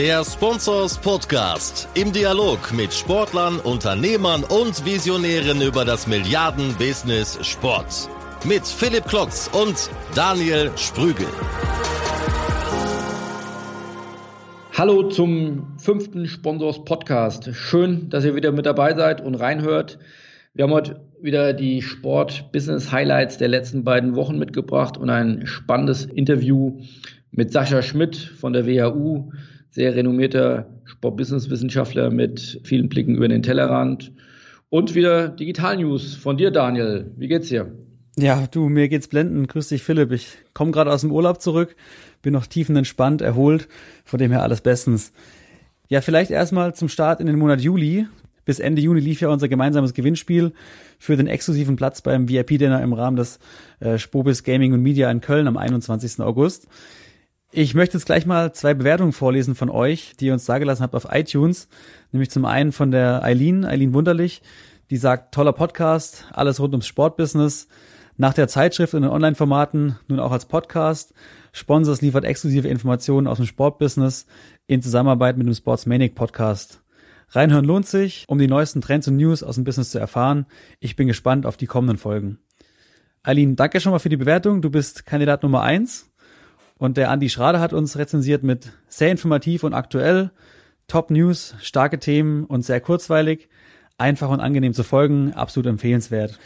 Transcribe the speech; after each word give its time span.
Der 0.00 0.24
Sponsors 0.24 0.96
Podcast 0.96 1.86
im 1.92 2.10
Dialog 2.10 2.72
mit 2.72 2.90
Sportlern, 2.90 3.58
Unternehmern 3.58 4.44
und 4.44 4.82
Visionären 4.86 5.60
über 5.60 5.84
das 5.84 6.06
Milliarden-Business 6.06 7.38
Sport. 7.46 8.08
Mit 8.46 8.66
Philipp 8.66 9.04
Klotz 9.04 9.50
und 9.52 9.90
Daniel 10.14 10.70
Sprügel. 10.76 11.26
Hallo 14.72 15.10
zum 15.10 15.76
fünften 15.76 16.26
Sponsors 16.26 16.82
Podcast. 16.86 17.50
Schön, 17.52 18.08
dass 18.08 18.24
ihr 18.24 18.34
wieder 18.34 18.52
mit 18.52 18.64
dabei 18.64 18.94
seid 18.94 19.20
und 19.20 19.34
reinhört. 19.34 19.98
Wir 20.54 20.64
haben 20.64 20.72
heute 20.72 21.04
wieder 21.20 21.52
die 21.52 21.82
Sport-Business-Highlights 21.82 23.36
der 23.36 23.48
letzten 23.48 23.84
beiden 23.84 24.16
Wochen 24.16 24.38
mitgebracht 24.38 24.96
und 24.96 25.10
ein 25.10 25.46
spannendes 25.46 26.06
Interview 26.06 26.80
mit 27.32 27.52
Sascha 27.52 27.82
Schmidt 27.82 28.16
von 28.16 28.54
der 28.54 28.66
WHU, 28.66 29.30
sehr 29.70 29.94
renommierter 29.94 30.66
Sport-Business-Wissenschaftler 30.84 32.10
mit 32.10 32.60
vielen 32.64 32.88
Blicken 32.88 33.14
über 33.16 33.28
den 33.28 33.42
Tellerrand. 33.42 34.12
Und 34.68 34.94
wieder 34.94 35.28
Digital-News 35.28 36.14
von 36.14 36.36
dir, 36.36 36.50
Daniel. 36.50 37.12
Wie 37.16 37.28
geht's 37.28 37.48
dir? 37.48 37.72
Ja, 38.18 38.46
du, 38.50 38.68
mir 38.68 38.88
geht's 38.88 39.08
blenden. 39.08 39.46
Grüß 39.46 39.68
dich, 39.68 39.82
Philipp. 39.82 40.12
Ich 40.12 40.38
komme 40.52 40.72
gerade 40.72 40.92
aus 40.92 41.00
dem 41.00 41.12
Urlaub 41.12 41.40
zurück, 41.40 41.76
bin 42.22 42.32
noch 42.32 42.46
tiefenentspannt, 42.46 43.22
erholt, 43.22 43.68
von 44.04 44.18
dem 44.18 44.30
her 44.30 44.42
alles 44.42 44.60
bestens. 44.60 45.12
Ja, 45.88 46.00
vielleicht 46.00 46.30
erstmal 46.30 46.74
zum 46.74 46.88
Start 46.88 47.20
in 47.20 47.26
den 47.26 47.38
Monat 47.38 47.60
Juli. 47.60 48.06
Bis 48.44 48.58
Ende 48.58 48.82
Juni 48.82 49.00
lief 49.00 49.20
ja 49.20 49.28
unser 49.28 49.48
gemeinsames 49.48 49.94
Gewinnspiel 49.94 50.52
für 50.98 51.16
den 51.16 51.26
exklusiven 51.26 51.76
Platz 51.76 52.00
beim 52.00 52.28
VIP-Dinner 52.28 52.82
im 52.82 52.92
Rahmen 52.92 53.16
des 53.16 53.38
äh, 53.80 53.98
Spobis 53.98 54.44
Gaming 54.44 54.72
und 54.72 54.82
Media 54.82 55.10
in 55.10 55.20
Köln 55.20 55.46
am 55.46 55.56
21. 55.56 56.20
August. 56.20 56.66
Ich 57.52 57.74
möchte 57.74 57.98
jetzt 57.98 58.06
gleich 58.06 58.26
mal 58.26 58.52
zwei 58.52 58.74
Bewertungen 58.74 59.12
vorlesen 59.12 59.56
von 59.56 59.70
euch, 59.70 60.14
die 60.20 60.26
ihr 60.26 60.32
uns 60.32 60.44
dagelassen 60.44 60.84
habt 60.84 60.94
auf 60.94 61.08
iTunes. 61.10 61.68
Nämlich 62.12 62.30
zum 62.30 62.44
einen 62.44 62.70
von 62.70 62.92
der 62.92 63.24
Eileen, 63.24 63.64
Eileen 63.64 63.92
Wunderlich, 63.92 64.42
die 64.90 64.96
sagt, 64.96 65.34
toller 65.34 65.52
Podcast, 65.52 66.26
alles 66.32 66.60
rund 66.60 66.74
ums 66.74 66.86
Sportbusiness. 66.86 67.66
Nach 68.16 68.34
der 68.34 68.46
Zeitschrift 68.46 68.94
und 68.94 69.02
den 69.02 69.10
Online-Formaten 69.10 69.98
nun 70.06 70.20
auch 70.20 70.30
als 70.30 70.44
Podcast. 70.44 71.12
Sponsors 71.52 72.02
liefert 72.02 72.24
exklusive 72.24 72.68
Informationen 72.68 73.26
aus 73.26 73.38
dem 73.38 73.46
Sportbusiness 73.46 74.26
in 74.68 74.80
Zusammenarbeit 74.80 75.36
mit 75.36 75.48
dem 75.48 75.54
Sportsmanic 75.54 76.14
Podcast. 76.14 76.82
Reinhören 77.30 77.64
lohnt 77.64 77.88
sich, 77.88 78.26
um 78.28 78.38
die 78.38 78.46
neuesten 78.46 78.80
Trends 78.80 79.08
und 79.08 79.16
News 79.16 79.42
aus 79.42 79.56
dem 79.56 79.64
Business 79.64 79.90
zu 79.90 79.98
erfahren. 79.98 80.46
Ich 80.78 80.94
bin 80.94 81.08
gespannt 81.08 81.46
auf 81.46 81.56
die 81.56 81.66
kommenden 81.66 81.98
Folgen. 81.98 82.38
Eileen, 83.24 83.56
danke 83.56 83.80
schon 83.80 83.90
mal 83.90 83.98
für 83.98 84.08
die 84.08 84.16
Bewertung. 84.16 84.62
Du 84.62 84.70
bist 84.70 85.04
Kandidat 85.04 85.42
Nummer 85.42 85.62
eins. 85.62 86.09
Und 86.80 86.96
der 86.96 87.10
Andi 87.10 87.28
Schrader 87.28 87.60
hat 87.60 87.74
uns 87.74 87.98
rezensiert 87.98 88.42
mit 88.42 88.72
sehr 88.88 89.10
informativ 89.10 89.64
und 89.64 89.74
aktuell, 89.74 90.30
Top 90.88 91.10
News, 91.10 91.54
starke 91.60 91.98
Themen 91.98 92.44
und 92.44 92.64
sehr 92.64 92.80
kurzweilig, 92.80 93.50
einfach 93.98 94.30
und 94.30 94.40
angenehm 94.40 94.72
zu 94.72 94.82
folgen, 94.82 95.34
absolut 95.34 95.66
empfehlenswert. 95.66 96.38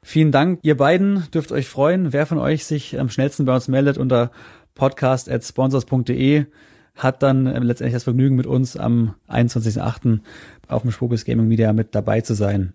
Vielen 0.00 0.30
Dank, 0.30 0.60
ihr 0.62 0.76
beiden. 0.76 1.24
Dürft 1.34 1.50
euch 1.50 1.66
freuen, 1.66 2.12
wer 2.12 2.24
von 2.26 2.38
euch 2.38 2.66
sich 2.66 3.00
am 3.00 3.10
schnellsten 3.10 3.46
bei 3.46 3.54
uns 3.56 3.66
meldet 3.66 3.98
unter 3.98 4.30
podcast@sponsors.de 4.76 6.46
hat 6.94 7.22
dann 7.24 7.46
letztendlich 7.46 7.94
das 7.94 8.04
Vergnügen 8.04 8.36
mit 8.36 8.46
uns 8.46 8.76
am 8.76 9.16
21.08. 9.28 10.20
auf 10.68 10.82
dem 10.82 10.92
Spobis 10.92 11.24
Gaming 11.24 11.48
Media 11.48 11.72
mit 11.72 11.96
dabei 11.96 12.20
zu 12.20 12.34
sein. 12.34 12.74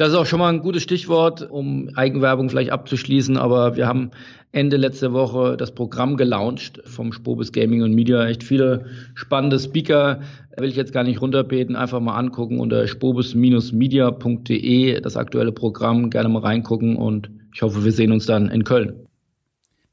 Das 0.00 0.08
ist 0.08 0.14
auch 0.14 0.24
schon 0.24 0.38
mal 0.38 0.48
ein 0.48 0.62
gutes 0.62 0.82
Stichwort, 0.82 1.50
um 1.50 1.90
Eigenwerbung 1.94 2.48
vielleicht 2.48 2.70
abzuschließen. 2.70 3.36
Aber 3.36 3.76
wir 3.76 3.86
haben 3.86 4.12
Ende 4.50 4.78
letzte 4.78 5.12
Woche 5.12 5.58
das 5.58 5.74
Programm 5.74 6.16
gelauncht 6.16 6.80
vom 6.86 7.12
Spobis 7.12 7.52
Gaming 7.52 7.82
und 7.82 7.92
Media. 7.92 8.26
Echt 8.26 8.42
viele 8.42 8.86
spannende 9.14 9.58
Speaker. 9.58 10.22
Will 10.56 10.70
ich 10.70 10.76
jetzt 10.76 10.94
gar 10.94 11.04
nicht 11.04 11.20
runterbeten. 11.20 11.76
Einfach 11.76 12.00
mal 12.00 12.16
angucken 12.16 12.60
unter 12.60 12.88
spobis-media.de 12.88 15.00
das 15.02 15.18
aktuelle 15.18 15.52
Programm. 15.52 16.08
Gerne 16.08 16.30
mal 16.30 16.40
reingucken 16.40 16.96
und 16.96 17.28
ich 17.54 17.60
hoffe, 17.60 17.84
wir 17.84 17.92
sehen 17.92 18.10
uns 18.10 18.24
dann 18.24 18.48
in 18.48 18.64
Köln. 18.64 19.06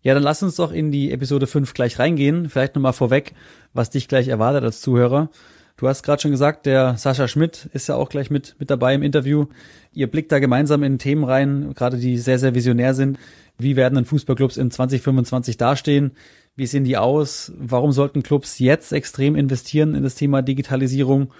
Ja, 0.03 0.13
dann 0.13 0.24
lass 0.24 0.41
uns 0.41 0.56
doch 0.56 0.72
in 0.72 0.89
die 0.89 1.12
Episode 1.12 1.47
5 1.47 1.74
gleich 1.74 2.00
reingehen. 2.00 2.47
Vielleicht 2.47 2.75
nochmal 2.75 2.94
vorweg, 2.94 3.34
was 3.74 3.89
dich 3.89 4.07
gleich 4.07 4.29
erwartet 4.29 4.63
als 4.63 4.79
Zuhörer. 4.79 5.29
Du 5.77 5.88
hast 5.88 6.01
gerade 6.01 6.19
schon 6.19 6.31
gesagt, 6.31 6.65
der 6.65 6.97
Sascha 6.97 7.27
Schmidt 7.27 7.69
ist 7.71 7.88
ja 7.88 7.95
auch 7.95 8.09
gleich 8.09 8.31
mit, 8.31 8.55
mit 8.57 8.71
dabei 8.71 8.95
im 8.95 9.03
Interview. 9.03 9.45
Ihr 9.93 10.07
blickt 10.07 10.31
da 10.31 10.39
gemeinsam 10.39 10.81
in 10.81 10.97
Themen 10.97 11.23
rein, 11.23 11.73
gerade 11.75 11.97
die 11.97 12.17
sehr, 12.17 12.39
sehr 12.39 12.55
visionär 12.55 12.95
sind. 12.95 13.19
Wie 13.59 13.75
werden 13.75 13.93
denn 13.93 14.05
Fußballclubs 14.05 14.57
in 14.57 14.71
2025 14.71 15.55
dastehen? 15.57 16.13
Wie 16.55 16.65
sehen 16.65 16.83
die 16.83 16.97
aus? 16.97 17.51
Warum 17.59 17.91
sollten 17.91 18.23
Clubs 18.23 18.57
jetzt 18.57 18.91
extrem 18.91 19.35
investieren 19.35 19.93
in 19.93 20.01
das 20.01 20.15
Thema 20.15 20.41
Digitalisierung? 20.41 21.31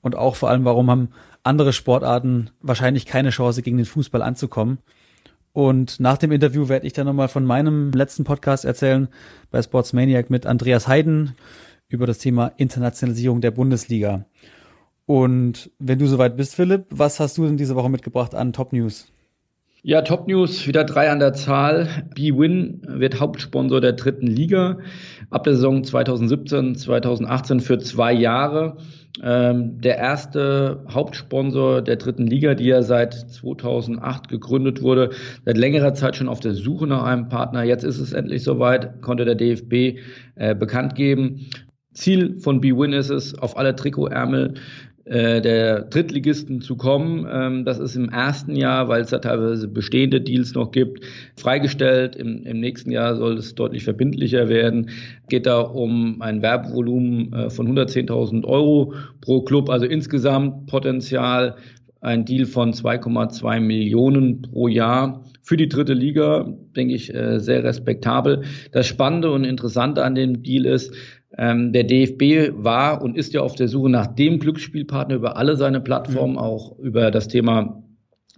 Und 0.00 0.16
auch 0.16 0.36
vor 0.36 0.48
allem, 0.48 0.64
warum 0.64 0.90
haben 0.90 1.08
andere 1.42 1.74
Sportarten 1.74 2.48
wahrscheinlich 2.62 3.04
keine 3.04 3.28
Chance, 3.28 3.60
gegen 3.60 3.76
den 3.76 3.84
Fußball 3.84 4.22
anzukommen? 4.22 4.78
Und 5.52 6.00
nach 6.00 6.16
dem 6.16 6.32
Interview 6.32 6.70
werde 6.70 6.86
ich 6.86 6.94
dann 6.94 7.04
nochmal 7.06 7.28
von 7.28 7.44
meinem 7.44 7.90
letzten 7.92 8.24
Podcast 8.24 8.64
erzählen 8.64 9.08
bei 9.50 9.60
Sportsmaniac 9.60 10.30
mit 10.30 10.46
Andreas 10.46 10.88
Heiden 10.88 11.34
über 11.92 12.06
das 12.06 12.18
Thema 12.18 12.52
Internationalisierung 12.56 13.40
der 13.40 13.50
Bundesliga. 13.50 14.26
Und 15.06 15.70
wenn 15.78 15.98
du 15.98 16.06
soweit 16.06 16.36
bist, 16.36 16.54
Philipp, 16.54 16.86
was 16.90 17.20
hast 17.20 17.38
du 17.38 17.44
denn 17.44 17.56
diese 17.56 17.74
Woche 17.74 17.90
mitgebracht 17.90 18.34
an 18.34 18.52
Top 18.52 18.72
News? 18.72 19.12
Ja, 19.84 20.02
Top 20.02 20.28
News, 20.28 20.68
wieder 20.68 20.84
drei 20.84 21.10
an 21.10 21.18
der 21.18 21.32
Zahl. 21.32 21.88
B-Win 22.14 22.82
wird 22.86 23.18
Hauptsponsor 23.18 23.80
der 23.80 23.94
dritten 23.94 24.28
Liga 24.28 24.78
ab 25.30 25.42
der 25.42 25.54
Saison 25.54 25.82
2017, 25.82 26.76
2018 26.76 27.58
für 27.58 27.78
zwei 27.78 28.12
Jahre. 28.12 28.76
Ähm, 29.24 29.80
der 29.80 29.98
erste 29.98 30.84
Hauptsponsor 30.88 31.82
der 31.82 31.96
dritten 31.96 32.28
Liga, 32.28 32.54
die 32.54 32.66
ja 32.66 32.82
seit 32.84 33.14
2008 33.14 34.28
gegründet 34.28 34.82
wurde, 34.82 35.10
seit 35.44 35.58
längerer 35.58 35.94
Zeit 35.94 36.14
schon 36.14 36.28
auf 36.28 36.38
der 36.38 36.54
Suche 36.54 36.86
nach 36.86 37.02
einem 37.02 37.28
Partner. 37.28 37.64
Jetzt 37.64 37.82
ist 37.82 37.98
es 37.98 38.12
endlich 38.12 38.44
soweit, 38.44 39.02
konnte 39.02 39.24
der 39.24 39.34
DFB 39.34 39.98
äh, 40.36 40.54
bekannt 40.54 40.94
geben. 40.94 41.50
Ziel 41.92 42.38
von 42.38 42.60
B-Win 42.60 42.92
ist 42.92 43.10
es, 43.10 43.38
auf 43.38 43.56
alle 43.56 43.76
Trikotärmel 43.76 44.54
äh, 45.04 45.40
der 45.40 45.82
Drittligisten 45.82 46.60
zu 46.60 46.76
kommen. 46.76 47.26
Ähm, 47.30 47.64
das 47.64 47.80
ist 47.80 47.96
im 47.96 48.08
ersten 48.08 48.54
Jahr, 48.54 48.88
weil 48.88 49.02
es 49.02 49.10
da 49.10 49.18
teilweise 49.18 49.66
bestehende 49.66 50.20
Deals 50.20 50.54
noch 50.54 50.70
gibt, 50.70 51.04
freigestellt. 51.36 52.14
Im, 52.14 52.44
im 52.44 52.60
nächsten 52.60 52.92
Jahr 52.92 53.16
soll 53.16 53.36
es 53.36 53.54
deutlich 53.56 53.82
verbindlicher 53.82 54.48
werden. 54.48 54.90
Geht 55.28 55.46
da 55.46 55.60
um 55.60 56.22
ein 56.22 56.40
Werbevolumen 56.40 57.32
äh, 57.32 57.50
von 57.50 57.76
110.000 57.76 58.44
Euro 58.44 58.94
pro 59.20 59.42
Club, 59.42 59.70
also 59.70 59.86
insgesamt 59.86 60.66
Potenzial 60.66 61.56
ein 62.00 62.24
Deal 62.24 62.46
von 62.46 62.72
2,2 62.72 63.60
Millionen 63.60 64.42
pro 64.42 64.68
Jahr 64.68 65.24
für 65.42 65.56
die 65.56 65.68
dritte 65.68 65.92
Liga, 65.92 66.46
denke 66.76 66.94
ich, 66.94 67.12
äh, 67.12 67.38
sehr 67.40 67.64
respektabel. 67.64 68.42
Das 68.70 68.86
Spannende 68.86 69.30
und 69.32 69.44
Interessante 69.44 70.04
an 70.04 70.14
dem 70.14 70.42
Deal 70.42 70.66
ist, 70.66 70.94
ähm, 71.36 71.72
der 71.72 71.84
DFB 71.84 72.52
war 72.62 73.02
und 73.02 73.16
ist 73.16 73.34
ja 73.34 73.40
auf 73.40 73.54
der 73.54 73.68
Suche 73.68 73.90
nach 73.90 74.06
dem 74.06 74.38
Glücksspielpartner 74.38 75.16
über 75.16 75.36
alle 75.36 75.56
seine 75.56 75.80
Plattformen, 75.80 76.34
mhm. 76.34 76.38
auch 76.38 76.78
über 76.78 77.10
das 77.10 77.28
Thema 77.28 77.81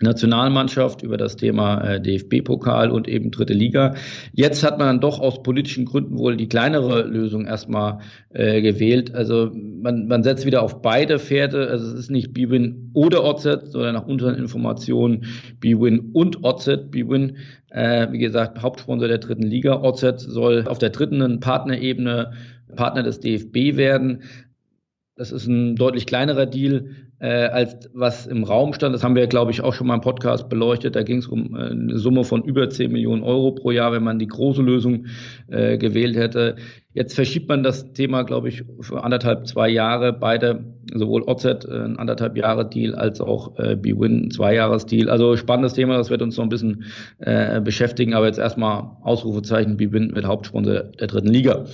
Nationalmannschaft, 0.05 1.03
über 1.03 1.17
das 1.17 1.37
Thema 1.37 1.81
äh, 1.81 2.01
DFB-Pokal 2.01 2.91
und 2.91 3.09
eben 3.09 3.33
dritte 3.33 3.53
Liga. 3.53 3.95
Jetzt 4.33 4.63
hat 4.63 4.79
man 4.79 4.87
dann 4.87 5.01
doch 5.01 5.19
aus 5.19 5.43
politischen 5.43 5.85
Gründen 5.85 6.17
wohl 6.17 6.37
die 6.37 6.49
kleinere 6.49 7.03
Lösung 7.03 7.47
erstmal 7.47 7.99
äh, 8.31 8.63
gewählt. 8.63 9.15
Also 9.15 9.51
man, 9.53 10.07
man 10.07 10.23
setzt 10.23 10.47
wieder 10.47 10.63
auf 10.63 10.81
beide 10.81 11.19
Pferde. 11.19 11.69
Also 11.69 11.89
es 11.89 11.95
ist 11.95 12.11
nicht 12.11 12.33
B-Win 12.33 12.91
oder 12.95 13.25
OZ, 13.25 13.43
sondern 13.73 13.95
nach 13.95 14.07
unseren 14.07 14.37
Informationen 14.37 15.27
B-Win 15.59 16.11
und 16.13 16.45
OZ. 16.45 16.91
B-Win, 16.91 17.39
äh, 17.71 18.07
wie 18.13 18.19
gesagt, 18.19 18.63
Hauptsponsor 18.63 19.09
der 19.09 19.19
dritten 19.19 19.43
Liga. 19.43 19.83
OZ 19.83 20.21
soll 20.21 20.69
auf 20.69 20.79
der 20.79 20.91
dritten 20.91 21.41
Partnerebene 21.41 22.33
Partner 22.77 23.03
des 23.03 23.21
DFB 23.21 23.77
werden. 23.77 24.23
Das 25.17 25.31
ist 25.31 25.47
ein 25.47 25.77
deutlich 25.77 26.07
kleinerer 26.07 26.47
Deal 26.47 26.91
äh, 27.25 27.47
als 27.47 27.89
was 27.95 28.27
im 28.27 28.45
Raum 28.45 28.75
stand. 28.75 28.95
Das 28.95 29.03
haben 29.03 29.17
wir, 29.17 29.27
glaube 29.27 29.51
ich, 29.51 29.63
auch 29.63 29.73
schon 29.73 29.87
mal 29.87 29.95
im 29.95 30.03
Podcast 30.03 30.51
beleuchtet. 30.51 30.95
Da 30.95 31.03
ging 31.03 31.19
es 31.19 31.27
um 31.27 31.57
äh, 31.57 31.71
eine 31.71 31.99
Summe 31.99 32.23
von 32.23 32.43
über 32.43 32.69
10 32.69 32.93
Millionen 32.93 33.23
Euro 33.23 33.53
pro 33.53 33.71
Jahr, 33.71 33.93
wenn 33.93 34.03
man 34.05 34.19
die 34.19 34.27
große 34.27 34.61
Lösung 34.61 35.07
äh, 35.49 35.79
gewählt 35.79 36.17
hätte. 36.17 36.57
Jetzt 36.93 37.15
verschiebt 37.15 37.49
man 37.49 37.63
das 37.63 37.95
Thema, 37.95 38.25
glaube 38.25 38.51
ich, 38.51 38.65
für 38.81 39.03
anderthalb, 39.03 39.47
zwei 39.47 39.71
Jahre. 39.71 40.13
Beide, 40.13 40.67
sowohl 40.93 41.23
OZ 41.23 41.47
äh, 41.47 41.57
ein 41.71 41.99
anderthalb 41.99 42.37
Jahre 42.37 42.69
Deal 42.69 42.95
als 42.95 43.23
auch 43.23 43.59
äh, 43.59 43.75
BWin 43.75 44.27
ein 44.27 44.31
Zwei-Jahres-Deal. 44.31 45.09
Also 45.09 45.35
spannendes 45.39 45.73
Thema, 45.73 45.97
das 45.97 46.11
wird 46.11 46.21
uns 46.21 46.37
noch 46.37 46.45
ein 46.45 46.51
bisschen 46.51 46.85
äh, 47.21 47.63
beschäftigen. 47.63 48.13
Aber 48.13 48.27
jetzt 48.27 48.39
erstmal 48.39 48.99
Ausrufezeichen 49.01 49.79
BWin 49.79 50.09
mit 50.09 50.27
Hauptsponsor 50.27 50.75
der 50.75 51.07
dritten 51.07 51.29
Liga. 51.29 51.65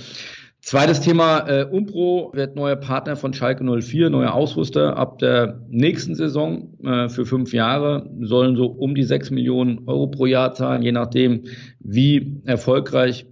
Zweites 0.61 1.01
Thema, 1.01 1.39
äh, 1.47 1.65
Umpro 1.65 2.31
wird 2.33 2.55
neuer 2.55 2.75
Partner 2.75 3.15
von 3.15 3.33
Schalke 3.33 3.63
04, 3.63 4.11
neuer 4.11 4.33
Ausrüster 4.33 4.95
ab 4.95 5.17
der 5.17 5.59
nächsten 5.69 6.13
Saison 6.13 6.77
äh, 6.83 7.09
für 7.09 7.25
fünf 7.25 7.51
Jahre, 7.51 8.07
sollen 8.21 8.55
so 8.55 8.67
um 8.67 8.93
die 8.93 9.03
sechs 9.03 9.31
Millionen 9.31 9.87
Euro 9.87 10.05
pro 10.07 10.27
Jahr 10.27 10.53
zahlen, 10.53 10.83
je 10.83 10.91
nachdem, 10.91 11.45
wie 11.79 12.43
erfolgreich 12.45 13.25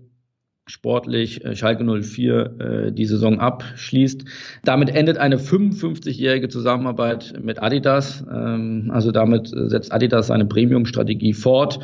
sportlich 0.65 1.45
äh, 1.45 1.55
Schalke 1.55 1.83
04 1.83 2.59
äh, 2.59 2.91
die 2.91 3.05
Saison 3.05 3.39
abschließt. 3.39 4.25
Damit 4.63 4.89
endet 4.89 5.17
eine 5.17 5.37
55-jährige 5.37 6.49
Zusammenarbeit 6.49 7.33
mit 7.41 7.61
Adidas. 7.61 8.23
Ähm, 8.31 8.89
also 8.91 9.11
damit 9.11 9.49
setzt 9.49 9.91
Adidas 9.91 10.27
seine 10.27 10.45
Premium-Strategie 10.45 11.33
fort 11.33 11.79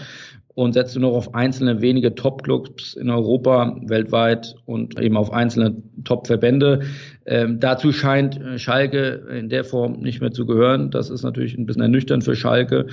und 0.56 0.74
setzt 0.74 0.98
nur 0.98 1.10
noch 1.10 1.18
auf 1.18 1.36
einzelne 1.36 1.82
wenige 1.82 2.16
Top-Clubs 2.16 2.96
in 2.96 3.10
Europa, 3.10 3.78
weltweit 3.86 4.56
und 4.66 5.00
eben 5.00 5.18
auf 5.18 5.32
einzelne 5.32 5.76
Top-Verbände. 6.06 6.82
Ähm, 7.26 7.60
dazu 7.60 7.92
scheint 7.92 8.40
äh, 8.40 8.58
Schalke 8.58 9.28
in 9.38 9.50
der 9.50 9.66
Form 9.66 10.00
nicht 10.00 10.22
mehr 10.22 10.32
zu 10.32 10.46
gehören. 10.46 10.92
Das 10.92 11.10
ist 11.10 11.24
natürlich 11.24 11.58
ein 11.58 11.66
bisschen 11.66 11.82
ernüchternd 11.82 12.24
für 12.24 12.36
Schalke. 12.36 12.88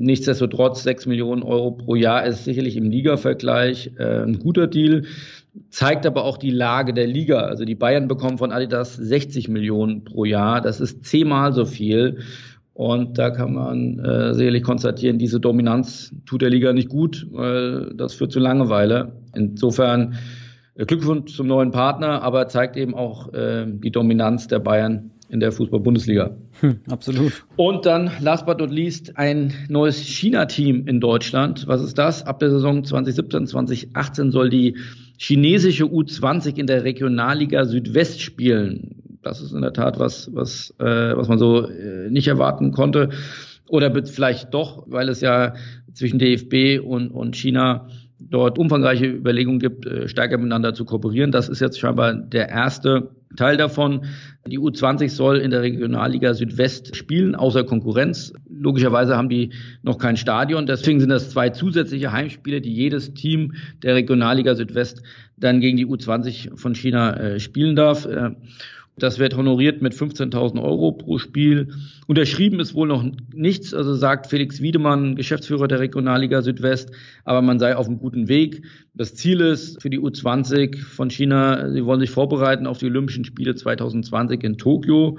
Nichtsdestotrotz, 0.00 0.82
sechs 0.82 1.06
Millionen 1.06 1.44
Euro 1.44 1.70
pro 1.70 1.94
Jahr 1.94 2.26
ist 2.26 2.44
sicherlich 2.44 2.76
im 2.76 2.90
Liga-Vergleich 2.90 3.92
äh, 3.96 4.22
ein 4.22 4.40
guter 4.40 4.66
Deal 4.66 5.04
zeigt 5.70 6.04
aber 6.06 6.24
auch 6.24 6.36
die 6.36 6.50
Lage 6.50 6.92
der 6.92 7.06
Liga. 7.06 7.42
Also 7.42 7.64
die 7.64 7.74
Bayern 7.74 8.08
bekommen 8.08 8.38
von 8.38 8.50
Adidas 8.50 8.96
60 8.96 9.48
Millionen 9.48 10.04
pro 10.04 10.24
Jahr. 10.24 10.60
Das 10.60 10.80
ist 10.80 11.04
zehnmal 11.04 11.52
so 11.52 11.64
viel. 11.64 12.18
Und 12.74 13.18
da 13.18 13.30
kann 13.30 13.54
man 13.54 14.00
äh, 14.00 14.34
sicherlich 14.34 14.64
konstatieren, 14.64 15.16
diese 15.16 15.38
Dominanz 15.38 16.12
tut 16.26 16.42
der 16.42 16.50
Liga 16.50 16.72
nicht 16.72 16.88
gut, 16.88 17.26
weil 17.30 17.94
das 17.96 18.14
führt 18.14 18.32
zu 18.32 18.40
Langeweile. 18.40 19.12
Insofern 19.32 20.16
äh, 20.74 20.84
Glückwunsch 20.84 21.36
zum 21.36 21.46
neuen 21.46 21.70
Partner, 21.70 22.22
aber 22.22 22.48
zeigt 22.48 22.76
eben 22.76 22.94
auch 22.94 23.32
äh, 23.32 23.66
die 23.68 23.92
Dominanz 23.92 24.48
der 24.48 24.58
Bayern 24.58 25.12
in 25.28 25.38
der 25.38 25.52
Fußball-Bundesliga. 25.52 26.36
Hm, 26.60 26.80
absolut. 26.90 27.46
Und 27.56 27.86
dann, 27.86 28.10
last 28.20 28.44
but 28.44 28.58
not 28.58 28.70
least, 28.70 29.16
ein 29.16 29.52
neues 29.68 29.98
China-Team 29.98 30.86
in 30.86 31.00
Deutschland. 31.00 31.68
Was 31.68 31.80
ist 31.80 31.96
das? 31.96 32.26
Ab 32.26 32.40
der 32.40 32.50
Saison 32.50 32.84
2017, 32.84 33.46
2018 33.46 34.32
soll 34.32 34.50
die 34.50 34.76
chinesische 35.16 35.84
U20 35.84 36.58
in 36.58 36.66
der 36.66 36.82
Regionalliga 36.82 37.64
Südwest 37.66 38.20
spielen. 38.20 39.03
Das 39.24 39.40
ist 39.40 39.52
in 39.52 39.62
der 39.62 39.72
Tat 39.72 39.98
was, 39.98 40.30
was, 40.32 40.74
äh, 40.78 40.84
was 41.16 41.28
man 41.28 41.38
so 41.38 41.68
äh, 41.68 42.10
nicht 42.10 42.28
erwarten 42.28 42.72
konnte. 42.72 43.10
Oder 43.68 44.04
vielleicht 44.04 44.52
doch, 44.52 44.84
weil 44.86 45.08
es 45.08 45.20
ja 45.20 45.54
zwischen 45.94 46.18
DFB 46.18 46.84
und, 46.84 47.08
und 47.08 47.34
China 47.34 47.88
dort 48.30 48.58
umfangreiche 48.58 49.06
Überlegungen 49.06 49.58
gibt, 49.58 49.86
äh, 49.86 50.08
stärker 50.08 50.38
miteinander 50.38 50.74
zu 50.74 50.84
kooperieren. 50.84 51.32
Das 51.32 51.48
ist 51.48 51.60
jetzt 51.60 51.78
scheinbar 51.78 52.14
der 52.14 52.48
erste 52.48 53.10
Teil 53.36 53.56
davon. 53.56 54.04
Die 54.46 54.58
U20 54.58 55.10
soll 55.10 55.38
in 55.38 55.50
der 55.50 55.62
Regionalliga 55.62 56.34
Südwest 56.34 56.94
spielen, 56.96 57.34
außer 57.34 57.64
Konkurrenz. 57.64 58.32
Logischerweise 58.48 59.16
haben 59.16 59.28
die 59.28 59.52
noch 59.82 59.98
kein 59.98 60.16
Stadion. 60.16 60.66
Deswegen 60.66 61.00
sind 61.00 61.08
das 61.08 61.30
zwei 61.30 61.50
zusätzliche 61.50 62.12
Heimspiele, 62.12 62.60
die 62.60 62.72
jedes 62.72 63.14
Team 63.14 63.54
der 63.82 63.94
Regionalliga 63.94 64.54
Südwest 64.54 65.02
dann 65.36 65.60
gegen 65.60 65.76
die 65.76 65.86
U20 65.86 66.56
von 66.56 66.74
China 66.74 67.16
äh, 67.16 67.40
spielen 67.40 67.74
darf. 67.74 68.06
Äh, 68.06 68.30
das 68.96 69.18
wird 69.18 69.36
honoriert 69.36 69.82
mit 69.82 69.92
15.000 69.92 70.62
Euro 70.62 70.92
pro 70.92 71.18
Spiel. 71.18 71.68
Unterschrieben 72.06 72.60
ist 72.60 72.74
wohl 72.74 72.86
noch 72.86 73.04
nichts, 73.32 73.74
also 73.74 73.94
sagt 73.94 74.28
Felix 74.28 74.60
Wiedemann, 74.60 75.16
Geschäftsführer 75.16 75.66
der 75.66 75.80
Regionalliga 75.80 76.42
Südwest, 76.42 76.92
aber 77.24 77.42
man 77.42 77.58
sei 77.58 77.74
auf 77.74 77.88
einem 77.88 77.98
guten 77.98 78.28
Weg. 78.28 78.62
Das 78.94 79.16
Ziel 79.16 79.40
ist 79.40 79.82
für 79.82 79.90
die 79.90 79.98
U20 79.98 80.78
von 80.78 81.10
China, 81.10 81.72
sie 81.72 81.84
wollen 81.84 81.98
sich 81.98 82.10
vorbereiten 82.10 82.68
auf 82.68 82.78
die 82.78 82.86
Olympischen 82.86 83.24
Spiele 83.24 83.56
2020 83.56 84.44
in 84.44 84.58
Tokio. 84.58 85.18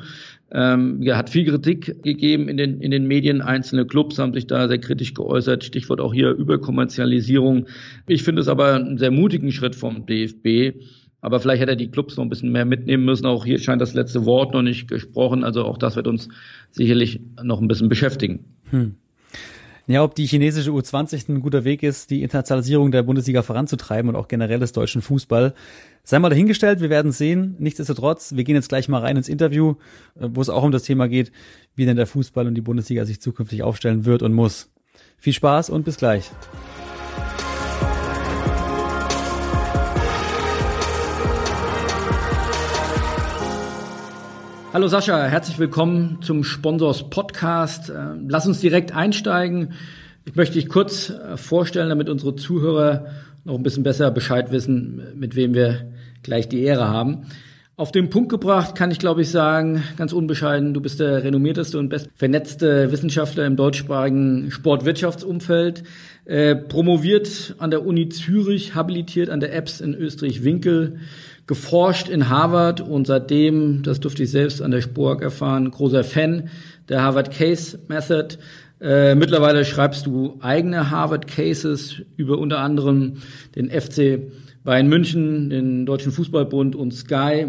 Ähm, 0.51 1.01
ja, 1.01 1.18
hat 1.18 1.30
viel 1.30 1.44
Kritik 1.44 2.01
gegeben 2.04 2.48
in 2.48 2.56
den, 2.56 2.80
in 2.80 2.92
den 2.92 3.07
Medien. 3.07 3.42
Einzelne 3.42 3.86
Clubs 3.86 4.19
haben 4.19 4.33
sich 4.33 4.48
da 4.48 4.69
sehr 4.69 4.77
kritisch 4.77 5.13
geäußert. 5.13 5.66
Stichwort 5.66 6.00
auch 6.00 6.13
hier 6.13 6.30
Überkommerzialisierung. 6.30 7.66
Ich 8.07 8.24
finde 8.24 8.42
es 8.42 8.48
aber 8.48 8.75
einen 8.75 8.98
sehr 8.98 9.12
mutigen 9.12 9.51
Schritt 9.51 9.75
vom 9.75 10.06
DFB 10.06 10.77
aber 11.25 11.39
vielleicht 11.39 11.60
hätte 11.60 11.72
er 11.72 11.75
die 11.75 11.89
Clubs 11.89 12.18
noch 12.18 12.24
ein 12.24 12.30
bisschen 12.30 12.51
mehr 12.51 12.66
mitnehmen 12.66 13.04
müssen. 13.04 13.25
Auch 13.25 13.45
hier 13.45 13.57
scheint 13.57 13.81
das 13.81 13.95
letzte 13.95 14.25
Wort 14.25 14.54
noch 14.54 14.62
nicht 14.62 14.88
gesprochen. 14.88 15.44
Also 15.44 15.66
auch 15.66 15.80
das 15.80 15.95
wird 15.95 16.06
uns 16.06 16.30
sicherlich 16.69 17.19
noch 17.42 17.60
ein 17.60 17.68
bisschen 17.68 17.89
beschäftigen. 17.89 18.45
Hm. 18.69 18.94
Ja, 19.88 20.04
ob 20.04 20.13
die 20.13 20.27
chinesische 20.27 20.69
U20 20.69 21.27
ein 21.30 21.42
guter 21.42 21.63
Weg 21.63 21.81
ist, 21.81 22.12
die 22.12 22.22
Internationalisierung 22.22 22.92
der 22.92 23.01
Bundesliga 23.01 23.42
voranzutreiben 23.42 24.10
und 24.10 24.16
auch 24.16 24.27
generell 24.27 24.60
des 24.60 24.72
deutschen 24.72 25.01
Fußball, 25.01 25.56
sei 26.04 26.19
mal 26.19 26.30
dahingestellt, 26.30 26.80
wir 26.80 26.92
werden 26.92 27.12
sehen. 27.12 27.56
Nichtsdestotrotz, 27.57 28.36
wir 28.36 28.44
gehen 28.44 28.56
jetzt 28.56 28.69
gleich 28.69 28.88
mal 28.88 29.01
rein 29.01 29.18
ins 29.18 29.27
Interview, 29.27 29.77
äh, 30.19 30.27
wo 30.30 30.42
es 30.42 30.50
auch 30.50 30.62
um 30.62 30.72
das 30.72 30.83
Thema 30.83 31.07
geht, 31.07 31.31
wie 31.75 31.86
denn 31.86 31.98
der 31.98 32.06
Fußball 32.06 32.45
und 32.45 32.54
die 32.54 32.62
Bundesliga 32.62 33.04
sich 33.04 33.19
zukünftig 33.19 33.63
aufstellen 33.63 34.06
wird 34.06 34.22
und 34.22 34.33
muss. 34.33 34.72
Viel 35.18 35.33
Spaß 35.33 35.72
und 35.72 35.86
bis 35.86 35.98
gleich. 35.98 36.30
Hallo 44.75 44.89
Sascha, 44.89 45.24
herzlich 45.27 45.57
willkommen 45.57 46.18
zum 46.19 46.44
Sponsors 46.44 47.10
Podcast. 47.10 47.89
Äh, 47.89 48.16
lass 48.27 48.45
uns 48.45 48.60
direkt 48.60 48.94
einsteigen. 48.94 49.72
Ich 50.25 50.36
möchte 50.36 50.56
dich 50.56 50.68
kurz 50.68 51.12
äh, 51.12 51.38
vorstellen, 51.38 51.88
damit 51.88 52.10
unsere 52.10 52.36
Zuhörer 52.36 53.06
noch 53.45 53.56
ein 53.56 53.63
bisschen 53.63 53.83
besser 53.83 54.12
Bescheid 54.12 54.51
wissen, 54.51 55.01
mit 55.16 55.38
wem 55.38 55.54
wir 55.54 55.94
gleich 56.24 56.50
die 56.50 56.62
Ehre 56.62 56.89
haben. 56.89 57.25
Auf 57.77 57.94
den 57.94 58.10
Punkt 58.10 58.27
gebracht 58.27 58.75
kann 58.75 58.92
ich, 58.92 59.00
glaube 59.00 59.22
ich, 59.22 59.30
sagen, 59.30 59.81
ganz 59.95 60.12
unbescheiden, 60.12 60.74
du 60.74 60.81
bist 60.81 61.00
der 61.00 61.24
renommierteste 61.24 61.80
und 61.80 61.88
best 61.88 62.10
vernetzte 62.13 62.92
Wissenschaftler 62.92 63.45
im 63.45 63.56
deutschsprachigen 63.56 64.51
Sportwirtschaftsumfeld, 64.51 65.83
äh, 66.25 66.54
promoviert 66.54 67.56
an 67.60 67.72
der 67.72 67.86
Uni 67.86 68.10
Zürich, 68.10 68.75
habilitiert 68.75 69.30
an 69.30 69.39
der 69.39 69.54
EBS 69.54 69.80
in 69.80 69.94
Österreich-Winkel, 69.94 71.00
geforscht 71.48 72.10
in 72.10 72.30
Harvard 72.30 72.82
und 72.82 73.08
seitdem, 73.08 73.84
das 73.84 74.00
durfte 74.00 74.24
ich 74.24 74.32
selbst 74.32 74.62
an 74.62 74.72
der 74.72 74.82
Spork 74.82 75.22
erfahren, 75.22 75.70
großer 75.70 76.04
Fan 76.04 76.50
der 76.90 77.04
Harvard 77.04 77.32
Case 77.32 77.80
Method. 77.88 78.38
Äh, 78.82 79.16
mittlerweile 79.16 79.64
schreibst 79.64 80.06
du 80.06 80.38
eigene 80.42 80.90
Harvard 80.90 81.28
Cases 81.28 82.02
über 82.18 82.38
unter 82.40 82.60
anderem 82.60 83.18
den 83.56 83.70
FC 83.70 84.32
Bayern 84.64 84.88
München, 84.88 85.50
den 85.50 85.86
Deutschen 85.86 86.12
Fußballbund 86.12 86.76
und 86.76 86.94
Sky. 86.94 87.48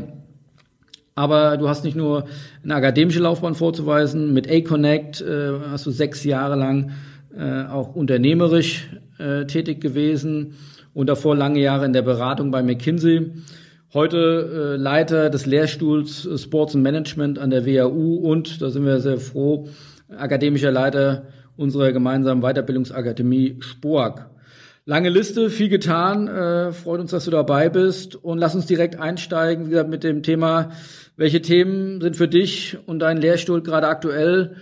Aber 1.14 1.56
du 1.56 1.66
hast 1.68 1.82
nicht 1.82 1.96
nur 1.96 2.26
eine 2.62 2.74
akademische 2.74 3.20
Laufbahn 3.20 3.54
vorzuweisen. 3.54 4.34
Mit 4.34 4.50
A-Connect 4.50 5.22
äh, 5.22 5.52
hast 5.70 5.86
du 5.86 5.90
sechs 5.90 6.24
Jahre 6.24 6.56
lang 6.56 6.92
äh, 7.34 7.64
auch 7.64 7.94
unternehmerisch 7.94 8.90
äh, 9.18 9.46
tätig 9.46 9.80
gewesen 9.80 10.54
und 10.92 11.06
davor 11.06 11.34
lange 11.34 11.60
Jahre 11.60 11.86
in 11.86 11.94
der 11.94 12.02
Beratung 12.02 12.50
bei 12.50 12.62
McKinsey. 12.62 13.32
Heute 13.94 14.74
äh, 14.74 14.76
Leiter 14.76 15.30
des 15.30 15.46
Lehrstuhls 15.46 16.26
äh, 16.26 16.36
Sports 16.38 16.74
and 16.74 16.82
Management 16.82 17.38
an 17.38 17.50
der 17.50 17.64
WAU 17.64 18.16
und, 18.16 18.60
da 18.60 18.70
sind 18.70 18.84
wir 18.84 18.98
sehr 19.00 19.18
froh, 19.18 19.68
akademischer 20.08 20.72
Leiter 20.72 21.26
unserer 21.56 21.92
gemeinsamen 21.92 22.42
Weiterbildungsakademie 22.42 23.60
SPOAG. 23.60 24.26
Lange 24.86 25.08
Liste, 25.08 25.50
viel 25.50 25.68
getan. 25.68 26.26
Äh, 26.26 26.72
freut 26.72 27.00
uns, 27.00 27.12
dass 27.12 27.26
du 27.26 27.30
dabei 27.30 27.68
bist. 27.68 28.16
Und 28.16 28.38
lass 28.38 28.56
uns 28.56 28.66
direkt 28.66 28.98
einsteigen, 28.98 29.66
wie 29.66 29.70
gesagt, 29.70 29.90
mit 29.90 30.02
dem 30.02 30.24
Thema, 30.24 30.72
welche 31.16 31.40
Themen 31.40 32.00
sind 32.00 32.16
für 32.16 32.28
dich 32.28 32.76
und 32.86 32.98
deinen 32.98 33.20
Lehrstuhl 33.20 33.62
gerade 33.62 33.86
aktuell 33.86 34.56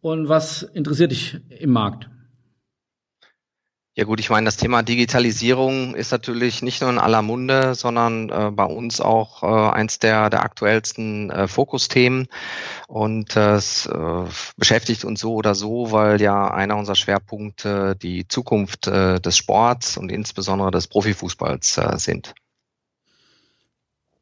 und 0.00 0.28
was 0.28 0.62
interessiert 0.62 1.10
dich 1.10 1.38
im 1.58 1.70
Markt? 1.70 2.08
Ja 4.00 4.06
gut, 4.06 4.18
ich 4.18 4.30
meine, 4.30 4.46
das 4.46 4.56
Thema 4.56 4.82
Digitalisierung 4.82 5.94
ist 5.94 6.10
natürlich 6.10 6.62
nicht 6.62 6.80
nur 6.80 6.88
in 6.88 6.96
aller 6.96 7.20
Munde, 7.20 7.74
sondern 7.74 8.30
äh, 8.30 8.50
bei 8.50 8.64
uns 8.64 8.98
auch 9.02 9.42
äh, 9.42 9.74
eins 9.74 9.98
der, 9.98 10.30
der 10.30 10.42
aktuellsten 10.42 11.28
äh, 11.28 11.46
Fokusthemen. 11.46 12.28
Und 12.88 13.36
es 13.36 13.84
äh, 13.84 14.24
beschäftigt 14.56 15.04
uns 15.04 15.20
so 15.20 15.34
oder 15.34 15.54
so, 15.54 15.92
weil 15.92 16.18
ja 16.18 16.50
einer 16.50 16.78
unserer 16.78 16.94
Schwerpunkte 16.94 17.94
die 17.94 18.26
Zukunft 18.26 18.86
äh, 18.86 19.20
des 19.20 19.36
Sports 19.36 19.98
und 19.98 20.10
insbesondere 20.10 20.70
des 20.70 20.86
Profifußballs 20.86 21.76
äh, 21.76 21.98
sind. 21.98 22.32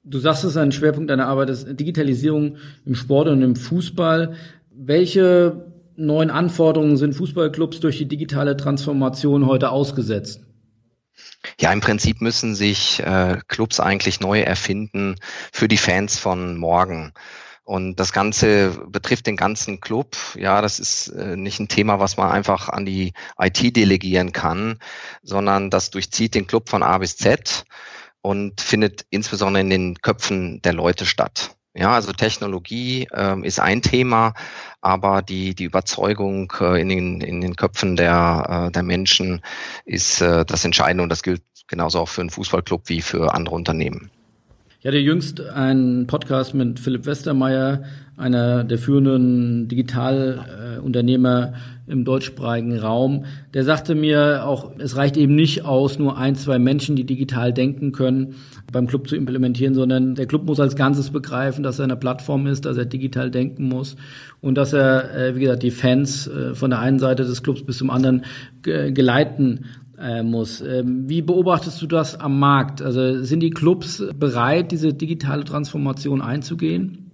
Du 0.02 0.18
sagst, 0.18 0.42
es 0.42 0.50
ist 0.50 0.56
ein 0.56 0.73
Schwerpunkt 0.73 1.08
deiner 1.08 1.28
Arbeit, 1.28 1.50
ist 1.50 1.68
Digitalisierung 1.78 2.56
im 2.85 2.97
Sport 2.97 3.28
und 3.28 3.42
im 3.42 3.54
Fußball. 3.54 4.35
Welche 4.73 5.68
neuen 5.99 6.31
Anforderungen 6.31 6.97
sind 6.97 7.14
Fußballclubs 7.14 7.81
durch 7.81 7.99
die 7.99 8.09
digitale 8.09 8.57
Transformation 8.57 9.47
heute 9.47 9.71
ausgesetzt? 9.71 10.40
Ja, 11.61 11.73
im 11.73 11.81
Prinzip 11.81 12.21
müssen 12.21 12.55
sich 12.55 13.00
äh, 13.00 13.38
Clubs 13.49 13.81
eigentlich 13.81 14.21
neu 14.21 14.40
erfinden 14.40 15.17
für 15.52 15.69
die 15.69 15.76
Fans 15.76 16.19
von 16.19 16.57
morgen. 16.57 17.12
Und 17.64 17.97
das 17.97 18.12
Ganze 18.12 18.71
betrifft 18.88 19.26
den 19.26 19.37
ganzen 19.37 19.81
Club. 19.81 20.17
Ja, 20.37 20.62
das 20.62 20.78
ist 20.78 21.09
äh, 21.09 21.37
nicht 21.37 21.61
ein 21.61 21.69
Thema, 21.69 22.00
was 22.00 22.17
man 22.17 22.31
einfach 22.31 22.69
an 22.69 22.87
die 22.87 23.12
IT 23.38 23.76
delegieren 23.76 24.33
kann, 24.33 24.78
sondern 25.23 25.69
das 25.69 25.90
durchzieht 25.90 26.35
den 26.35 26.47
Club 26.47 26.69
von 26.71 26.83
A 26.83 26.97
bis 26.99 27.17
Z 27.17 27.64
und 28.23 28.61
findet 28.61 29.05
insbesondere 29.11 29.61
in 29.61 29.71
den 29.71 29.95
Köpfen 30.00 30.62
der 30.62 30.73
Leute 30.73 31.05
statt. 31.05 31.58
Ja, 31.78 31.92
also 31.92 32.12
Technologie 32.12 33.06
ähm, 33.14 33.44
ist 33.44 33.61
ein 33.61 33.82
Thema, 33.82 34.35
aber 34.80 35.23
die, 35.23 35.54
die 35.54 35.62
Überzeugung 35.62 36.52
äh, 36.61 36.80
in, 36.80 36.88
den, 36.88 37.20
in 37.20 37.40
den 37.40 37.54
Köpfen 37.54 37.94
der, 37.94 38.66
äh, 38.66 38.73
der 38.73 38.82
Menschen 38.82 39.42
ist 39.85 40.20
äh, 40.20 40.44
das 40.44 40.64
Entscheidende 40.64 41.04
und 41.04 41.08
das 41.08 41.23
gilt 41.23 41.42
genauso 41.68 42.00
auch 42.00 42.08
für 42.08 42.23
einen 42.23 42.30
Fußballclub 42.30 42.88
wie 42.88 43.00
für 43.00 43.32
andere 43.32 43.54
Unternehmen. 43.54 44.11
Ich 44.88 44.90
hatte 44.90 45.04
jüngst 45.04 45.42
einen 45.42 46.07
Podcast 46.07 46.54
mit 46.54 46.80
Philipp 46.80 47.04
Westermeier, 47.04 47.83
einer 48.16 48.64
der 48.64 48.78
führenden 48.78 49.68
Digitalunternehmer 49.68 51.52
im 51.87 52.07
deutschsprachigen 52.07 52.78
Raum. 52.78 53.26
Der 53.52 53.64
sagte 53.64 53.95
mir 53.95 54.47
auch, 54.47 54.71
es 54.78 54.97
reicht 54.97 55.18
eben 55.18 55.35
nicht 55.35 55.66
aus, 55.66 55.99
nur 55.99 56.16
ein, 56.16 56.37
zwei 56.37 56.59
Menschen, 56.59 56.97
die 56.97 57.04
digital 57.04 57.52
denken 57.52 57.92
können, 57.92 58.37
beim 58.73 58.87
Club 58.87 59.09
zu 59.09 59.16
implementieren, 59.16 59.75
sondern 59.75 60.14
der 60.14 60.25
Club 60.25 60.47
muss 60.47 60.59
als 60.59 60.75
Ganzes 60.75 61.11
begreifen, 61.11 61.62
dass 61.62 61.78
er 61.78 61.85
eine 61.85 61.97
Plattform 61.97 62.47
ist, 62.47 62.64
dass 62.64 62.78
er 62.78 62.87
digital 62.87 63.30
denken 63.30 63.64
muss 63.68 63.95
und 64.40 64.54
dass 64.54 64.73
er, 64.73 65.14
äh, 65.14 65.37
wie 65.37 65.40
gesagt, 65.40 65.64
die 65.64 65.71
Fans 65.71 66.28
äh, 66.28 66.54
von 66.54 66.71
der 66.71 66.78
einen 66.78 66.99
Seite 66.99 67.26
des 67.26 67.42
Clubs 67.42 67.62
bis 67.62 67.76
zum 67.76 67.90
anderen 67.90 68.25
geleiten 68.62 69.66
äh, 70.00 70.23
muss. 70.23 70.61
Ähm, 70.61 71.09
wie 71.09 71.23
beobachtest 71.23 71.81
du 71.83 71.87
das 71.87 72.19
am 72.19 72.38
Markt? 72.38 72.83
Also 72.83 73.23
sind 73.23 73.40
die 73.40 73.50
Clubs 73.50 74.02
bereit, 74.14 74.73
diese 74.73 74.95
digitale 74.95 75.45
Transformation 75.45 76.23
einzugehen? 76.23 77.09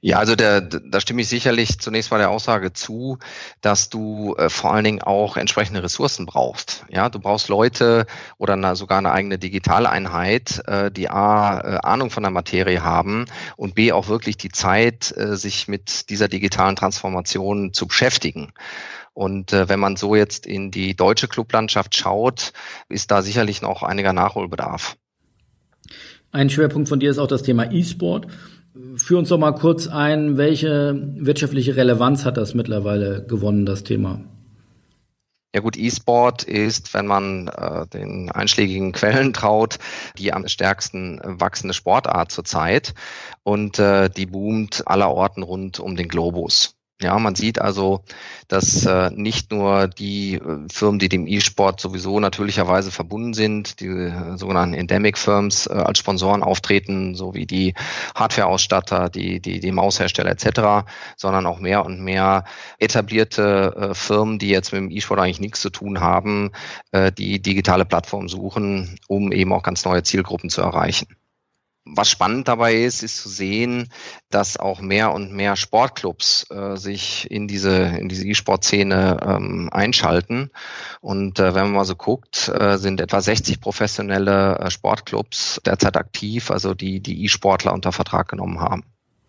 Ja, 0.00 0.20
also 0.20 0.36
der, 0.36 0.60
da 0.60 1.00
stimme 1.00 1.22
ich 1.22 1.28
sicherlich 1.28 1.80
zunächst 1.80 2.12
mal 2.12 2.18
der 2.18 2.30
Aussage 2.30 2.72
zu, 2.72 3.18
dass 3.62 3.88
du 3.88 4.36
äh, 4.38 4.48
vor 4.48 4.72
allen 4.72 4.84
Dingen 4.84 5.02
auch 5.02 5.36
entsprechende 5.36 5.82
Ressourcen 5.82 6.24
brauchst. 6.24 6.84
Ja, 6.88 7.08
du 7.08 7.18
brauchst 7.18 7.48
Leute 7.48 8.06
oder 8.36 8.54
na, 8.54 8.76
sogar 8.76 8.98
eine 8.98 9.10
eigene 9.10 9.38
Digitaleinheit, 9.38 10.62
äh, 10.68 10.92
die 10.92 11.10
A, 11.10 11.58
äh, 11.58 11.78
Ahnung 11.82 12.10
von 12.10 12.22
der 12.22 12.30
Materie 12.30 12.84
haben 12.84 13.24
und 13.56 13.74
B, 13.74 13.90
auch 13.90 14.06
wirklich 14.06 14.36
die 14.36 14.50
Zeit, 14.50 15.12
äh, 15.16 15.36
sich 15.36 15.66
mit 15.66 16.10
dieser 16.10 16.28
digitalen 16.28 16.76
Transformation 16.76 17.72
zu 17.72 17.88
beschäftigen. 17.88 18.52
Und 19.18 19.52
äh, 19.52 19.68
wenn 19.68 19.80
man 19.80 19.96
so 19.96 20.14
jetzt 20.14 20.46
in 20.46 20.70
die 20.70 20.94
deutsche 20.94 21.26
Clublandschaft 21.26 21.96
schaut, 21.96 22.52
ist 22.88 23.10
da 23.10 23.20
sicherlich 23.20 23.62
noch 23.62 23.82
einiger 23.82 24.12
Nachholbedarf. 24.12 24.96
Ein 26.30 26.50
Schwerpunkt 26.50 26.88
von 26.88 27.00
dir 27.00 27.10
ist 27.10 27.18
auch 27.18 27.26
das 27.26 27.42
Thema 27.42 27.72
E-Sport. 27.72 28.28
Führ 28.94 29.18
uns 29.18 29.30
doch 29.30 29.38
mal 29.38 29.56
kurz 29.56 29.88
ein, 29.88 30.36
welche 30.36 30.94
wirtschaftliche 31.16 31.74
Relevanz 31.74 32.24
hat 32.24 32.36
das 32.36 32.54
mittlerweile 32.54 33.26
gewonnen, 33.26 33.66
das 33.66 33.82
Thema? 33.82 34.20
Ja 35.52 35.62
gut, 35.62 35.76
E-Sport 35.76 36.44
ist, 36.44 36.94
wenn 36.94 37.08
man 37.08 37.48
äh, 37.48 37.88
den 37.88 38.30
einschlägigen 38.30 38.92
Quellen 38.92 39.32
traut, 39.32 39.78
die 40.16 40.32
am 40.32 40.46
stärksten 40.46 41.20
wachsende 41.24 41.74
Sportart 41.74 42.30
zurzeit 42.30 42.94
und 43.42 43.80
äh, 43.80 44.10
die 44.10 44.26
boomt 44.26 44.86
aller 44.86 45.10
Orten 45.10 45.42
rund 45.42 45.80
um 45.80 45.96
den 45.96 46.06
Globus. 46.06 46.77
Ja, 47.00 47.16
man 47.20 47.36
sieht 47.36 47.60
also, 47.60 48.02
dass 48.48 48.84
äh, 48.84 49.10
nicht 49.14 49.52
nur 49.52 49.86
die 49.86 50.34
äh, 50.34 50.66
Firmen, 50.68 50.98
die 50.98 51.08
dem 51.08 51.28
E-Sport 51.28 51.80
sowieso 51.80 52.18
natürlicherweise 52.18 52.90
verbunden 52.90 53.34
sind, 53.34 53.78
die 53.78 53.86
äh, 53.86 54.36
sogenannten 54.36 54.74
Endemic 54.74 55.16
Firms 55.16 55.68
äh, 55.68 55.74
als 55.74 56.00
Sponsoren 56.00 56.42
auftreten, 56.42 57.14
so 57.14 57.34
wie 57.34 57.46
die 57.46 57.74
Hardware-Ausstatter, 58.16 59.10
die, 59.10 59.38
die, 59.38 59.60
die 59.60 59.70
Maushersteller 59.70 60.32
etc., 60.32 60.90
sondern 61.16 61.46
auch 61.46 61.60
mehr 61.60 61.86
und 61.86 62.00
mehr 62.00 62.44
etablierte 62.80 63.90
äh, 63.90 63.94
Firmen, 63.94 64.40
die 64.40 64.48
jetzt 64.48 64.72
mit 64.72 64.80
dem 64.80 64.90
E-Sport 64.90 65.20
eigentlich 65.20 65.40
nichts 65.40 65.60
zu 65.60 65.70
tun 65.70 66.00
haben, 66.00 66.50
äh, 66.90 67.12
die 67.12 67.40
digitale 67.40 67.84
Plattformen 67.84 68.28
suchen, 68.28 68.98
um 69.06 69.30
eben 69.30 69.52
auch 69.52 69.62
ganz 69.62 69.84
neue 69.84 70.02
Zielgruppen 70.02 70.50
zu 70.50 70.62
erreichen. 70.62 71.06
Was 71.94 72.10
spannend 72.10 72.48
dabei 72.48 72.74
ist, 72.74 73.02
ist 73.02 73.18
zu 73.18 73.28
sehen, 73.28 73.88
dass 74.30 74.56
auch 74.56 74.80
mehr 74.80 75.12
und 75.12 75.32
mehr 75.32 75.56
Sportclubs 75.56 76.46
äh, 76.50 76.76
sich 76.76 77.30
in 77.30 77.48
diese 77.48 77.76
in 77.98 78.08
diese 78.08 78.26
E-Sport-Szene 78.26 79.18
ähm, 79.22 79.68
einschalten. 79.72 80.50
Und 81.00 81.38
äh, 81.38 81.54
wenn 81.54 81.64
man 81.64 81.72
mal 81.72 81.84
so 81.84 81.96
guckt, 81.96 82.48
äh, 82.48 82.76
sind 82.78 83.00
etwa 83.00 83.20
60 83.20 83.60
professionelle 83.60 84.58
äh, 84.58 84.70
Sportclubs 84.70 85.60
derzeit 85.64 85.96
aktiv, 85.96 86.50
also 86.50 86.74
die 86.74 87.00
die 87.00 87.24
E-Sportler 87.24 87.72
unter 87.72 87.92
Vertrag 87.92 88.28
genommen 88.28 88.60
haben. 88.60 88.84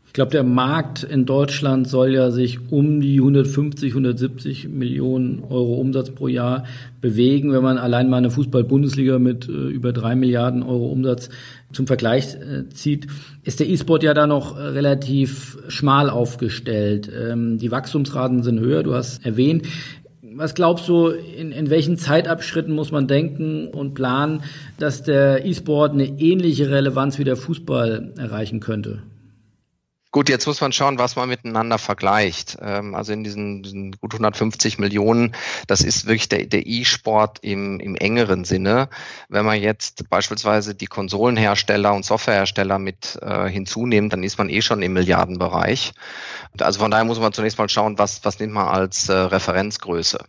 Ich 0.10 0.14
glaube, 0.14 0.32
der 0.32 0.44
Markt 0.44 1.04
in 1.04 1.28
Deutschland 1.28 1.88
soll 1.88 2.16
ja 2.16 2.32
sich 2.32 2.72
um 2.72 3.00
die 3.00 3.20
150, 3.20 3.92
170 3.92 4.68
Millionen 4.68 5.44
Euro 5.44 5.76
Umsatz 5.76 6.10
pro 6.10 6.28
Jahr 6.28 6.64
bewegen. 7.00 7.54
Wenn 7.54 7.62
man 7.62 7.78
allein 7.78 8.10
mal 8.10 8.18
eine 8.18 8.32
Fußball-Bundesliga 8.32 9.20
mit 9.20 9.48
äh, 9.48 9.52
über 9.52 9.94
drei 9.94 10.16
Milliarden 10.16 10.64
Euro 10.64 10.88
Umsatz 10.88 11.30
zum 11.72 11.88
Vergleich 11.88 12.36
äh, 12.36 12.68
zieht, 12.70 13.08
ist 13.44 13.60
der 13.60 13.70
E-Sport 13.70 14.04
ja 14.04 14.14
da 14.14 14.28
noch 14.28 14.58
äh, 14.58 14.62
relativ 14.62 15.58
schmal 15.68 16.10
aufgestellt. 16.10 17.12
Ähm, 17.14 17.58
die 17.58 17.72
Wachstumsraten 17.72 18.44
sind 18.44 18.60
höher, 18.60 18.84
du 18.84 18.94
hast 18.94 19.26
erwähnt. 19.26 19.68
Was 20.36 20.56
glaubst 20.56 20.88
du, 20.88 21.08
in, 21.08 21.52
in 21.52 21.70
welchen 21.70 21.98
Zeitabschritten 21.98 22.74
muss 22.74 22.92
man 22.92 23.08
denken 23.08 23.68
und 23.68 23.94
planen, 23.94 24.44
dass 24.78 25.04
der 25.04 25.46
E-Sport 25.46 25.94
eine 25.94 26.06
ähnliche 26.06 26.70
Relevanz 26.70 27.20
wie 27.20 27.24
der 27.24 27.36
Fußball 27.36 28.14
erreichen 28.18 28.60
könnte? 28.60 29.02
Gut, 30.12 30.28
jetzt 30.28 30.48
muss 30.48 30.60
man 30.60 30.72
schauen, 30.72 30.98
was 30.98 31.16
man 31.16 31.30
miteinander 31.30 31.78
vergleicht. 31.78 32.58
Ähm, 32.62 32.96
also 32.96 33.14
in 33.14 33.24
diesen, 33.24 33.62
diesen, 33.62 33.92
gut 33.92 34.14
150 34.14 34.80
Millionen, 34.80 35.36
das 35.68 35.82
ist 35.82 36.08
wirklich 36.08 36.28
der, 36.30 36.48
der 36.48 36.66
E-Sport 36.66 37.40
im, 37.44 37.80
im 37.80 37.96
engeren 37.96 38.44
Sinne. 38.44 38.90
Wenn 39.28 39.46
man 39.46 39.62
jetzt 39.62 40.10
beispielsweise 40.10 40.74
die 40.74 40.88
Konsolenhersteller 40.88 41.94
und 41.94 42.06
Softwarehersteller 42.06 42.80
mit 42.80 43.20
äh, 43.22 43.50
hinzunimmt, 43.50 44.12
dann 44.12 44.24
ist 44.24 44.40
man 44.40 44.50
eh 44.50 44.64
schon 44.64 44.82
im 44.82 44.94
Milliardenbereich. 44.94 45.92
Also 46.60 46.80
von 46.80 46.90
daher 46.90 47.06
muss 47.06 47.20
man 47.20 47.32
zunächst 47.32 47.60
mal 47.60 47.70
schauen, 47.70 48.00
was, 48.00 48.26
was 48.26 48.40
nimmt 48.40 48.54
man 48.54 48.68
als 48.68 49.10
äh, 49.10 49.14
Referenzgröße. 49.14 50.26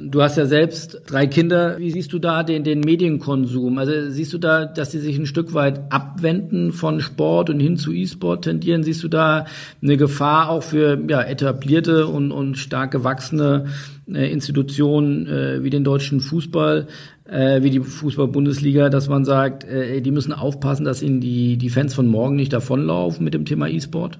Du 0.00 0.22
hast 0.22 0.36
ja 0.36 0.46
selbst 0.46 1.02
drei 1.06 1.26
Kinder. 1.26 1.78
Wie 1.78 1.90
siehst 1.90 2.12
du 2.12 2.18
da 2.18 2.42
den, 2.42 2.64
den 2.64 2.80
Medienkonsum? 2.80 3.78
Also 3.78 4.10
siehst 4.10 4.32
du 4.32 4.38
da, 4.38 4.64
dass 4.64 4.92
sie 4.92 4.98
sich 4.98 5.18
ein 5.18 5.26
Stück 5.26 5.54
weit 5.54 5.92
abwenden 5.92 6.72
von 6.72 7.00
Sport 7.00 7.50
und 7.50 7.60
hin 7.60 7.76
zu 7.76 7.92
E-Sport 7.92 8.44
tendieren? 8.44 8.82
Siehst 8.82 9.02
du 9.02 9.08
da 9.08 9.46
eine 9.82 9.96
Gefahr 9.96 10.50
auch 10.50 10.62
für 10.62 10.98
ja, 11.08 11.22
etablierte 11.22 12.06
und, 12.06 12.32
und 12.32 12.56
stark 12.58 12.92
gewachsene 12.92 13.66
äh, 14.12 14.30
Institutionen 14.32 15.26
äh, 15.26 15.62
wie 15.62 15.70
den 15.70 15.84
deutschen 15.84 16.20
Fußball, 16.20 16.86
äh, 17.24 17.62
wie 17.62 17.70
die 17.70 17.80
Fußball-Bundesliga, 17.80 18.88
dass 18.88 19.08
man 19.08 19.24
sagt, 19.24 19.64
äh, 19.64 20.00
die 20.00 20.10
müssen 20.10 20.32
aufpassen, 20.32 20.84
dass 20.84 21.02
ihnen 21.02 21.20
die, 21.20 21.56
die 21.56 21.70
Fans 21.70 21.94
von 21.94 22.06
morgen 22.06 22.36
nicht 22.36 22.52
davonlaufen 22.52 23.24
mit 23.24 23.34
dem 23.34 23.44
Thema 23.44 23.68
E-Sport? 23.68 24.18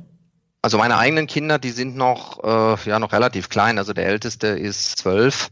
Also 0.64 0.78
meine 0.78 0.97
eigenen 0.97 1.26
Kinder, 1.26 1.59
die 1.59 1.73
sind 1.73 1.97
noch, 1.97 2.42
äh, 2.45 2.88
ja, 2.88 3.00
noch 3.00 3.12
relativ 3.12 3.49
klein. 3.49 3.78
Also 3.78 3.92
der 3.92 4.07
älteste 4.07 4.47
ist 4.47 4.97
zwölf 4.97 5.50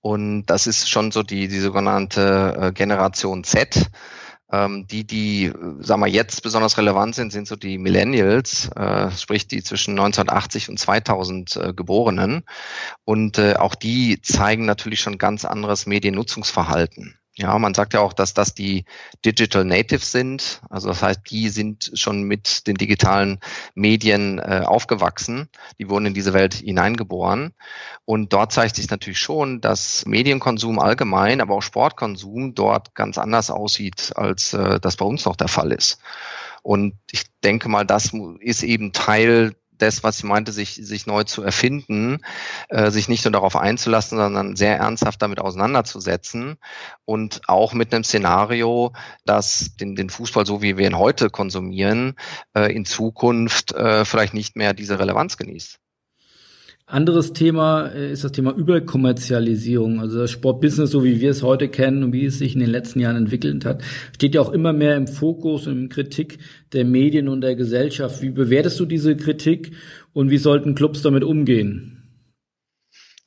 und 0.00 0.46
das 0.46 0.66
ist 0.66 0.90
schon 0.90 1.12
so 1.12 1.22
die, 1.22 1.46
die 1.46 1.60
sogenannte 1.60 2.56
äh, 2.60 2.72
Generation 2.72 3.44
Z. 3.44 3.86
Ähm, 4.50 4.86
die, 4.86 5.06
die, 5.06 5.52
sagen 5.78 6.00
wir 6.00 6.08
jetzt 6.08 6.42
besonders 6.42 6.76
relevant 6.76 7.14
sind, 7.14 7.30
sind 7.32 7.46
so 7.46 7.54
die 7.54 7.78
Millennials, 7.78 8.68
äh, 8.74 9.10
sprich 9.12 9.46
die 9.46 9.62
zwischen 9.62 9.92
1980 9.92 10.70
und 10.70 10.78
2000 10.78 11.56
äh, 11.56 11.72
Geborenen. 11.72 12.44
Und 13.04 13.38
äh, 13.38 13.54
auch 13.56 13.76
die 13.76 14.22
zeigen 14.22 14.64
natürlich 14.64 15.00
schon 15.00 15.18
ganz 15.18 15.44
anderes 15.44 15.86
Mediennutzungsverhalten. 15.86 17.18
Ja, 17.38 17.56
man 17.56 17.72
sagt 17.72 17.94
ja 17.94 18.00
auch, 18.00 18.12
dass 18.12 18.34
das 18.34 18.52
die 18.52 18.84
Digital 19.24 19.64
Natives 19.64 20.10
sind. 20.10 20.60
Also 20.70 20.88
das 20.88 21.04
heißt, 21.04 21.20
die 21.30 21.50
sind 21.50 21.92
schon 21.94 22.24
mit 22.24 22.66
den 22.66 22.74
digitalen 22.74 23.38
Medien 23.76 24.40
äh, 24.40 24.64
aufgewachsen. 24.66 25.48
Die 25.78 25.88
wurden 25.88 26.06
in 26.06 26.14
diese 26.14 26.32
Welt 26.32 26.54
hineingeboren. 26.54 27.54
Und 28.04 28.32
dort 28.32 28.52
zeigt 28.52 28.74
sich 28.74 28.90
natürlich 28.90 29.20
schon, 29.20 29.60
dass 29.60 30.04
Medienkonsum 30.04 30.80
allgemein, 30.80 31.40
aber 31.40 31.54
auch 31.54 31.62
Sportkonsum 31.62 32.56
dort 32.56 32.96
ganz 32.96 33.18
anders 33.18 33.52
aussieht, 33.52 34.14
als 34.16 34.52
äh, 34.52 34.80
das 34.80 34.96
bei 34.96 35.04
uns 35.04 35.24
noch 35.24 35.36
der 35.36 35.46
Fall 35.46 35.70
ist. 35.70 36.00
Und 36.62 36.94
ich 37.12 37.22
denke 37.44 37.68
mal, 37.68 37.86
das 37.86 38.10
ist 38.40 38.64
eben 38.64 38.92
Teil 38.92 39.54
das, 39.78 40.02
was 40.02 40.18
ich 40.18 40.24
meinte, 40.24 40.52
sich, 40.52 40.74
sich 40.74 41.06
neu 41.06 41.24
zu 41.24 41.42
erfinden, 41.42 42.18
äh, 42.68 42.90
sich 42.90 43.08
nicht 43.08 43.24
nur 43.24 43.32
darauf 43.32 43.56
einzulassen, 43.56 44.18
sondern 44.18 44.56
sehr 44.56 44.76
ernsthaft 44.76 45.22
damit 45.22 45.40
auseinanderzusetzen 45.40 46.58
und 47.04 47.42
auch 47.46 47.72
mit 47.72 47.92
einem 47.92 48.04
Szenario, 48.04 48.92
dass 49.24 49.76
den, 49.76 49.96
den 49.96 50.10
Fußball, 50.10 50.46
so 50.46 50.62
wie 50.62 50.76
wir 50.76 50.86
ihn 50.86 50.98
heute 50.98 51.30
konsumieren, 51.30 52.14
äh, 52.54 52.72
in 52.72 52.84
Zukunft 52.84 53.72
äh, 53.72 54.04
vielleicht 54.04 54.34
nicht 54.34 54.56
mehr 54.56 54.74
diese 54.74 54.98
Relevanz 54.98 55.36
genießt. 55.36 55.78
Anderes 56.90 57.34
Thema 57.34 57.88
äh, 57.88 58.12
ist 58.12 58.24
das 58.24 58.32
Thema 58.32 58.54
Überkommerzialisierung. 58.54 60.00
Also 60.00 60.20
das 60.20 60.30
Sportbusiness, 60.30 60.90
so 60.90 61.04
wie 61.04 61.20
wir 61.20 61.30
es 61.30 61.42
heute 61.42 61.68
kennen 61.68 62.02
und 62.02 62.14
wie 62.14 62.24
es 62.24 62.38
sich 62.38 62.54
in 62.54 62.60
den 62.60 62.70
letzten 62.70 63.00
Jahren 63.00 63.16
entwickelt 63.16 63.66
hat, 63.66 63.82
steht 64.14 64.34
ja 64.34 64.40
auch 64.40 64.50
immer 64.50 64.72
mehr 64.72 64.96
im 64.96 65.06
Fokus 65.06 65.66
und 65.66 65.78
in 65.78 65.88
Kritik 65.90 66.38
der 66.72 66.86
Medien 66.86 67.28
und 67.28 67.42
der 67.42 67.56
Gesellschaft. 67.56 68.22
Wie 68.22 68.30
bewertest 68.30 68.80
du 68.80 68.86
diese 68.86 69.16
Kritik 69.16 69.72
und 70.14 70.30
wie 70.30 70.38
sollten 70.38 70.74
Clubs 70.74 71.02
damit 71.02 71.24
umgehen? 71.24 71.97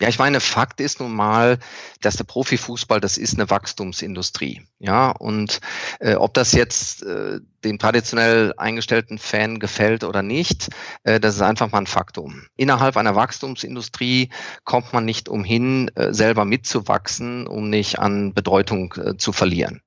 Ja, 0.01 0.09
ich 0.09 0.17
meine, 0.17 0.39
Fakt 0.39 0.81
ist 0.81 0.99
nun 0.99 1.13
mal, 1.13 1.59
dass 2.01 2.15
der 2.15 2.23
Profifußball, 2.23 2.99
das 2.99 3.19
ist 3.19 3.35
eine 3.35 3.51
Wachstumsindustrie. 3.51 4.63
Ja, 4.79 5.11
und 5.11 5.59
äh, 5.99 6.15
ob 6.15 6.33
das 6.33 6.53
jetzt 6.53 7.03
äh, 7.03 7.39
dem 7.63 7.77
traditionell 7.77 8.55
eingestellten 8.57 9.19
Fan 9.19 9.59
gefällt 9.59 10.03
oder 10.03 10.23
nicht, 10.23 10.69
äh, 11.03 11.19
das 11.19 11.35
ist 11.35 11.43
einfach 11.43 11.71
mal 11.71 11.77
ein 11.77 11.85
Faktum. 11.85 12.47
Innerhalb 12.55 12.97
einer 12.97 13.15
Wachstumsindustrie 13.15 14.31
kommt 14.63 14.91
man 14.91 15.05
nicht 15.05 15.29
umhin, 15.29 15.89
äh, 15.93 16.15
selber 16.15 16.45
mitzuwachsen, 16.45 17.45
um 17.45 17.69
nicht 17.69 17.99
an 17.99 18.33
Bedeutung 18.33 18.95
äh, 18.95 19.17
zu 19.17 19.31
verlieren. 19.31 19.81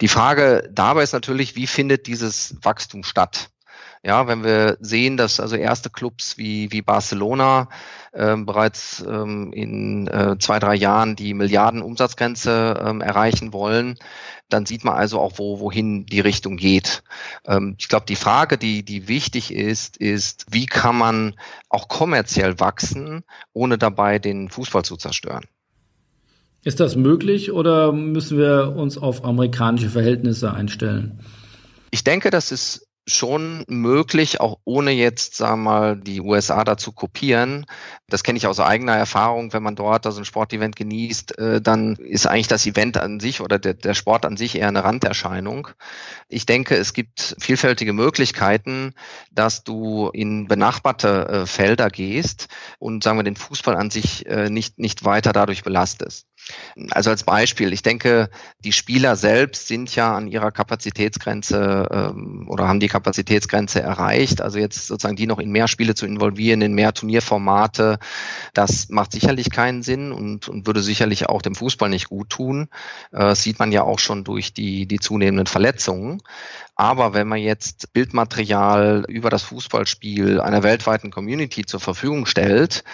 Die 0.00 0.06
Frage 0.06 0.70
dabei 0.72 1.02
ist 1.02 1.14
natürlich, 1.14 1.56
wie 1.56 1.66
findet 1.66 2.06
dieses 2.06 2.54
Wachstum 2.62 3.02
statt? 3.02 3.50
Ja, 4.04 4.26
wenn 4.28 4.44
wir 4.44 4.76
sehen, 4.80 5.16
dass 5.16 5.40
also 5.40 5.56
erste 5.56 5.90
Clubs 5.90 6.38
wie, 6.38 6.70
wie 6.70 6.82
Barcelona 6.82 7.68
ähm, 8.14 8.46
bereits 8.46 9.04
ähm, 9.06 9.52
in 9.52 10.06
äh, 10.06 10.36
zwei, 10.38 10.58
drei 10.58 10.74
Jahren 10.74 11.16
die 11.16 11.34
Milliarden 11.34 11.82
Umsatzgrenze 11.82 12.82
ähm, 12.84 13.00
erreichen 13.00 13.52
wollen, 13.52 13.98
dann 14.48 14.66
sieht 14.66 14.84
man 14.84 14.94
also 14.94 15.20
auch, 15.20 15.34
wo, 15.36 15.60
wohin 15.60 16.06
die 16.06 16.20
Richtung 16.20 16.56
geht. 16.56 17.02
Ähm, 17.46 17.76
ich 17.78 17.88
glaube, 17.88 18.06
die 18.06 18.16
Frage, 18.16 18.56
die, 18.56 18.82
die 18.82 19.08
wichtig 19.08 19.52
ist, 19.52 19.96
ist, 19.96 20.46
wie 20.50 20.66
kann 20.66 20.96
man 20.96 21.34
auch 21.68 21.88
kommerziell 21.88 22.58
wachsen, 22.60 23.24
ohne 23.52 23.78
dabei 23.78 24.18
den 24.18 24.48
Fußball 24.48 24.84
zu 24.84 24.96
zerstören? 24.96 25.44
Ist 26.64 26.80
das 26.80 26.96
möglich 26.96 27.52
oder 27.52 27.92
müssen 27.92 28.38
wir 28.38 28.74
uns 28.76 28.98
auf 28.98 29.24
amerikanische 29.24 29.90
Verhältnisse 29.90 30.52
einstellen? 30.52 31.20
Ich 31.90 32.04
denke, 32.04 32.30
das 32.30 32.52
ist 32.52 32.87
schon 33.08 33.64
möglich, 33.66 34.40
auch 34.40 34.58
ohne 34.64 34.92
jetzt, 34.92 35.36
sagen 35.36 35.62
wir 35.62 35.70
mal, 35.70 35.96
die 35.96 36.20
USA 36.20 36.62
dazu 36.62 36.92
kopieren. 36.92 37.66
Das 38.08 38.22
kenne 38.22 38.36
ich 38.36 38.46
aus 38.46 38.60
eigener 38.60 38.94
Erfahrung. 38.96 39.52
Wenn 39.52 39.62
man 39.62 39.74
dort 39.74 40.06
also 40.06 40.20
ein 40.20 40.24
Sportevent 40.24 40.76
genießt, 40.76 41.38
äh, 41.38 41.60
dann 41.60 41.96
ist 41.96 42.26
eigentlich 42.26 42.48
das 42.48 42.66
Event 42.66 42.96
an 42.96 43.18
sich 43.18 43.40
oder 43.40 43.58
der, 43.58 43.74
der 43.74 43.94
Sport 43.94 44.24
an 44.24 44.36
sich 44.36 44.56
eher 44.56 44.68
eine 44.68 44.84
Randerscheinung. 44.84 45.68
Ich 46.28 46.46
denke, 46.46 46.76
es 46.76 46.92
gibt 46.92 47.34
vielfältige 47.40 47.92
Möglichkeiten, 47.92 48.94
dass 49.32 49.64
du 49.64 50.10
in 50.12 50.46
benachbarte 50.46 51.28
äh, 51.28 51.46
Felder 51.46 51.90
gehst 51.90 52.48
und, 52.78 53.02
sagen 53.02 53.18
wir, 53.18 53.24
den 53.24 53.36
Fußball 53.36 53.76
an 53.76 53.90
sich 53.90 54.26
äh, 54.26 54.50
nicht, 54.50 54.78
nicht 54.78 55.04
weiter 55.04 55.32
dadurch 55.32 55.64
belastest. 55.64 56.27
Also 56.90 57.10
als 57.10 57.24
Beispiel, 57.24 57.72
ich 57.72 57.82
denke, 57.82 58.30
die 58.64 58.72
Spieler 58.72 59.16
selbst 59.16 59.66
sind 59.66 59.94
ja 59.94 60.14
an 60.16 60.28
ihrer 60.28 60.50
Kapazitätsgrenze 60.50 61.88
ähm, 61.90 62.46
oder 62.48 62.68
haben 62.68 62.80
die 62.80 62.88
Kapazitätsgrenze 62.88 63.80
erreicht. 63.80 64.40
Also 64.40 64.58
jetzt 64.58 64.86
sozusagen 64.86 65.16
die 65.16 65.26
noch 65.26 65.38
in 65.38 65.50
mehr 65.50 65.68
Spiele 65.68 65.94
zu 65.94 66.06
involvieren, 66.06 66.62
in 66.62 66.74
mehr 66.74 66.94
Turnierformate, 66.94 67.98
das 68.54 68.88
macht 68.88 69.12
sicherlich 69.12 69.50
keinen 69.50 69.82
Sinn 69.82 70.12
und, 70.12 70.48
und 70.48 70.66
würde 70.66 70.82
sicherlich 70.82 71.28
auch 71.28 71.42
dem 71.42 71.54
Fußball 71.54 71.88
nicht 71.88 72.08
gut 72.08 72.30
tun. 72.30 72.68
Äh, 73.12 73.34
sieht 73.34 73.58
man 73.58 73.72
ja 73.72 73.82
auch 73.82 73.98
schon 73.98 74.24
durch 74.24 74.52
die, 74.52 74.86
die 74.86 74.98
zunehmenden 74.98 75.46
Verletzungen. 75.46 76.22
Aber 76.80 77.12
wenn 77.12 77.26
man 77.26 77.40
jetzt 77.40 77.92
Bildmaterial 77.92 79.04
über 79.08 79.30
das 79.30 79.42
Fußballspiel 79.42 80.40
einer 80.40 80.62
weltweiten 80.62 81.10
Community 81.10 81.66
zur 81.66 81.80
Verfügung 81.80 82.24
stellt, 82.24 82.84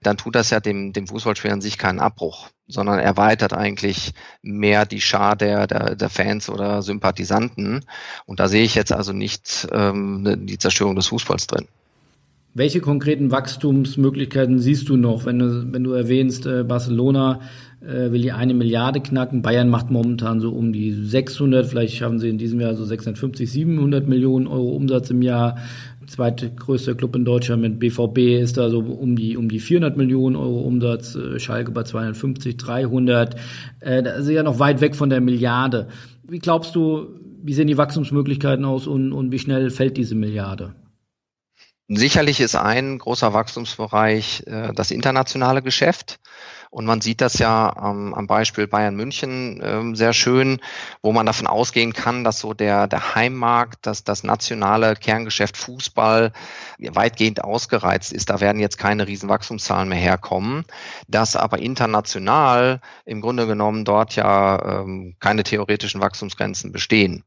dann 0.00 0.16
tut 0.16 0.34
das 0.34 0.48
ja 0.48 0.60
dem, 0.60 0.94
dem 0.94 1.06
Fußballspiel 1.06 1.50
an 1.50 1.60
sich 1.60 1.76
keinen 1.76 2.00
Abbruch, 2.00 2.48
sondern 2.68 2.98
erweitert 3.00 3.52
eigentlich 3.52 4.14
mehr 4.40 4.86
die 4.86 5.02
Schar 5.02 5.36
der, 5.36 5.66
der, 5.66 5.94
der 5.94 6.08
Fans 6.08 6.48
oder 6.48 6.80
Sympathisanten. 6.80 7.84
Und 8.24 8.40
da 8.40 8.48
sehe 8.48 8.64
ich 8.64 8.74
jetzt 8.74 8.92
also 8.92 9.12
nicht 9.12 9.68
ähm, 9.72 10.46
die 10.46 10.56
Zerstörung 10.56 10.96
des 10.96 11.08
Fußballs 11.08 11.46
drin. 11.46 11.68
Welche 12.56 12.80
konkreten 12.80 13.32
Wachstumsmöglichkeiten 13.32 14.60
siehst 14.60 14.88
du 14.88 14.96
noch, 14.96 15.26
wenn 15.26 15.40
du, 15.40 15.72
wenn 15.72 15.82
du 15.82 15.90
erwähnst, 15.90 16.46
äh, 16.46 16.62
Barcelona 16.62 17.40
äh, 17.80 18.12
will 18.12 18.22
die 18.22 18.30
eine 18.30 18.54
Milliarde 18.54 19.00
knacken, 19.00 19.42
Bayern 19.42 19.68
macht 19.68 19.90
momentan 19.90 20.38
so 20.38 20.52
um 20.52 20.72
die 20.72 20.92
600, 20.92 21.66
vielleicht 21.66 21.96
schaffen 21.96 22.20
sie 22.20 22.28
in 22.28 22.38
diesem 22.38 22.60
Jahr 22.60 22.76
so 22.76 22.84
650, 22.84 23.50
700 23.50 24.06
Millionen 24.06 24.46
Euro 24.46 24.68
Umsatz 24.68 25.10
im 25.10 25.22
Jahr. 25.22 25.56
Zweitgrößter 26.06 26.94
Club 26.94 27.16
in 27.16 27.24
Deutschland 27.24 27.60
mit 27.60 27.80
BVB 27.80 28.40
ist 28.40 28.56
da 28.56 28.70
so 28.70 28.78
um 28.78 29.16
die, 29.16 29.36
um 29.36 29.48
die 29.48 29.58
400 29.58 29.96
Millionen 29.96 30.36
Euro 30.36 30.60
Umsatz, 30.60 31.16
äh, 31.16 31.40
Schalke 31.40 31.72
bei 31.72 31.82
250, 31.82 32.56
300. 32.56 33.34
Äh, 33.80 34.04
das 34.04 34.20
ist 34.20 34.30
ja 34.30 34.44
noch 34.44 34.60
weit 34.60 34.80
weg 34.80 34.94
von 34.94 35.10
der 35.10 35.20
Milliarde. 35.20 35.88
Wie 36.28 36.38
glaubst 36.38 36.76
du, 36.76 37.08
wie 37.42 37.52
sehen 37.52 37.66
die 37.66 37.78
Wachstumsmöglichkeiten 37.78 38.64
aus 38.64 38.86
und, 38.86 39.12
und 39.12 39.32
wie 39.32 39.40
schnell 39.40 39.70
fällt 39.70 39.96
diese 39.96 40.14
Milliarde? 40.14 40.74
Sicherlich 41.88 42.40
ist 42.40 42.54
ein 42.54 42.98
großer 42.98 43.34
Wachstumsbereich 43.34 44.44
äh, 44.46 44.72
das 44.72 44.90
internationale 44.90 45.62
Geschäft. 45.62 46.18
Und 46.74 46.86
man 46.86 47.00
sieht 47.00 47.20
das 47.20 47.38
ja 47.38 47.72
ähm, 47.84 48.12
am 48.14 48.26
Beispiel 48.26 48.66
Bayern 48.66 48.96
München 48.96 49.60
ähm, 49.62 49.94
sehr 49.94 50.12
schön, 50.12 50.58
wo 51.02 51.12
man 51.12 51.24
davon 51.24 51.46
ausgehen 51.46 51.92
kann, 51.92 52.24
dass 52.24 52.40
so 52.40 52.52
der, 52.52 52.88
der 52.88 53.14
Heimmarkt, 53.14 53.86
dass 53.86 54.02
das 54.02 54.24
nationale 54.24 54.96
Kerngeschäft 54.96 55.56
Fußball 55.56 56.32
weitgehend 56.80 57.44
ausgereizt 57.44 58.12
ist. 58.12 58.28
Da 58.28 58.40
werden 58.40 58.58
jetzt 58.58 58.76
keine 58.76 59.06
riesen 59.06 59.28
Wachstumszahlen 59.28 59.88
mehr 59.88 60.00
herkommen. 60.00 60.64
Dass 61.06 61.36
aber 61.36 61.60
international 61.60 62.80
im 63.04 63.20
Grunde 63.20 63.46
genommen 63.46 63.84
dort 63.84 64.16
ja 64.16 64.80
ähm, 64.80 65.14
keine 65.20 65.44
theoretischen 65.44 66.00
Wachstumsgrenzen 66.00 66.72
bestehen. 66.72 67.22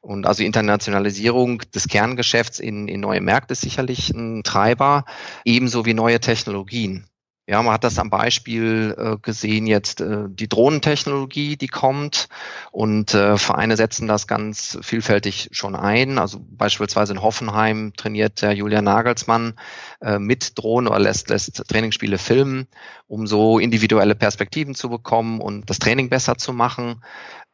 Und 0.00 0.26
also 0.26 0.42
Internationalisierung 0.42 1.62
des 1.72 1.86
Kerngeschäfts 1.86 2.58
in, 2.58 2.88
in 2.88 2.98
neue 2.98 3.20
Märkte 3.20 3.52
ist 3.52 3.60
sicherlich 3.60 4.10
ein 4.10 4.42
Treiber, 4.42 5.04
ebenso 5.44 5.86
wie 5.86 5.94
neue 5.94 6.18
Technologien. 6.18 7.06
Ja, 7.50 7.60
man 7.64 7.74
hat 7.74 7.82
das 7.82 7.98
am 7.98 8.10
Beispiel 8.10 8.94
äh, 8.96 9.16
gesehen 9.20 9.66
jetzt 9.66 10.00
äh, 10.00 10.28
die 10.28 10.48
Drohnentechnologie, 10.48 11.56
die 11.56 11.66
kommt 11.66 12.28
und 12.70 13.12
äh, 13.12 13.36
Vereine 13.38 13.76
setzen 13.76 14.06
das 14.06 14.28
ganz 14.28 14.78
vielfältig 14.82 15.48
schon 15.50 15.74
ein. 15.74 16.20
Also 16.20 16.38
beispielsweise 16.40 17.12
in 17.12 17.22
Hoffenheim 17.22 17.92
trainiert 17.96 18.40
der 18.40 18.52
Julian 18.52 18.84
Nagelsmann 18.84 19.54
äh, 20.00 20.20
mit 20.20 20.56
Drohnen 20.60 20.86
oder 20.86 21.00
lässt, 21.00 21.28
lässt 21.28 21.66
Trainingsspiele 21.66 22.18
filmen, 22.18 22.68
um 23.08 23.26
so 23.26 23.58
individuelle 23.58 24.14
Perspektiven 24.14 24.76
zu 24.76 24.88
bekommen 24.88 25.40
und 25.40 25.68
das 25.68 25.80
Training 25.80 26.08
besser 26.08 26.38
zu 26.38 26.52
machen. 26.52 27.02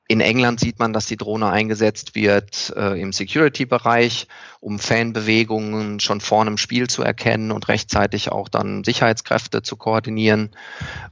In 0.09 0.21
England 0.21 0.61
sieht 0.61 0.79
man, 0.79 0.93
dass 0.93 1.07
die 1.07 1.17
Drohne 1.17 1.51
eingesetzt 1.51 2.15
wird 2.15 2.73
äh, 2.77 3.01
im 3.01 3.13
Security-Bereich, 3.13 4.29
um 4.61 4.79
Fanbewegungen 4.79 5.99
schon 5.99 6.21
vor 6.21 6.43
einem 6.43 6.59
Spiel 6.59 6.89
zu 6.89 7.03
erkennen 7.03 7.51
und 7.51 7.67
rechtzeitig 7.67 8.31
auch 8.31 8.49
dann 8.49 8.85
Sicherheitskräfte 8.85 9.63
zu 9.63 9.77
koordinieren. 9.77 10.51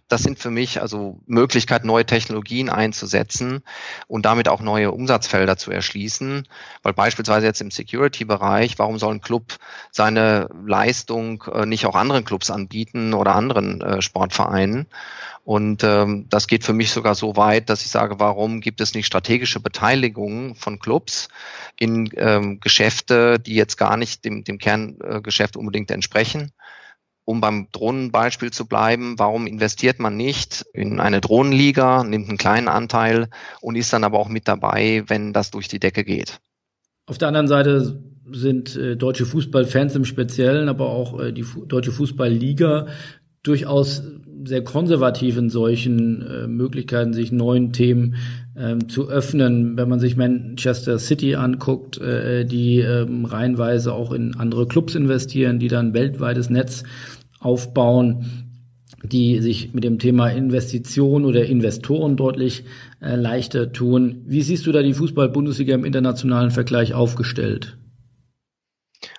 Das 0.07 0.23
sind 0.23 0.39
für 0.39 0.51
mich 0.51 0.81
also 0.81 1.21
Möglichkeiten, 1.27 1.89
neue 1.89 2.07
Technologien 2.07 2.69
einzusetzen 2.69 3.65
und 4.07 4.27
damit 4.27 4.49
auch 4.49 4.61
neue 4.61 4.93
Umsatzfelder 4.93 5.57
zu 5.57 5.73
erschließen. 5.73 6.47
Weil 6.85 6.93
beispielsweise 6.93 7.47
jetzt 7.47 7.61
im 7.61 7.73
Security-Bereich, 7.73 8.79
warum 8.79 9.01
soll 9.01 9.15
ein 9.15 9.21
Club 9.21 9.55
seine 9.91 10.49
Leistung 10.65 11.43
äh, 11.53 11.67
nicht 11.67 11.87
auch 11.87 11.97
anderen 11.97 12.25
Clubs 12.25 12.49
anbieten 12.49 13.13
oder 13.13 13.35
anderen 13.35 13.81
äh, 13.81 14.03
Sportvereinen? 14.03 14.87
Und 15.45 15.85
ähm, 15.85 16.27
das 16.31 16.47
geht 16.47 16.65
für 16.65 16.73
mich 16.73 16.91
sogar 16.91 17.15
so 17.15 17.37
weit, 17.37 17.69
dass 17.69 17.83
ich 17.83 17.91
sage, 17.91 18.19
warum 18.19 18.63
gibt 18.63 18.81
es 18.81 18.95
nicht 18.95 19.07
strategische 19.07 19.61
Beteiligungen 19.61 20.55
von 20.55 20.79
Clubs 20.79 21.29
in 21.79 22.09
ähm, 22.17 22.61
Geschäfte, 22.61 23.39
die 23.39 23.55
jetzt 23.55 23.77
gar 23.77 23.99
nicht 23.99 24.25
dem, 24.25 24.43
dem 24.43 24.57
Kerngeschäft 24.57 25.59
unbedingt 25.59 25.91
entsprechen? 25.91 26.53
Um 27.27 27.43
beim 27.43 27.69
Drohnenbeispiel 27.73 28.53
zu 28.53 28.67
bleiben, 28.67 29.19
warum 29.19 29.47
investiert 29.47 29.99
man 29.99 30.17
nicht 30.17 30.65
in 30.73 30.99
eine 30.99 31.21
Drohnenliga, 31.21 32.05
nimmt 32.05 32.29
einen 32.31 32.39
kleinen 32.39 32.69
Anteil 32.69 33.29
und 33.61 33.77
ist 33.77 33.93
dann 33.93 34.05
aber 34.05 34.19
auch 34.19 34.29
mit 34.29 34.49
dabei, 34.49 35.05
wenn 35.09 35.35
das 35.35 35.51
durch 35.51 35.69
die 35.69 35.79
Decke 35.79 36.05
geht? 36.05 36.41
Auf 37.07 37.19
der 37.19 37.29
anderen 37.29 37.49
Seite 37.49 38.03
sind 38.31 38.77
äh, 38.77 38.97
deutsche 38.97 39.27
Fußballfans 39.27 39.95
im 39.95 40.07
Speziellen, 40.07 40.71
aber 40.71 40.89
auch 40.89 41.21
äh, 41.21 41.33
die 41.33 41.43
Fu 41.43 41.67
deutsche 41.67 41.93
Fußballliga 41.93 42.87
durchaus 43.45 44.03
sehr 44.47 44.65
konservativ 44.65 45.37
in 45.37 45.49
solchen 45.49 46.23
äh, 46.23 46.47
Möglichkeiten, 46.47 47.13
sich 47.13 47.33
neuen 47.33 47.73
Themen 47.73 48.17
ähm, 48.57 48.89
zu 48.89 49.09
öffnen. 49.09 49.77
Wenn 49.77 49.89
man 49.89 50.01
sich 50.01 50.17
Manchester 50.17 50.99
City 50.99 51.37
anguckt, 51.37 51.99
äh, 51.99 52.45
die 52.45 52.81
ähm, 52.81 53.25
reihenweise 53.25 53.93
auch 53.93 54.13
in 54.13 54.35
andere 54.37 54.67
Clubs 54.67 54.95
investieren, 54.95 55.59
die 55.59 55.69
dann 55.69 55.95
weltweites 55.95 56.51
Netz 56.51 56.83
aufbauen, 57.41 58.45
die 59.03 59.41
sich 59.41 59.75
mit 59.75 59.85
dem 59.85 59.99
Thema 59.99 60.29
Investition 60.29 61.25
oder 61.25 61.45
Investoren 61.45 62.17
deutlich 62.17 62.65
äh, 63.01 63.17
leichter 63.17 63.73
tun. 63.73 64.23
Wie 64.27 64.43
siehst 64.43 64.67
du 64.67 64.73
da 64.73 64.83
die 64.83 64.95
Fußball-Bundesliga 64.95 65.75
im 65.75 65.85
internationalen 65.85 66.51
Vergleich 66.51 66.95
aufgestellt? 66.95 67.77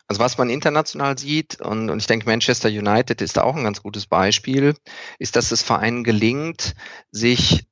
Also 0.07 0.21
was 0.21 0.37
man 0.37 0.49
international 0.49 1.17
sieht, 1.17 1.61
und, 1.61 1.89
und 1.89 1.99
ich 1.99 2.07
denke, 2.07 2.27
Manchester 2.27 2.69
United 2.69 3.21
ist 3.21 3.39
auch 3.39 3.55
ein 3.55 3.63
ganz 3.63 3.81
gutes 3.81 4.05
Beispiel, 4.05 4.75
ist, 5.17 5.35
dass 5.35 5.51
es 5.51 5.63
Vereinen 5.63 6.03
gelingt, 6.03 6.75
sich 7.11 7.65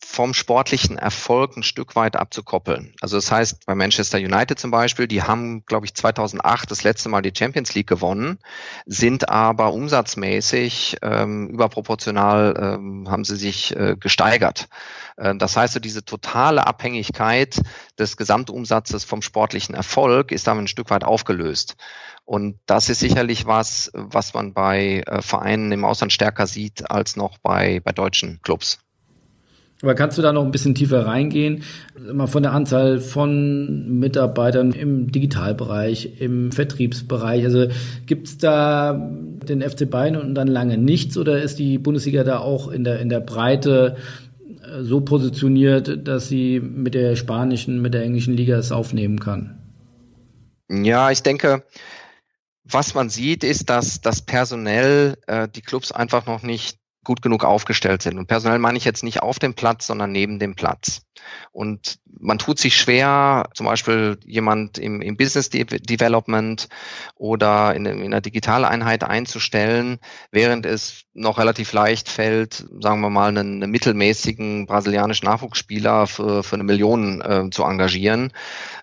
vom 0.00 0.32
sportlichen 0.32 0.96
Erfolg 0.96 1.56
ein 1.56 1.62
Stück 1.62 1.96
weit 1.96 2.16
abzukoppeln. 2.16 2.94
Also 3.00 3.16
das 3.16 3.32
heißt, 3.32 3.66
bei 3.66 3.74
Manchester 3.74 4.18
United 4.18 4.58
zum 4.58 4.70
Beispiel, 4.70 5.08
die 5.08 5.22
haben, 5.22 5.64
glaube 5.66 5.86
ich, 5.86 5.94
2008 5.94 6.70
das 6.70 6.84
letzte 6.84 7.08
Mal 7.08 7.22
die 7.22 7.32
Champions 7.36 7.74
League 7.74 7.88
gewonnen, 7.88 8.38
sind 8.86 9.28
aber 9.28 9.72
umsatzmäßig 9.72 10.98
ähm, 11.02 11.48
überproportional 11.48 12.54
ähm, 12.58 13.10
haben 13.10 13.24
sie 13.24 13.36
sich 13.36 13.74
äh, 13.74 13.96
gesteigert. 13.98 14.68
Äh, 15.16 15.34
das 15.36 15.56
heißt, 15.56 15.74
so 15.74 15.80
diese 15.80 16.04
totale 16.04 16.66
Abhängigkeit 16.66 17.60
des 17.98 18.16
Gesamtumsatzes 18.16 19.04
vom 19.04 19.20
sportlichen 19.20 19.74
Erfolg 19.74 20.30
ist 20.30 20.46
damit 20.46 20.64
ein 20.64 20.68
Stück 20.68 20.90
weit 20.90 21.04
aufgelöst. 21.04 21.76
Und 22.24 22.60
das 22.66 22.88
ist 22.88 23.00
sicherlich 23.00 23.46
was, 23.46 23.90
was 23.94 24.34
man 24.34 24.52
bei 24.52 25.02
äh, 25.06 25.22
Vereinen 25.22 25.72
im 25.72 25.84
Ausland 25.84 26.12
stärker 26.12 26.46
sieht 26.46 26.90
als 26.90 27.16
noch 27.16 27.38
bei, 27.38 27.80
bei 27.80 27.92
deutschen 27.92 28.40
Clubs. 28.42 28.78
Aber 29.82 29.94
kannst 29.94 30.18
du 30.18 30.22
da 30.22 30.32
noch 30.32 30.44
ein 30.44 30.50
bisschen 30.50 30.74
tiefer 30.74 31.06
reingehen? 31.06 31.62
Mal 32.12 32.26
von 32.26 32.42
der 32.42 32.52
Anzahl 32.52 32.98
von 32.98 33.98
Mitarbeitern 34.00 34.72
im 34.72 35.12
Digitalbereich, 35.12 36.20
im 36.20 36.50
Vertriebsbereich. 36.50 37.44
Also 37.44 37.68
gibt's 38.06 38.38
da 38.38 38.92
den 38.92 39.62
FC 39.62 39.88
Bayern 39.88 40.16
und 40.16 40.34
dann 40.34 40.48
lange 40.48 40.78
nichts 40.78 41.16
oder 41.16 41.40
ist 41.40 41.60
die 41.60 41.78
Bundesliga 41.78 42.24
da 42.24 42.40
auch 42.40 42.68
in 42.68 42.82
der, 42.82 42.98
in 42.98 43.08
der 43.08 43.20
Breite 43.20 43.96
äh, 44.62 44.82
so 44.82 45.00
positioniert, 45.00 46.08
dass 46.08 46.28
sie 46.28 46.58
mit 46.58 46.94
der 46.94 47.14
spanischen, 47.14 47.80
mit 47.80 47.94
der 47.94 48.02
englischen 48.02 48.34
Liga 48.34 48.56
es 48.56 48.72
aufnehmen 48.72 49.20
kann? 49.20 49.60
Ja, 50.68 51.12
ich 51.12 51.22
denke, 51.22 51.62
was 52.64 52.94
man 52.94 53.10
sieht, 53.10 53.44
ist, 53.44 53.70
dass 53.70 54.00
das 54.00 54.22
personell 54.22 55.16
äh, 55.28 55.46
die 55.48 55.62
Clubs 55.62 55.92
einfach 55.92 56.26
noch 56.26 56.42
nicht 56.42 56.78
gut 57.08 57.22
genug 57.22 57.42
aufgestellt 57.42 58.02
sind. 58.02 58.18
Und 58.18 58.26
personell 58.26 58.58
meine 58.58 58.76
ich 58.76 58.84
jetzt 58.84 59.02
nicht 59.02 59.22
auf 59.22 59.38
dem 59.38 59.54
Platz, 59.54 59.86
sondern 59.86 60.12
neben 60.12 60.38
dem 60.38 60.54
Platz. 60.54 61.00
Und 61.52 61.98
man 62.20 62.38
tut 62.38 62.58
sich 62.58 62.76
schwer, 62.76 63.48
zum 63.54 63.66
Beispiel 63.66 64.18
jemand 64.24 64.78
im, 64.78 65.00
im 65.00 65.16
Business 65.16 65.48
Development 65.50 66.68
oder 67.14 67.74
in, 67.74 67.86
in 67.86 68.04
einer 68.04 68.20
Digitaleinheit 68.20 69.04
einzustellen, 69.04 69.98
während 70.30 70.66
es 70.66 71.04
noch 71.14 71.38
relativ 71.38 71.72
leicht 71.72 72.08
fällt, 72.08 72.66
sagen 72.80 73.00
wir 73.00 73.10
mal, 73.10 73.28
einen, 73.28 73.62
einen 73.62 73.70
mittelmäßigen 73.70 74.66
brasilianischen 74.66 75.26
Nachwuchsspieler 75.26 76.06
für, 76.06 76.42
für 76.42 76.56
eine 76.56 76.64
Million 76.64 77.20
äh, 77.20 77.50
zu 77.50 77.64
engagieren, 77.64 78.32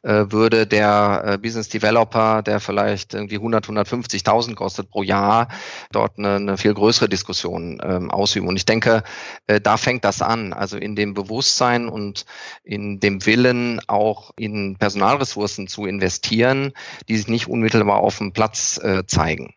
äh, 0.03 0.25
würde 0.29 0.67
der 0.67 1.23
äh, 1.25 1.37
Business 1.37 1.69
Developer, 1.69 2.41
der 2.41 2.59
vielleicht 2.59 3.13
irgendwie 3.13 3.35
100, 3.35 3.67
150.000 3.67 4.55
kostet 4.55 4.89
pro 4.89 5.03
Jahr, 5.03 5.47
dort 5.91 6.17
eine, 6.17 6.35
eine 6.35 6.57
viel 6.57 6.73
größere 6.73 7.07
Diskussion 7.07 7.79
ähm, 7.83 8.11
ausüben. 8.15 8.47
Und 8.47 8.55
ich 8.55 8.65
denke, 8.65 9.03
äh, 9.47 9.61
da 9.61 9.77
fängt 9.77 10.05
das 10.05 10.21
an, 10.21 10.53
also 10.53 10.77
in 10.77 10.95
dem 10.95 11.13
Bewusstsein 11.13 11.87
und 11.87 12.25
in 12.63 12.99
dem 12.99 13.25
Willen, 13.25 13.81
auch 13.87 14.31
in 14.37 14.77
Personalressourcen 14.77 15.67
zu 15.67 15.85
investieren, 15.85 16.73
die 17.07 17.17
sich 17.17 17.27
nicht 17.27 17.47
unmittelbar 17.47 17.97
auf 17.97 18.17
dem 18.17 18.33
Platz 18.33 18.79
äh, 18.81 19.05
zeigen. 19.05 19.53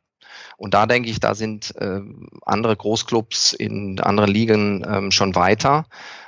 Und 0.56 0.74
da 0.74 0.86
denke 0.86 1.08
ich, 1.08 1.20
da 1.20 1.34
sind 1.36 1.74
äh, 1.76 2.00
andere 2.44 2.76
Großclubs 2.76 3.52
in 3.52 4.00
anderen 4.00 4.30
Ligen 4.30 4.84
ähm, 4.86 5.10
schon 5.12 5.36
weiter 5.36 5.86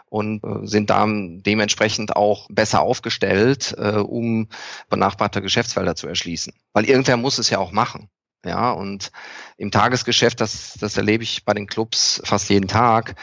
und 0.09 0.45
äh, 0.45 0.67
sind 0.67 0.91
da 0.91 1.05
dementsprechend 1.09 2.15
auch 2.15 2.47
besser 2.49 2.83
aufgestellt, 2.83 3.75
äh, 3.77 3.97
um 3.97 4.49
benachbarte 4.89 5.43
Geschäftsfelder 5.43 5.97
zu 5.97 6.07
erschließen. 6.07 6.53
Weil 6.73 6.85
irgendwer 6.85 7.17
muss 7.17 7.39
es 7.39 7.51
ja 7.51 7.59
auch 7.59 7.73
machen. 7.73 8.09
Ja, 8.45 8.73
und 8.73 9.11
im 9.59 9.71
Tagesgeschäft, 9.71 10.41
das, 10.41 10.79
das 10.81 10.97
erlebe 10.97 11.23
ich 11.23 11.45
bei 11.45 11.53
den 11.53 11.67
Clubs 11.67 12.23
fast 12.25 12.49
jeden 12.49 12.69
Tag, 12.69 13.15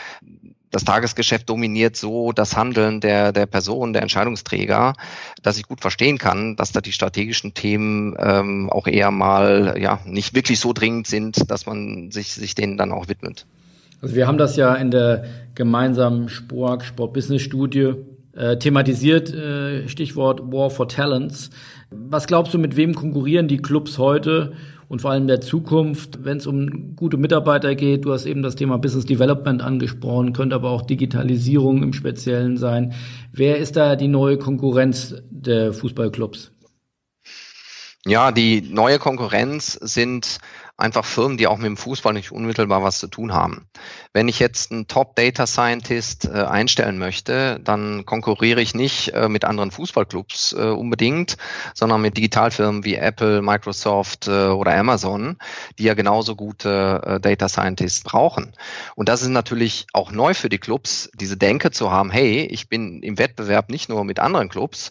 das 0.71 0.84
Tagesgeschäft 0.84 1.49
dominiert 1.49 1.95
so 1.95 2.32
das 2.32 2.58
Handeln 2.58 2.99
der, 2.99 3.32
der 3.32 3.45
Person, 3.45 3.93
der 3.93 4.01
Entscheidungsträger, 4.01 4.93
dass 5.41 5.58
ich 5.58 5.67
gut 5.67 5.82
verstehen 5.82 6.17
kann, 6.17 6.56
dass 6.56 6.71
da 6.71 6.82
die 6.82 6.91
strategischen 6.91 7.53
Themen 7.53 8.15
ähm, 8.19 8.69
auch 8.69 8.88
eher 8.88 9.12
mal 9.12 9.75
ja 9.80 9.99
nicht 10.06 10.36
wirklich 10.36 10.60
so 10.60 10.73
dringend 10.73 11.08
sind, 11.08 11.49
dass 11.49 11.65
man 11.65 12.12
sich, 12.12 12.34
sich 12.34 12.53
denen 12.53 12.77
dann 12.77 12.91
auch 12.91 13.08
widmet. 13.08 13.45
Also 14.01 14.15
wir 14.15 14.27
haben 14.27 14.38
das 14.38 14.56
ja 14.58 14.75
in 14.75 14.91
der 14.91 15.25
gemeinsamen 15.56 16.30
Spork 16.30 16.84
Sport 16.84 17.13
Business 17.13 17.41
Studie 17.41 17.93
äh, 18.36 18.58
thematisiert, 18.58 19.34
äh, 19.34 19.88
Stichwort 19.88 20.51
War 20.51 20.69
for 20.69 20.88
Talents. 20.88 21.49
Was 21.89 22.27
glaubst 22.27 22.53
du, 22.53 22.60
mit 22.60 22.75
wem 22.75 22.93
konkurrieren 22.93 23.47
die 23.47 23.58
Clubs 23.58 23.97
heute 23.97 24.53
und 24.88 25.02
vor 25.02 25.12
allem 25.12 25.28
der 25.28 25.41
Zukunft, 25.41 26.23
wenn 26.23 26.38
es 26.38 26.47
um 26.47 26.95
gute 26.95 27.17
Mitarbeiter 27.17 27.76
geht. 27.76 28.06
Du 28.06 28.13
hast 28.13 28.26
eben 28.26 28.41
das 28.41 28.56
Thema 28.56 28.78
Business 28.78 29.06
Development 29.06 29.62
angesprochen, 29.62 30.34
könnte 30.34 30.56
aber 30.56 30.69
auch 30.69 30.82
Digitalisierung 30.82 31.84
im 31.84 31.93
Speziellen 31.93 32.58
sein. 32.58 32.93
Wer 33.32 33.58
ist 33.58 33.76
da 33.76 33.95
die 33.95 34.08
neue 34.08 34.38
Konkurrenz 34.38 35.15
der 35.30 35.73
Fußballclubs? 35.73 36.52
Ja, 38.06 38.32
die 38.32 38.62
neue 38.62 39.00
Konkurrenz 39.00 39.73
sind 39.73 40.38
einfach 40.78 41.04
Firmen, 41.04 41.38
die 41.38 41.47
auch 41.47 41.58
mit 41.58 41.65
dem 41.65 41.76
Fußball 41.76 42.13
nicht 42.13 42.32
unmittelbar 42.32 42.82
was 42.82 43.00
zu 43.00 43.08
tun 43.08 43.34
haben. 43.34 43.67
Wenn 44.17 44.30
ich 44.30 44.39
jetzt 44.39 44.71
einen 44.71 44.88
Top 44.88 45.15
Data 45.15 45.45
Scientist 45.45 46.25
äh, 46.25 46.32
einstellen 46.41 46.97
möchte, 46.97 47.60
dann 47.63 48.03
konkurriere 48.03 48.62
ich 48.62 48.73
nicht 48.73 49.10
äh, 49.10 49.30
mit 49.30 49.45
anderen 49.45 49.69
Fußballclubs 49.69 50.53
äh, 50.53 50.62
unbedingt, 50.63 51.38
sondern 51.75 52.01
mit 52.01 52.17
Digitalfirmen 52.17 52.84
wie 52.84 52.95
Apple, 52.95 53.43
Microsoft 53.43 54.27
äh, 54.27 54.47
oder 54.47 54.73
Amazon, 54.73 55.38
die 55.77 55.84
ja 55.84 55.93
genauso 55.93 56.36
gute 56.36 57.01
äh, 57.06 57.19
Data 57.19 57.47
Scientists 57.47 58.01
brauchen. 58.01 58.53
Und 58.95 59.08
das 59.08 59.21
ist 59.21 59.27
natürlich 59.27 59.86
auch 59.93 60.12
neu 60.12 60.34
für 60.34 60.49
die 60.49 60.58
Clubs, 60.58 61.12
diese 61.13 61.38
Denke 61.38 61.69
zu 61.69 61.91
haben, 61.91 62.10
hey, 62.10 62.41
ich 62.49 62.69
bin 62.69 63.03
im 63.03 63.19
Wettbewerb 63.19 63.69
nicht 63.69 63.88
nur 63.88 64.03
mit 64.03 64.19
anderen 64.19 64.49
Clubs. 64.49 64.89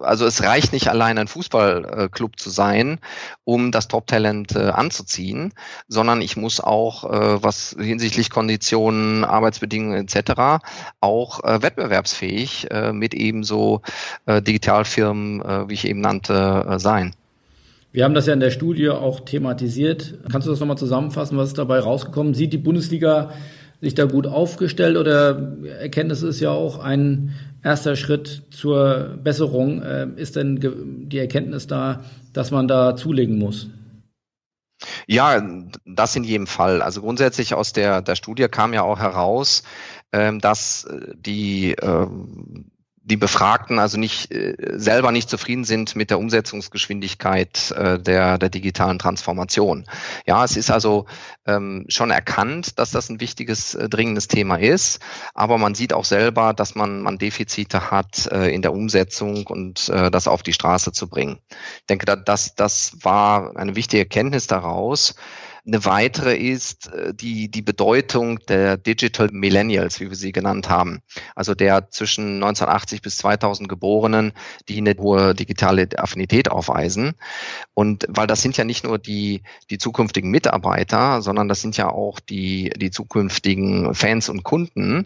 Also 0.00 0.24
es 0.24 0.44
reicht 0.44 0.72
nicht 0.72 0.86
allein 0.86 1.18
ein 1.18 1.26
Fußballclub 1.26 2.38
zu 2.38 2.48
sein, 2.48 3.00
um 3.42 3.72
das 3.72 3.88
Top-Talent 3.88 4.54
äh, 4.54 4.68
anzuziehen 4.68 5.52
sondern 5.88 6.20
ich 6.20 6.36
muss 6.36 6.60
auch, 6.60 7.04
äh, 7.04 7.42
was 7.42 7.74
hinsichtlich 7.78 8.30
Konditionen, 8.30 8.67
Arbeitsbedingungen 8.76 10.06
etc. 10.06 10.62
auch 11.00 11.42
äh, 11.44 11.62
wettbewerbsfähig 11.62 12.70
äh, 12.70 12.92
mit 12.92 13.14
ebenso 13.14 13.82
äh, 14.26 14.42
Digitalfirmen, 14.42 15.40
äh, 15.40 15.68
wie 15.68 15.74
ich 15.74 15.86
eben 15.86 16.00
nannte, 16.00 16.66
äh, 16.68 16.78
sein. 16.78 17.12
Wir 17.92 18.04
haben 18.04 18.14
das 18.14 18.26
ja 18.26 18.34
in 18.34 18.40
der 18.40 18.50
Studie 18.50 18.90
auch 18.90 19.20
thematisiert. 19.20 20.14
Kannst 20.30 20.46
du 20.46 20.50
das 20.50 20.60
nochmal 20.60 20.78
zusammenfassen, 20.78 21.38
was 21.38 21.48
ist 21.48 21.58
dabei 21.58 21.78
rausgekommen? 21.78 22.34
Sieht 22.34 22.52
die 22.52 22.58
Bundesliga 22.58 23.30
sich 23.80 23.94
da 23.94 24.04
gut 24.04 24.26
aufgestellt 24.26 24.96
oder 24.96 25.56
Erkenntnis 25.80 26.22
ist 26.22 26.40
ja 26.40 26.50
auch 26.50 26.80
ein 26.80 27.34
erster 27.62 27.96
Schritt 27.96 28.42
zur 28.50 29.18
Besserung. 29.22 29.82
Äh, 29.82 30.08
ist 30.16 30.36
denn 30.36 31.08
die 31.08 31.18
Erkenntnis 31.18 31.66
da, 31.66 32.04
dass 32.32 32.50
man 32.50 32.68
da 32.68 32.96
zulegen 32.96 33.38
muss? 33.38 33.68
Ja, 35.10 35.42
das 35.86 36.16
in 36.16 36.24
jedem 36.24 36.46
Fall. 36.46 36.82
Also 36.82 37.00
grundsätzlich 37.00 37.54
aus 37.54 37.72
der, 37.72 38.02
der 38.02 38.14
Studie 38.14 38.46
kam 38.48 38.74
ja 38.74 38.82
auch 38.82 38.98
heraus, 38.98 39.62
ähm, 40.12 40.38
dass 40.38 40.84
äh, 40.84 41.14
die 41.16 41.72
ähm, 41.80 42.70
die 43.08 43.16
Befragten 43.16 43.78
also 43.78 43.98
nicht 43.98 44.30
äh, 44.30 44.54
selber 44.76 45.12
nicht 45.12 45.30
zufrieden 45.30 45.64
sind 45.64 45.96
mit 45.96 46.10
der 46.10 46.18
Umsetzungsgeschwindigkeit 46.18 47.70
äh, 47.70 47.98
der, 47.98 48.38
der 48.38 48.50
digitalen 48.50 48.98
Transformation. 48.98 49.86
Ja, 50.26 50.44
es 50.44 50.56
ist 50.56 50.70
also 50.70 51.06
ähm, 51.46 51.86
schon 51.88 52.10
erkannt, 52.10 52.78
dass 52.78 52.90
das 52.90 53.08
ein 53.08 53.20
wichtiges, 53.20 53.74
äh, 53.74 53.88
dringendes 53.88 54.28
Thema 54.28 54.56
ist, 54.56 55.00
aber 55.34 55.56
man 55.56 55.74
sieht 55.74 55.94
auch 55.94 56.04
selber, 56.04 56.52
dass 56.52 56.74
man, 56.74 57.00
man 57.00 57.16
Defizite 57.16 57.90
hat 57.90 58.26
äh, 58.26 58.54
in 58.54 58.60
der 58.60 58.74
Umsetzung 58.74 59.46
und 59.46 59.88
äh, 59.88 60.10
das 60.10 60.28
auf 60.28 60.42
die 60.42 60.52
Straße 60.52 60.92
zu 60.92 61.08
bringen. 61.08 61.38
Ich 61.80 61.86
denke, 61.86 62.04
das, 62.04 62.54
das 62.54 62.98
war 63.02 63.56
eine 63.56 63.74
wichtige 63.74 64.02
Erkenntnis 64.02 64.46
daraus. 64.46 65.14
Eine 65.66 65.84
weitere 65.84 66.36
ist 66.36 66.92
äh, 66.92 67.14
die, 67.14 67.50
die 67.50 67.62
Bedeutung 67.62 68.38
der 68.46 68.76
Digital 68.76 69.28
Millennials, 69.32 70.00
wie 70.00 70.08
wir 70.08 70.16
sie 70.16 70.32
genannt 70.32 70.68
haben. 70.68 71.00
Also 71.34 71.54
der 71.54 71.90
zwischen 71.90 72.34
1980 72.36 73.02
bis 73.02 73.16
2000 73.18 73.68
Geborenen, 73.68 74.32
die 74.68 74.78
eine 74.78 74.94
hohe 74.98 75.34
digitale 75.34 75.88
Affinität 75.96 76.50
aufweisen. 76.50 77.14
Und 77.74 78.06
weil 78.08 78.26
das 78.26 78.42
sind 78.42 78.56
ja 78.56 78.64
nicht 78.64 78.84
nur 78.84 78.98
die, 78.98 79.42
die 79.70 79.78
zukünftigen 79.78 80.30
Mitarbeiter, 80.30 81.22
sondern 81.22 81.48
das 81.48 81.60
sind 81.60 81.76
ja 81.76 81.88
auch 81.88 82.20
die, 82.20 82.70
die 82.76 82.90
zukünftigen 82.90 83.94
Fans 83.94 84.28
und 84.28 84.44
Kunden. 84.44 85.04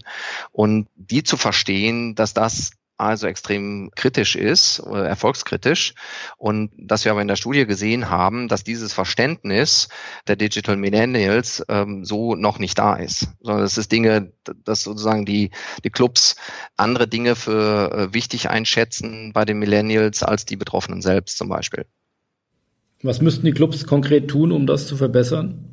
Und 0.50 0.88
die 0.96 1.22
zu 1.22 1.36
verstehen, 1.36 2.14
dass 2.14 2.34
das 2.34 2.72
also 2.96 3.26
extrem 3.26 3.90
kritisch 3.94 4.36
ist, 4.36 4.80
äh, 4.80 5.06
erfolgskritisch. 5.06 5.94
Und 6.36 6.70
dass 6.76 7.04
wir 7.04 7.12
aber 7.12 7.22
in 7.22 7.28
der 7.28 7.36
Studie 7.36 7.66
gesehen 7.66 8.10
haben, 8.10 8.48
dass 8.48 8.64
dieses 8.64 8.92
Verständnis 8.92 9.88
der 10.26 10.36
Digital 10.36 10.76
Millennials 10.76 11.64
ähm, 11.68 12.04
so 12.04 12.34
noch 12.34 12.58
nicht 12.58 12.78
da 12.78 12.94
ist. 12.94 13.28
Sondern 13.40 13.64
es 13.64 13.78
ist 13.78 13.92
Dinge, 13.92 14.32
dass 14.64 14.82
sozusagen 14.82 15.24
die, 15.24 15.50
die 15.84 15.90
Clubs 15.90 16.36
andere 16.76 17.08
Dinge 17.08 17.34
für 17.34 17.92
äh, 17.92 18.14
wichtig 18.14 18.50
einschätzen 18.50 19.32
bei 19.32 19.44
den 19.44 19.58
Millennials 19.58 20.22
als 20.22 20.44
die 20.44 20.56
Betroffenen 20.56 21.02
selbst 21.02 21.38
zum 21.38 21.48
Beispiel. 21.48 21.86
Was 23.02 23.20
müssten 23.20 23.46
die 23.46 23.52
Clubs 23.52 23.84
konkret 23.86 24.28
tun, 24.28 24.52
um 24.52 24.66
das 24.66 24.86
zu 24.86 24.96
verbessern? 24.96 25.71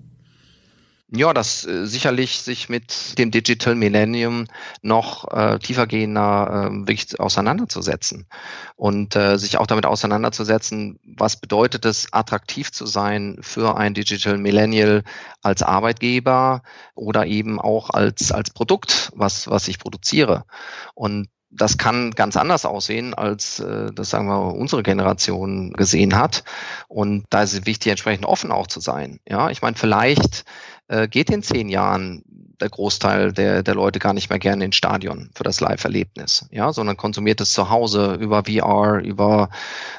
Ja, 1.11 1.33
das 1.33 1.65
äh, 1.65 1.87
sicherlich 1.87 2.41
sich 2.41 2.69
mit 2.69 3.17
dem 3.17 3.31
Digital 3.31 3.73
Millennium 3.73 4.45
noch 4.83 5.31
äh, 5.31 5.57
tiefergehender 5.57 6.69
äh, 6.71 6.87
wirklich 6.87 7.19
auseinanderzusetzen 7.19 8.27
und 8.75 9.15
äh, 9.15 9.37
sich 9.39 9.57
auch 9.57 9.65
damit 9.65 9.87
auseinanderzusetzen, 9.87 10.99
was 11.03 11.37
bedeutet 11.37 11.85
es, 11.85 12.13
attraktiv 12.13 12.71
zu 12.71 12.85
sein 12.85 13.39
für 13.41 13.75
ein 13.75 13.95
Digital 13.95 14.37
Millennial 14.37 15.03
als 15.41 15.63
Arbeitgeber 15.63 16.61
oder 16.93 17.25
eben 17.25 17.59
auch 17.59 17.89
als 17.89 18.31
als 18.31 18.51
Produkt, 18.51 19.11
was 19.15 19.47
was 19.47 19.67
ich 19.67 19.79
produziere. 19.79 20.45
Und 20.93 21.27
das 21.51 21.79
kann 21.79 22.11
ganz 22.11 22.37
anders 22.37 22.65
aussehen, 22.65 23.15
als 23.15 23.59
äh, 23.59 23.91
das 23.93 24.11
sagen 24.11 24.27
wir 24.27 24.53
unsere 24.53 24.83
Generation 24.83 25.73
gesehen 25.73 26.15
hat. 26.15 26.43
Und 26.87 27.25
da 27.31 27.41
ist 27.41 27.53
es 27.53 27.65
wichtig, 27.65 27.89
entsprechend 27.89 28.25
offen 28.25 28.51
auch 28.51 28.67
zu 28.67 28.79
sein. 28.79 29.19
Ja, 29.27 29.49
ich 29.49 29.63
meine, 29.63 29.75
vielleicht 29.75 30.45
äh, 30.89 31.07
geht 31.07 31.29
in 31.29 31.41
zehn 31.41 31.69
Jahren 31.69 32.23
der 32.59 32.69
Großteil 32.69 33.31
der, 33.31 33.63
der 33.63 33.75
Leute 33.75 33.99
gar 33.99 34.13
nicht 34.13 34.29
mehr 34.29 34.39
gerne 34.39 34.65
ins 34.65 34.75
Stadion 34.75 35.29
für 35.33 35.43
das 35.43 35.61
Live-Erlebnis, 35.61 36.47
ja, 36.51 36.73
sondern 36.73 36.97
konsumiert 36.97 37.39
es 37.41 37.53
zu 37.53 37.69
Hause 37.69 38.17
über 38.19 38.43
VR, 38.43 38.99
über 38.99 39.49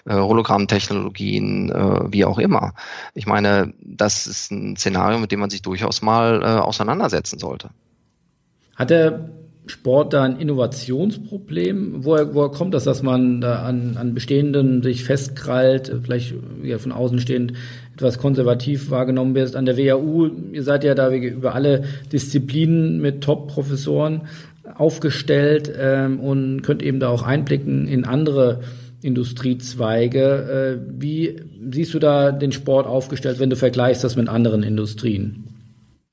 äh, 0.05 0.15
Hologrammtechnologien, 0.15 1.71
äh, 1.71 2.13
wie 2.13 2.25
auch 2.25 2.39
immer. 2.39 2.75
Ich 3.15 3.27
meine, 3.27 3.73
das 3.81 4.27
ist 4.27 4.51
ein 4.51 4.77
Szenario, 4.77 5.19
mit 5.19 5.33
dem 5.33 5.41
man 5.41 5.51
sich 5.51 5.63
durchaus 5.63 6.03
mal 6.03 6.43
äh, 6.43 6.47
auseinandersetzen 6.47 7.39
sollte. 7.39 7.71
Hat 8.77 8.91
der 8.91 9.31
Sport 9.67 10.13
da 10.13 10.25
ein 10.25 10.39
Innovationsproblem? 10.39 12.05
Woher, 12.05 12.35
woher 12.35 12.51
kommt 12.51 12.75
das, 12.75 12.85
dass 12.85 13.03
man 13.03 13.41
da 13.41 13.63
an, 13.63 13.97
an 13.97 14.15
Bestehenden 14.15 14.83
sich 14.83 15.05
festkrallt, 15.05 15.95
vielleicht 16.03 16.35
ja, 16.63 16.79
von 16.79 16.93
außen 16.93 17.21
stehend 17.21 17.55
etwas 18.01 18.19
konservativ 18.19 18.91
wahrgenommen 18.91 19.35
wird? 19.35 19.55
An 19.55 19.67
der 19.67 19.77
WHU, 19.77 20.31
ihr 20.53 20.63
seid 20.63 20.85
ja 20.85 20.95
da 20.95 21.11
über 21.11 21.55
alle 21.55 21.85
Disziplinen 22.13 23.01
mit 23.01 23.23
Top-Professoren 23.23 24.23
aufgestellt 24.75 25.73
ähm, 25.77 26.21
und 26.21 26.63
könnt 26.63 26.83
eben 26.83 27.01
da 27.01 27.09
auch 27.09 27.23
einblicken 27.23 27.87
in 27.87 28.05
andere 28.05 28.63
Industriezweige. 29.03 30.79
Äh, 30.81 31.01
wie 31.01 31.43
siehst 31.71 31.95
du 31.95 31.99
da 31.99 32.33
den 32.33 32.53
Sport 32.53 32.87
aufgestellt, 32.87 33.39
wenn 33.39 33.51
du 33.51 33.57
vergleichst 33.57 34.05
das 34.05 34.17
mit 34.17 34.29
anderen 34.29 34.63
Industrien? 34.63 35.47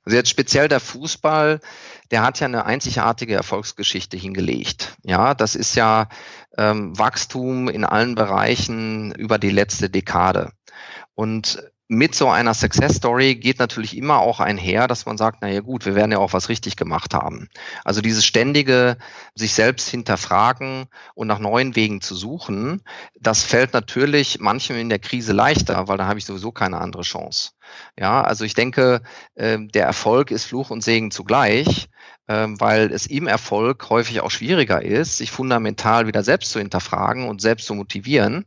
Also 0.03 0.15
jetzt 0.15 0.29
speziell 0.29 0.67
der 0.67 0.79
Fußball 0.79 1.59
der 2.11 2.23
hat 2.23 2.39
ja 2.39 2.47
eine 2.47 2.65
einzigartige 2.65 3.35
Erfolgsgeschichte 3.35 4.17
hingelegt. 4.17 4.97
Ja, 5.03 5.33
das 5.33 5.55
ist 5.55 5.75
ja 5.75 6.07
ähm, 6.57 6.97
Wachstum 6.97 7.69
in 7.69 7.83
allen 7.83 8.15
Bereichen 8.15 9.11
über 9.13 9.37
die 9.37 9.49
letzte 9.49 9.89
Dekade. 9.89 10.51
Und 11.15 11.61
mit 11.87 12.15
so 12.15 12.29
einer 12.29 12.53
Success 12.53 12.95
Story 12.95 13.35
geht 13.35 13.59
natürlich 13.59 13.95
immer 13.95 14.19
auch 14.19 14.39
einher, 14.39 14.87
dass 14.87 15.05
man 15.05 15.17
sagt, 15.17 15.39
na 15.41 15.47
ja 15.47 15.61
gut, 15.61 15.85
wir 15.85 15.95
werden 15.95 16.11
ja 16.11 16.17
auch 16.17 16.33
was 16.33 16.49
richtig 16.49 16.75
gemacht 16.75 17.13
haben. 17.13 17.49
Also 17.85 18.01
dieses 18.01 18.25
ständige 18.25 18.97
sich 19.35 19.53
selbst 19.53 19.87
hinterfragen 19.89 20.87
und 21.15 21.27
nach 21.27 21.39
neuen 21.39 21.75
Wegen 21.75 22.01
zu 22.01 22.15
suchen, 22.15 22.81
das 23.19 23.43
fällt 23.43 23.73
natürlich 23.73 24.39
manchem 24.39 24.77
in 24.77 24.89
der 24.89 24.99
Krise 24.99 25.31
leichter, 25.31 25.87
weil 25.87 25.97
da 25.97 26.07
habe 26.07 26.19
ich 26.19 26.25
sowieso 26.25 26.51
keine 26.51 26.79
andere 26.79 27.03
Chance. 27.03 27.51
Ja, 27.99 28.21
also 28.21 28.45
ich 28.45 28.53
denke, 28.53 29.01
ähm, 29.35 29.69
der 29.69 29.85
Erfolg 29.85 30.31
ist 30.31 30.45
Fluch 30.45 30.69
und 30.69 30.83
Segen 30.83 31.11
zugleich. 31.11 31.89
Ähm, 32.29 32.59
weil 32.59 32.91
es 32.91 33.07
im 33.07 33.25
Erfolg 33.25 33.89
häufig 33.89 34.19
auch 34.19 34.31
schwieriger 34.31 34.83
ist, 34.83 35.17
sich 35.17 35.31
fundamental 35.31 36.07
wieder 36.07 36.23
selbst 36.23 36.51
zu 36.51 36.59
hinterfragen 36.59 37.29
und 37.29 37.39
selbst 37.39 37.67
zu 37.67 37.73
motivieren. 37.73 38.43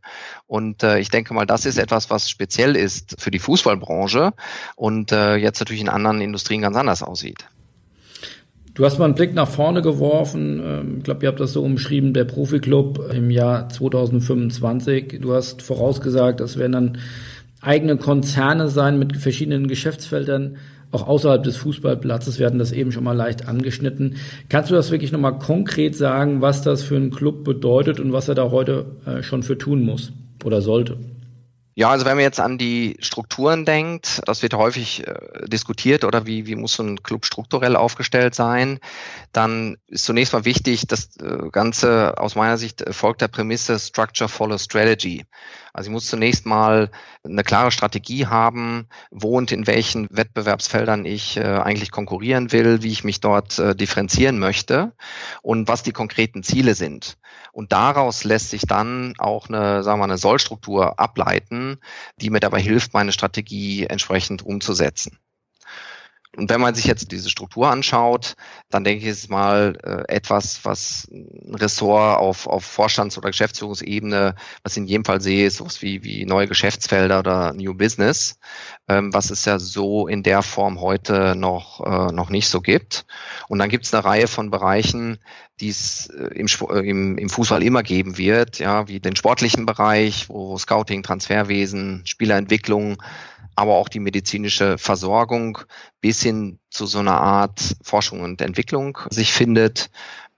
Und 0.46 0.82
äh, 0.82 0.98
ich 0.98 1.08
denke 1.08 1.32
mal, 1.32 1.46
das 1.46 1.64
ist 1.64 1.78
etwas, 1.78 2.10
was 2.10 2.28
speziell 2.28 2.76
ist 2.76 3.16
für 3.18 3.30
die 3.30 3.38
Fußballbranche 3.38 4.34
und 4.76 5.12
äh, 5.12 5.36
jetzt 5.36 5.60
natürlich 5.60 5.80
in 5.80 5.88
anderen 5.88 6.20
Industrien 6.20 6.60
ganz 6.60 6.76
anders 6.76 7.02
aussieht. 7.02 7.46
Du 8.74 8.84
hast 8.84 8.98
mal 8.98 9.06
einen 9.06 9.14
Blick 9.14 9.34
nach 9.34 9.48
vorne 9.48 9.80
geworfen. 9.80 10.62
Ähm, 10.62 10.94
ich 10.98 11.04
glaube, 11.04 11.24
ihr 11.24 11.28
habt 11.28 11.40
das 11.40 11.54
so 11.54 11.62
umschrieben, 11.62 12.12
der 12.12 12.24
Profiklub 12.24 13.10
im 13.12 13.30
Jahr 13.30 13.70
2025. 13.70 15.20
Du 15.20 15.32
hast 15.32 15.62
vorausgesagt, 15.62 16.40
das 16.40 16.58
werden 16.58 16.72
dann 16.72 16.98
eigene 17.60 17.96
Konzerne 17.96 18.68
sein 18.68 18.98
mit 18.98 19.16
verschiedenen 19.16 19.68
Geschäftsfeldern 19.68 20.56
auch 20.92 21.06
außerhalb 21.06 21.42
des 21.42 21.56
Fußballplatzes. 21.58 22.38
Wir 22.38 22.46
hatten 22.46 22.58
das 22.58 22.72
eben 22.72 22.90
schon 22.92 23.04
mal 23.04 23.16
leicht 23.16 23.46
angeschnitten. 23.46 24.16
Kannst 24.48 24.70
du 24.70 24.74
das 24.74 24.90
wirklich 24.90 25.12
nochmal 25.12 25.38
konkret 25.38 25.96
sagen, 25.96 26.40
was 26.40 26.62
das 26.62 26.82
für 26.82 26.96
einen 26.96 27.10
Club 27.10 27.44
bedeutet 27.44 28.00
und 28.00 28.12
was 28.12 28.28
er 28.28 28.34
da 28.34 28.50
heute 28.50 28.96
äh, 29.06 29.22
schon 29.22 29.42
für 29.42 29.56
tun 29.56 29.84
muss 29.84 30.12
oder 30.44 30.62
sollte? 30.62 30.98
Ja, 31.76 31.88
also 31.90 32.04
wenn 32.04 32.16
man 32.16 32.24
jetzt 32.24 32.40
an 32.40 32.58
die 32.58 32.96
Strukturen 33.00 33.64
denkt, 33.64 34.20
das 34.26 34.42
wird 34.42 34.54
häufig 34.54 35.06
äh, 35.06 35.14
diskutiert 35.46 36.04
oder 36.04 36.26
wie, 36.26 36.46
wie 36.46 36.56
muss 36.56 36.74
so 36.74 36.82
ein 36.82 37.02
Club 37.02 37.24
strukturell 37.24 37.76
aufgestellt 37.76 38.34
sein, 38.34 38.80
dann 39.32 39.76
ist 39.86 40.04
zunächst 40.04 40.32
mal 40.32 40.44
wichtig, 40.44 40.88
das 40.88 41.16
äh, 41.18 41.48
Ganze 41.52 42.18
aus 42.18 42.34
meiner 42.34 42.58
Sicht 42.58 42.84
folgt 42.90 43.20
der 43.20 43.28
Prämisse 43.28 43.78
Structure 43.78 44.28
Follow 44.28 44.58
Strategy. 44.58 45.24
Also 45.72 45.88
ich 45.88 45.92
muss 45.92 46.06
zunächst 46.06 46.46
mal 46.46 46.90
eine 47.24 47.42
klare 47.42 47.70
Strategie 47.70 48.26
haben, 48.26 48.88
wo 49.10 49.36
und 49.36 49.52
in 49.52 49.66
welchen 49.66 50.08
Wettbewerbsfeldern 50.10 51.04
ich 51.04 51.36
äh, 51.36 51.42
eigentlich 51.42 51.90
konkurrieren 51.90 52.52
will, 52.52 52.82
wie 52.82 52.92
ich 52.92 53.04
mich 53.04 53.20
dort 53.20 53.58
äh, 53.58 53.74
differenzieren 53.74 54.38
möchte 54.38 54.92
und 55.42 55.68
was 55.68 55.82
die 55.82 55.92
konkreten 55.92 56.42
Ziele 56.42 56.74
sind. 56.74 57.18
Und 57.52 57.72
daraus 57.72 58.24
lässt 58.24 58.50
sich 58.50 58.62
dann 58.62 59.14
auch 59.18 59.48
eine, 59.48 59.82
sagen 59.82 59.98
wir 59.98 60.06
mal, 60.06 60.12
eine 60.12 60.18
Sollstruktur 60.18 60.98
ableiten, 60.98 61.78
die 62.20 62.30
mir 62.30 62.40
dabei 62.40 62.60
hilft, 62.60 62.94
meine 62.94 63.12
Strategie 63.12 63.86
entsprechend 63.86 64.42
umzusetzen. 64.42 65.18
Und 66.36 66.48
wenn 66.48 66.60
man 66.60 66.76
sich 66.76 66.84
jetzt 66.84 67.10
diese 67.10 67.28
Struktur 67.28 67.68
anschaut, 67.68 68.36
dann 68.68 68.84
denke 68.84 69.02
ich, 69.02 69.10
ist 69.10 69.24
es 69.24 69.28
mal 69.28 69.76
äh, 69.82 70.14
etwas, 70.14 70.64
was 70.64 71.08
ein 71.10 71.56
Ressort 71.56 72.20
auf, 72.20 72.46
auf 72.46 72.64
Vorstands- 72.64 73.18
oder 73.18 73.30
Geschäftsführungsebene, 73.30 74.36
was 74.62 74.72
ich 74.72 74.78
in 74.78 74.86
jedem 74.86 75.04
Fall 75.04 75.20
sehe, 75.20 75.46
ist 75.46 75.56
sowas 75.56 75.82
wie, 75.82 76.04
wie 76.04 76.24
neue 76.26 76.46
Geschäftsfelder 76.46 77.18
oder 77.18 77.52
New 77.52 77.74
Business, 77.74 78.38
ähm, 78.86 79.12
was 79.12 79.30
es 79.30 79.44
ja 79.44 79.58
so 79.58 80.06
in 80.06 80.22
der 80.22 80.42
Form 80.42 80.80
heute 80.80 81.34
noch, 81.34 81.80
äh, 81.84 82.12
noch 82.12 82.30
nicht 82.30 82.48
so 82.48 82.60
gibt. 82.60 83.06
Und 83.48 83.58
dann 83.58 83.68
gibt 83.68 83.86
es 83.86 83.92
eine 83.92 84.04
Reihe 84.04 84.28
von 84.28 84.50
Bereichen, 84.50 85.18
die 85.60 85.68
es 85.68 86.06
äh, 86.10 86.28
im, 86.34 86.46
äh, 86.46 86.88
im, 86.88 87.18
im 87.18 87.28
Fußball 87.28 87.62
immer 87.62 87.82
geben 87.82 88.18
wird, 88.18 88.60
ja, 88.60 88.86
wie 88.86 89.00
den 89.00 89.16
sportlichen 89.16 89.66
Bereich, 89.66 90.28
wo 90.28 90.56
Scouting, 90.56 91.02
Transferwesen, 91.02 92.02
Spielerentwicklung, 92.04 93.02
aber 93.60 93.74
auch 93.74 93.90
die 93.90 94.00
medizinische 94.00 94.78
Versorgung 94.78 95.58
bis 96.00 96.22
hin 96.22 96.58
zu 96.70 96.86
so 96.86 96.98
einer 97.00 97.20
Art 97.20 97.76
Forschung 97.82 98.22
und 98.22 98.40
Entwicklung 98.40 98.98
sich 99.10 99.34
findet. 99.34 99.90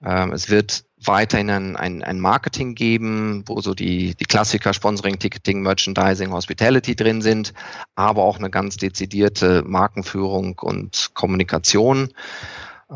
Ähm, 0.05 0.33
es 0.33 0.51
wird 0.51 0.85
weiterhin 1.05 1.49
ein, 1.49 2.03
ein, 2.03 2.19
Marketing 2.19 2.75
geben, 2.75 3.45
wo 3.47 3.61
so 3.61 3.75
die, 3.75 4.17
die 4.17 4.25
Klassiker 4.25 4.75
Sponsoring, 4.75 5.21
Ticketing, 5.21 5.63
Merchandising, 5.63 6.33
Hospitality 6.33 6.97
drin 6.97 7.23
sind, 7.23 7.55
aber 7.95 8.25
auch 8.25 8.39
eine 8.39 8.51
ganz 8.51 8.77
dezidierte 8.77 9.63
Markenführung 9.65 10.59
und 10.61 11.11
Kommunikation. 11.15 12.13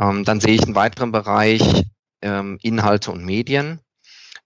Ähm, 0.00 0.24
dann 0.24 0.40
sehe 0.40 0.54
ich 0.54 0.64
einen 0.64 0.74
weiteren 0.74 1.12
Bereich 1.12 1.84
ähm, 2.20 2.58
Inhalte 2.62 3.12
und 3.12 3.24
Medien. 3.24 3.80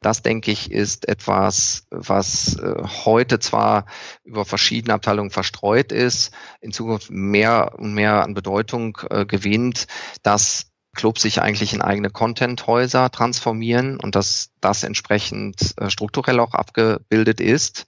Das, 0.00 0.22
denke 0.22 0.50
ich, 0.50 0.70
ist 0.70 1.08
etwas, 1.08 1.86
was 1.90 2.56
äh, 2.56 2.82
heute 3.04 3.38
zwar 3.38 3.84
über 4.24 4.46
verschiedene 4.46 4.94
Abteilungen 4.94 5.30
verstreut 5.30 5.92
ist, 5.92 6.32
in 6.62 6.72
Zukunft 6.72 7.10
mehr 7.10 7.78
und 7.78 7.92
mehr 7.92 8.22
an 8.22 8.32
Bedeutung 8.32 8.96
äh, 9.10 9.26
gewinnt, 9.26 9.86
dass 10.22 10.70
Clubs 10.96 11.22
sich 11.22 11.42
eigentlich 11.42 11.74
in 11.74 11.82
eigene 11.82 12.08
Content-Häuser 12.08 13.10
transformieren 13.10 14.00
und 14.00 14.14
dass 14.14 14.50
das 14.60 14.84
entsprechend 14.84 15.74
äh, 15.78 15.90
strukturell 15.90 16.40
auch 16.40 16.54
abgebildet 16.54 17.40
ist 17.40 17.86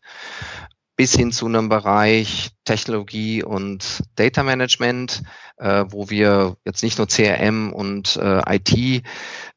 bis 0.94 1.16
hin 1.16 1.32
zu 1.32 1.46
einem 1.46 1.70
Bereich 1.70 2.50
Technologie 2.64 3.42
und 3.42 4.02
Data 4.16 4.42
Management, 4.42 5.22
äh, 5.56 5.86
wo 5.88 6.10
wir 6.10 6.58
jetzt 6.66 6.82
nicht 6.82 6.98
nur 6.98 7.08
CRM 7.08 7.72
und 7.72 8.16
äh, 8.16 8.56
IT, 8.56 9.02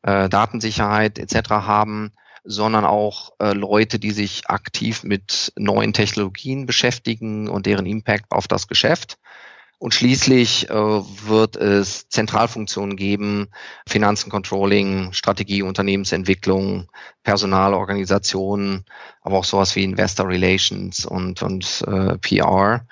Datensicherheit 0.01 1.17
etc. 1.17 1.49
haben, 1.49 2.11
sondern 2.45 2.85
auch 2.85 3.33
äh, 3.39 3.53
Leute, 3.53 3.99
die 3.99 4.11
sich 4.11 4.47
aktiv 4.47 5.03
mit 5.03 5.51
neuen 5.57 5.93
Technologien 5.93 6.65
beschäftigen 6.65 7.49
und 7.49 7.65
deren 7.65 7.85
Impact 7.85 8.31
auf 8.31 8.47
das 8.47 8.67
Geschäft. 8.67 9.17
Und 9.77 9.93
schließlich 9.93 10.69
äh, 10.69 10.73
wird 10.73 11.57
es 11.57 12.07
Zentralfunktionen 12.07 12.95
geben, 12.95 13.49
Finanzen, 13.87 14.29
Controlling, 14.29 15.11
Strategie, 15.11 15.63
Unternehmensentwicklung, 15.63 16.89
Personalorganisationen, 17.23 18.85
aber 19.21 19.37
auch 19.37 19.43
sowas 19.43 19.75
wie 19.75 19.83
Investor 19.83 20.29
Relations 20.29 21.05
und, 21.05 21.43
und 21.43 21.83
äh, 21.87 22.17
PR. 22.19 22.87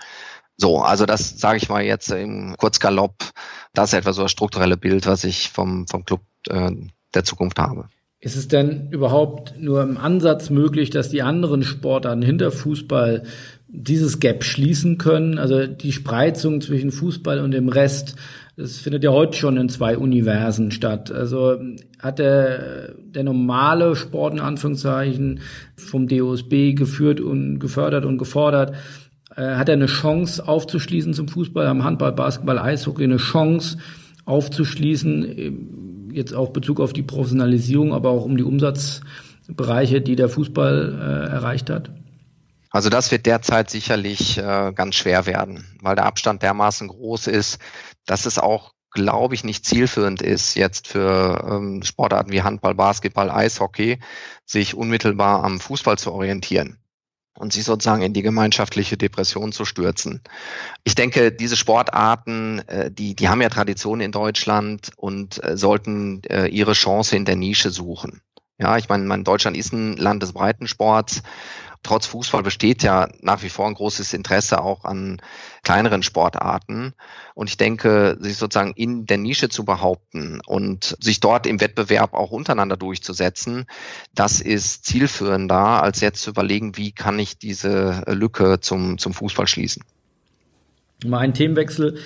So, 0.58 0.82
also 0.82 1.06
das 1.06 1.39
sage 1.39 1.58
ich 1.58 1.70
mal 1.70 1.84
jetzt 1.84 2.12
im 2.12 2.56
Kurzgalopp, 2.58 3.32
das 3.74 3.94
ist 3.94 4.00
etwa 4.00 4.13
so 4.13 4.24
das 4.24 4.32
strukturelle 4.32 4.78
Bild, 4.78 5.08
was 5.08 5.24
ich 5.24 5.50
vom, 5.50 5.88
vom 5.88 6.04
Club 6.06 6.22
äh, 6.50 6.72
der 7.13 7.24
Zukunft 7.24 7.60
habe. 7.60 7.88
Ist 8.23 8.38
es 8.38 8.47
denn 8.47 8.88
überhaupt 8.89 9.55
nur 9.59 9.83
im 9.83 9.97
Ansatz 9.97 10.49
möglich, 10.49 10.89
dass 10.89 11.09
die 11.09 11.21
anderen 11.21 11.62
Sportarten 11.62 12.21
hinter 12.21 12.51
Fußball 12.51 13.23
dieses 13.67 14.21
Gap 14.21 14.45
schließen 14.45 14.97
können? 14.97 15.38
Also 15.38 15.67
die 15.67 15.91
Spreizung 15.91 16.62
zwischen 16.62 16.91
Fußball 16.91 17.41
und 17.41 17.51
dem 17.51 17.67
Rest, 17.67 18.15
das 18.55 18.77
findet 18.77 19.03
ja 19.03 19.12
heute 19.12 19.38
schon 19.38 19.57
in 19.57 19.67
zwei 19.67 19.97
Universen 19.97 20.71
statt. 20.71 21.12
Also 21.12 21.57
hat 21.99 22.19
der, 22.19 22.93
der 22.97 23.25
normale 23.25 23.93
Sport 23.93 24.36
in 24.36 24.39
Anführungszeichen 24.39 25.41
vom 25.75 26.07
DOSB 26.07 26.75
geführt 26.75 27.19
und 27.19 27.59
gefördert 27.59 28.05
und 28.05 28.17
gefordert, 28.19 28.73
äh, 29.36 29.55
hat 29.55 29.67
er 29.67 29.73
eine 29.73 29.88
Chance 29.88 30.47
aufzuschließen 30.47 31.13
zum 31.13 31.27
Fußball, 31.27 31.67
am 31.67 31.83
Handball, 31.83 32.13
Basketball, 32.13 32.57
Eishockey 32.57 33.03
eine 33.03 33.17
Chance 33.17 33.79
aufzuschließen, 34.23 35.83
jetzt 36.15 36.34
auch 36.34 36.49
Bezug 36.49 36.80
auf 36.80 36.93
die 36.93 37.04
Professionalisierung, 37.04 37.93
aber 37.93 38.10
auch 38.10 38.26
um 38.26 38.38
die 38.38 38.43
Umsatzbereiche, 38.43 40.02
die 40.02 40.15
der 40.15 40.30
Fußball 40.30 41.28
äh, 41.30 41.32
erreicht 41.32 41.69
hat? 41.69 41.91
Also 42.69 42.89
das 42.89 43.12
wird 43.12 43.26
derzeit 43.26 43.69
sicherlich 43.69 44.38
äh, 44.39 44.71
ganz 44.73 44.95
schwer 44.95 45.26
werden, 45.26 45.65
weil 45.82 45.95
der 45.95 46.06
Abstand 46.06 46.41
dermaßen 46.41 46.88
groß 46.88 47.28
ist, 47.28 47.60
dass 48.06 48.26
es 48.26 48.39
auch, 48.39 48.73
glaube 48.91 49.36
ich, 49.36 49.43
nicht 49.43 49.65
zielführend 49.65 50.21
ist, 50.21 50.56
jetzt 50.56 50.88
für 50.88 51.47
ähm, 51.49 51.84
Sportarten 51.84 52.32
wie 52.32 52.41
Handball, 52.41 52.73
Basketball, 52.73 53.30
Eishockey, 53.30 53.99
sich 54.45 54.76
unmittelbar 54.76 55.43
am 55.43 55.60
Fußball 55.60 55.97
zu 55.97 56.12
orientieren 56.12 56.78
und 57.43 57.51
sich 57.51 57.65
sozusagen 57.65 58.01
in 58.01 58.13
die 58.13 58.21
gemeinschaftliche 58.21 58.95
Depression 58.95 59.51
zu 59.51 59.65
stürzen. 59.65 60.21
Ich 60.86 60.95
denke, 60.95 61.32
diese 61.34 61.58
Sportarten, 61.58 62.60
äh, 62.69 62.89
die, 62.89 63.15
die 63.15 63.27
haben 63.27 63.41
ja 63.41 63.49
Tradition 63.49 63.99
in 63.99 64.13
Deutschland 64.13 64.91
und 64.95 65.43
äh, 65.43 65.58
sollten 65.58 66.23
äh, 66.29 66.47
ihre 66.47 66.71
Chance 66.71 67.17
in 67.17 67.25
der 67.25 67.36
Nische 67.36 67.69
suchen. 67.69 68.21
Ja, 68.58 68.77
ich 68.77 68.88
meine, 68.88 69.03
mein 69.03 69.25
Deutschland 69.25 69.58
ist 69.58 69.73
ein 69.73 69.97
Land 69.97 70.23
des 70.23 70.32
Breitensports 70.32 71.21
trotz 71.84 72.06
Fußball 72.08 72.43
besteht 72.43 72.82
ja 72.82 73.10
nach 73.22 73.43
wie 73.43 73.50
vor 73.50 73.67
ein 73.67 73.74
großes 73.74 74.13
Interesse 74.13 74.62
auch 74.62 74.86
an 74.86 75.22
kleineren 75.63 76.02
Sportarten. 76.02 76.93
Und 77.36 77.50
ich 77.50 77.58
denke, 77.58 78.17
sich 78.19 78.38
sozusagen 78.38 78.74
in 78.74 79.06
der 79.06 79.17
Nische 79.17 79.50
zu 79.50 79.65
behaupten 79.65 80.41
und 80.46 80.98
sich 81.00 81.19
dort 81.19 81.46
im 81.46 81.62
Wettbewerb 81.62 82.13
auch 82.13 82.32
untereinander 82.32 82.78
durchzusetzen, 82.78 83.65
das 84.15 84.41
ist 84.41 84.86
zielführender, 84.86 85.84
als 85.84 86.02
jetzt 86.02 86.24
zu 86.24 86.32
überlegen, 86.32 86.78
wie 86.78 86.91
kann 86.91 87.19
ich 87.19 87.38
diese 87.38 88.04
Lücke 88.08 88.60
zum, 88.60 88.98
zum 88.98 89.13
Fußball 89.13 89.48
schließen. 89.48 89.84
Mal 91.06 91.19
ein 91.19 91.34
Themenwechsel. 91.34 91.98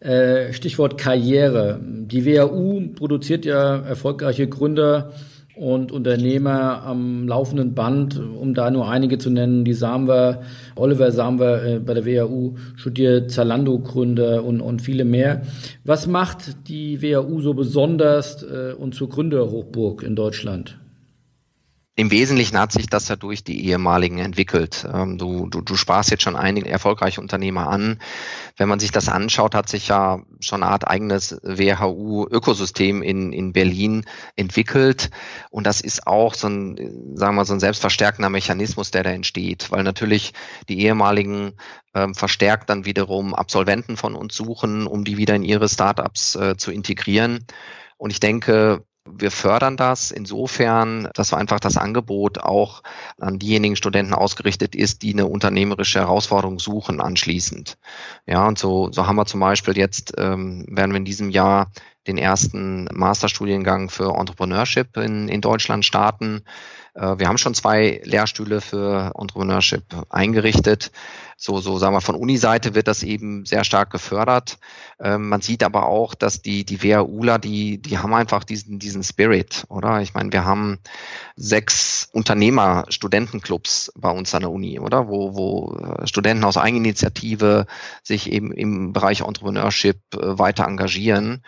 Äh, 0.00 0.52
Stichwort 0.52 0.98
Karriere. 0.98 1.80
Die 1.82 2.24
WHU 2.24 2.92
produziert 2.94 3.44
ja 3.44 3.76
erfolgreiche 3.76 4.46
Gründer 4.48 5.12
und 5.56 5.90
Unternehmer 5.90 6.82
am 6.82 7.26
laufenden 7.26 7.74
Band, 7.74 8.20
um 8.20 8.54
da 8.54 8.70
nur 8.70 8.88
einige 8.88 9.18
zu 9.18 9.30
nennen, 9.30 9.64
die 9.64 9.72
Samwer, 9.72 10.42
Oliver 10.74 11.10
Samwer 11.10 11.64
äh, 11.64 11.78
bei 11.78 11.94
der 11.94 12.04
WHU 12.04 12.56
studiert, 12.76 13.30
Zalando-Gründer 13.30 14.44
und, 14.44 14.60
und 14.60 14.82
viele 14.82 15.04
mehr. 15.04 15.42
Was 15.84 16.06
macht 16.06 16.68
die 16.68 17.00
WHU 17.00 17.40
so 17.40 17.54
besonders 17.54 18.42
äh, 18.42 18.74
und 18.74 18.94
zur 18.94 19.08
Gründerhochburg 19.08 20.02
in 20.02 20.14
Deutschland? 20.14 20.78
Im 21.98 22.10
Wesentlichen 22.10 22.58
hat 22.58 22.72
sich 22.72 22.88
das 22.88 23.08
ja 23.08 23.16
durch 23.16 23.42
die 23.42 23.64
ehemaligen 23.64 24.18
entwickelt. 24.18 24.86
Ähm, 24.92 25.16
du, 25.16 25.48
du, 25.48 25.62
du 25.62 25.76
sparst 25.76 26.10
jetzt 26.10 26.24
schon 26.24 26.36
einige 26.36 26.68
erfolgreiche 26.68 27.22
Unternehmer 27.22 27.70
an. 27.70 28.02
Wenn 28.58 28.68
man 28.68 28.78
sich 28.78 28.90
das 28.90 29.08
anschaut, 29.08 29.54
hat 29.54 29.70
sich 29.70 29.88
ja 29.88 30.20
schon 30.40 30.62
eine 30.62 30.70
Art 30.70 30.86
eigenes 30.86 31.40
WHU-Ökosystem 31.42 33.00
in, 33.00 33.32
in 33.32 33.54
Berlin 33.54 34.04
entwickelt. 34.36 35.10
Und 35.48 35.66
das 35.66 35.80
ist 35.80 36.06
auch 36.06 36.34
so 36.34 36.48
ein, 36.48 36.76
sagen 37.14 37.32
wir 37.34 37.38
mal, 37.38 37.44
so 37.46 37.54
ein 37.54 37.60
selbstverstärkender 37.60 38.28
Mechanismus, 38.28 38.90
der 38.90 39.02
da 39.02 39.10
entsteht, 39.10 39.70
weil 39.70 39.82
natürlich 39.82 40.34
die 40.68 40.82
ehemaligen 40.82 41.54
ähm, 41.94 42.14
verstärkt 42.14 42.68
dann 42.68 42.84
wiederum 42.84 43.34
Absolventen 43.34 43.96
von 43.96 44.16
uns 44.16 44.36
suchen, 44.36 44.86
um 44.86 45.04
die 45.04 45.16
wieder 45.16 45.34
in 45.34 45.44
ihre 45.44 45.70
Startups 45.70 46.34
äh, 46.34 46.58
zu 46.58 46.72
integrieren. 46.72 47.46
Und 47.96 48.10
ich 48.10 48.20
denke, 48.20 48.84
wir 49.06 49.30
fördern 49.30 49.76
das 49.76 50.10
insofern, 50.10 51.08
dass 51.14 51.32
einfach 51.32 51.60
das 51.60 51.76
Angebot 51.76 52.38
auch 52.38 52.82
an 53.18 53.38
diejenigen 53.38 53.76
Studenten 53.76 54.14
ausgerichtet 54.14 54.74
ist, 54.74 55.02
die 55.02 55.12
eine 55.12 55.26
unternehmerische 55.26 56.00
Herausforderung 56.00 56.58
suchen 56.58 57.00
anschließend. 57.00 57.78
Ja, 58.26 58.46
und 58.46 58.58
so, 58.58 58.90
so 58.92 59.06
haben 59.06 59.16
wir 59.16 59.26
zum 59.26 59.40
Beispiel 59.40 59.76
jetzt, 59.76 60.14
ähm, 60.18 60.64
werden 60.68 60.92
wir 60.92 60.98
in 60.98 61.04
diesem 61.04 61.30
Jahr 61.30 61.70
den 62.06 62.18
ersten 62.18 62.88
Masterstudiengang 62.92 63.90
für 63.90 64.16
Entrepreneurship 64.16 64.96
in, 64.96 65.28
in 65.28 65.40
Deutschland 65.40 65.84
starten. 65.84 66.42
Äh, 66.94 67.18
wir 67.18 67.28
haben 67.28 67.38
schon 67.38 67.54
zwei 67.54 68.00
Lehrstühle 68.04 68.60
für 68.60 69.12
Entrepreneurship 69.18 69.84
eingerichtet. 70.08 70.92
So, 71.38 71.60
so 71.60 71.76
sagen 71.76 71.94
wir, 71.94 72.00
von 72.00 72.14
Uni-Seite 72.14 72.74
wird 72.74 72.88
das 72.88 73.02
eben 73.02 73.44
sehr 73.44 73.62
stark 73.62 73.90
gefördert. 73.90 74.56
Ähm, 74.98 75.28
man 75.28 75.42
sieht 75.42 75.62
aber 75.62 75.86
auch, 75.86 76.14
dass 76.14 76.40
die, 76.40 76.64
die 76.64 76.82
WHUler, 76.82 77.38
die, 77.38 77.76
die 77.76 77.98
haben 77.98 78.14
einfach 78.14 78.42
diesen, 78.42 78.78
diesen 78.78 79.04
Spirit, 79.04 79.64
oder? 79.68 80.00
Ich 80.00 80.14
meine, 80.14 80.32
wir 80.32 80.46
haben 80.46 80.78
sechs 81.36 82.08
Unternehmer-Studentenclubs 82.12 83.92
bei 83.96 84.10
uns 84.10 84.34
an 84.34 84.42
der 84.42 84.50
Uni, 84.50 84.80
oder? 84.80 85.08
Wo, 85.08 85.34
wo 85.34 85.76
äh, 85.76 86.06
Studenten 86.06 86.44
aus 86.44 86.56
Eigeninitiative 86.56 87.66
sich 88.02 88.32
eben 88.32 88.50
im 88.52 88.94
Bereich 88.94 89.20
Entrepreneurship 89.20 89.98
äh, 90.14 90.38
weiter 90.38 90.64
engagieren. 90.64 91.42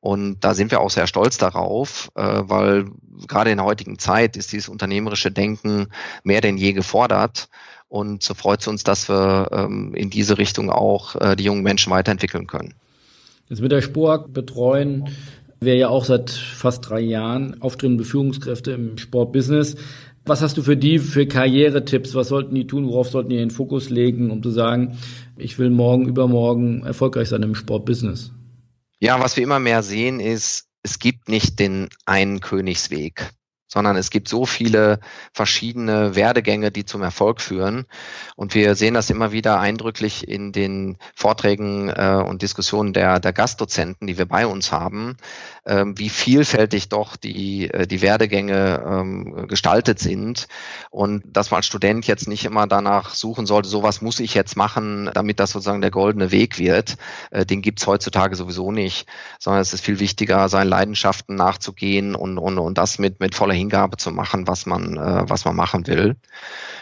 Und 0.00 0.40
da 0.44 0.54
sind 0.54 0.70
wir 0.72 0.80
auch 0.80 0.90
sehr 0.90 1.06
stolz 1.06 1.38
darauf, 1.38 2.10
äh, 2.16 2.22
weil 2.22 2.86
gerade 3.28 3.50
in 3.50 3.58
der 3.58 3.66
heutigen 3.66 3.98
Zeit 4.00 4.36
ist 4.36 4.52
dieses 4.52 4.68
unternehmerische 4.68 5.30
Denken 5.30 5.88
mehr 6.24 6.40
denn 6.40 6.56
je 6.56 6.72
gefordert. 6.72 7.48
Und 7.88 8.22
so 8.22 8.34
freut 8.34 8.60
es 8.60 8.68
uns, 8.68 8.84
dass 8.84 9.08
wir 9.08 9.48
ähm, 9.50 9.94
in 9.94 10.10
diese 10.10 10.38
Richtung 10.38 10.70
auch 10.70 11.16
äh, 11.16 11.36
die 11.36 11.44
jungen 11.44 11.62
Menschen 11.62 11.90
weiterentwickeln 11.90 12.46
können. 12.46 12.74
Jetzt 13.48 13.62
mit 13.62 13.72
der 13.72 13.80
Spoag 13.80 14.32
betreuen 14.32 15.08
wir 15.60 15.74
ja 15.74 15.88
auch 15.88 16.04
seit 16.04 16.30
fast 16.30 16.88
drei 16.88 17.00
Jahren 17.00 17.60
aufstrebende 17.62 18.04
Führungskräfte 18.04 18.72
im 18.72 18.98
Sportbusiness. 18.98 19.76
Was 20.24 20.42
hast 20.42 20.58
du 20.58 20.62
für 20.62 20.76
die 20.76 20.98
für 20.98 21.26
Karrieretipps? 21.26 22.14
Was 22.14 22.28
sollten 22.28 22.54
die 22.54 22.66
tun? 22.66 22.86
Worauf 22.86 23.08
sollten 23.08 23.30
die 23.30 23.36
den 23.38 23.50
Fokus 23.50 23.88
legen, 23.88 24.30
um 24.30 24.42
zu 24.42 24.50
sagen, 24.50 24.98
ich 25.36 25.58
will 25.58 25.70
morgen, 25.70 26.06
übermorgen 26.06 26.84
erfolgreich 26.84 27.30
sein 27.30 27.42
im 27.42 27.54
Sportbusiness? 27.54 28.32
Ja, 29.00 29.18
was 29.20 29.36
wir 29.36 29.44
immer 29.44 29.58
mehr 29.58 29.82
sehen, 29.82 30.20
ist, 30.20 30.66
es 30.82 30.98
gibt 30.98 31.28
nicht 31.28 31.58
den 31.58 31.88
einen 32.04 32.40
Königsweg 32.40 33.30
sondern 33.68 33.96
es 33.96 34.10
gibt 34.10 34.28
so 34.28 34.46
viele 34.46 34.98
verschiedene 35.32 36.16
Werdegänge, 36.16 36.72
die 36.72 36.84
zum 36.84 37.02
Erfolg 37.02 37.40
führen. 37.40 37.86
Und 38.34 38.54
wir 38.54 38.74
sehen 38.74 38.94
das 38.94 39.10
immer 39.10 39.30
wieder 39.30 39.60
eindrücklich 39.60 40.26
in 40.26 40.52
den 40.52 40.96
Vorträgen 41.14 41.90
äh, 41.90 42.22
und 42.26 42.42
Diskussionen 42.42 42.94
der, 42.94 43.20
der 43.20 43.32
Gastdozenten, 43.32 44.06
die 44.06 44.18
wir 44.18 44.26
bei 44.26 44.46
uns 44.46 44.72
haben, 44.72 45.16
wie 45.68 46.08
vielfältig 46.08 46.88
doch 46.88 47.16
die, 47.16 47.70
äh, 47.70 47.86
die 47.86 48.00
Werdegänge 48.02 48.82
ähm, 48.86 49.46
gestaltet 49.48 49.98
sind. 49.98 50.48
Und 50.90 51.22
dass 51.24 51.50
man 51.50 51.58
als 51.58 51.66
Student 51.66 52.06
jetzt 52.06 52.28
nicht 52.28 52.44
immer 52.44 52.66
danach 52.66 53.14
suchen 53.14 53.46
sollte, 53.46 53.68
so 53.68 53.82
was 53.82 54.00
muss 54.00 54.20
ich 54.20 54.34
jetzt 54.34 54.56
machen, 54.56 55.10
damit 55.12 55.40
das 55.40 55.50
sozusagen 55.50 55.80
der 55.80 55.90
goldene 55.90 56.30
Weg 56.30 56.58
wird. 56.58 56.96
Äh, 57.30 57.44
den 57.44 57.62
gibt's 57.62 57.86
heutzutage 57.86 58.36
sowieso 58.36 58.72
nicht, 58.72 59.06
sondern 59.38 59.62
es 59.62 59.72
ist 59.72 59.84
viel 59.84 60.00
wichtiger, 60.00 60.48
seinen 60.48 60.68
Leidenschaften 60.68 61.36
nachzugehen 61.36 62.14
und, 62.14 62.38
und, 62.38 62.58
und 62.58 62.78
das 62.78 62.98
mit, 62.98 63.20
mit 63.20 63.34
voller 63.34 63.54
Hingabe 63.54 63.96
zu 63.96 64.10
machen, 64.10 64.46
was 64.46 64.66
man, 64.66 64.96
äh, 64.96 65.28
was 65.28 65.44
man 65.44 65.56
machen 65.56 65.86
will. 65.86 66.16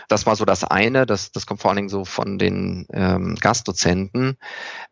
Das 0.08 0.26
war 0.26 0.36
so 0.36 0.44
das 0.44 0.64
eine, 0.64 1.06
das, 1.06 1.32
das 1.32 1.46
kommt 1.46 1.60
vor 1.60 1.70
allen 1.70 1.76
Dingen 1.76 1.88
so 1.88 2.04
von 2.04 2.38
den 2.38 2.86
ähm, 2.92 3.36
Gastdozenten. 3.36 4.36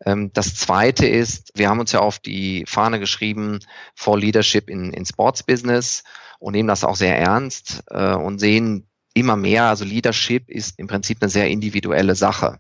Ähm, 0.05 0.33
das 0.33 0.55
zweite 0.55 1.07
ist, 1.07 1.53
wir 1.55 1.69
haben 1.69 1.81
uns 1.81 1.93
ja 1.93 2.01
auf 2.01 2.19
die 2.19 2.65
Fahne 2.67 2.99
geschrieben, 3.01 3.61
for 3.95 4.19
Leadership 4.19 4.69
in, 4.69 4.93
in 4.93 5.07
Sports 5.07 5.43
Business 5.43 6.05
und 6.39 6.53
nehmen 6.53 6.69
das 6.69 6.85
auch 6.85 6.97
sehr 6.97 7.19
ernst 7.19 7.85
äh, 7.91 8.15
und 8.15 8.39
sehen 8.39 8.89
immer 9.15 9.37
mehr, 9.37 9.65
also 9.65 9.85
Leadership 9.85 10.51
ist 10.51 10.79
im 10.79 10.89
Prinzip 10.89 11.19
eine 11.21 11.31
sehr 11.31 11.49
individuelle 11.49 12.17
Sache. 12.17 12.59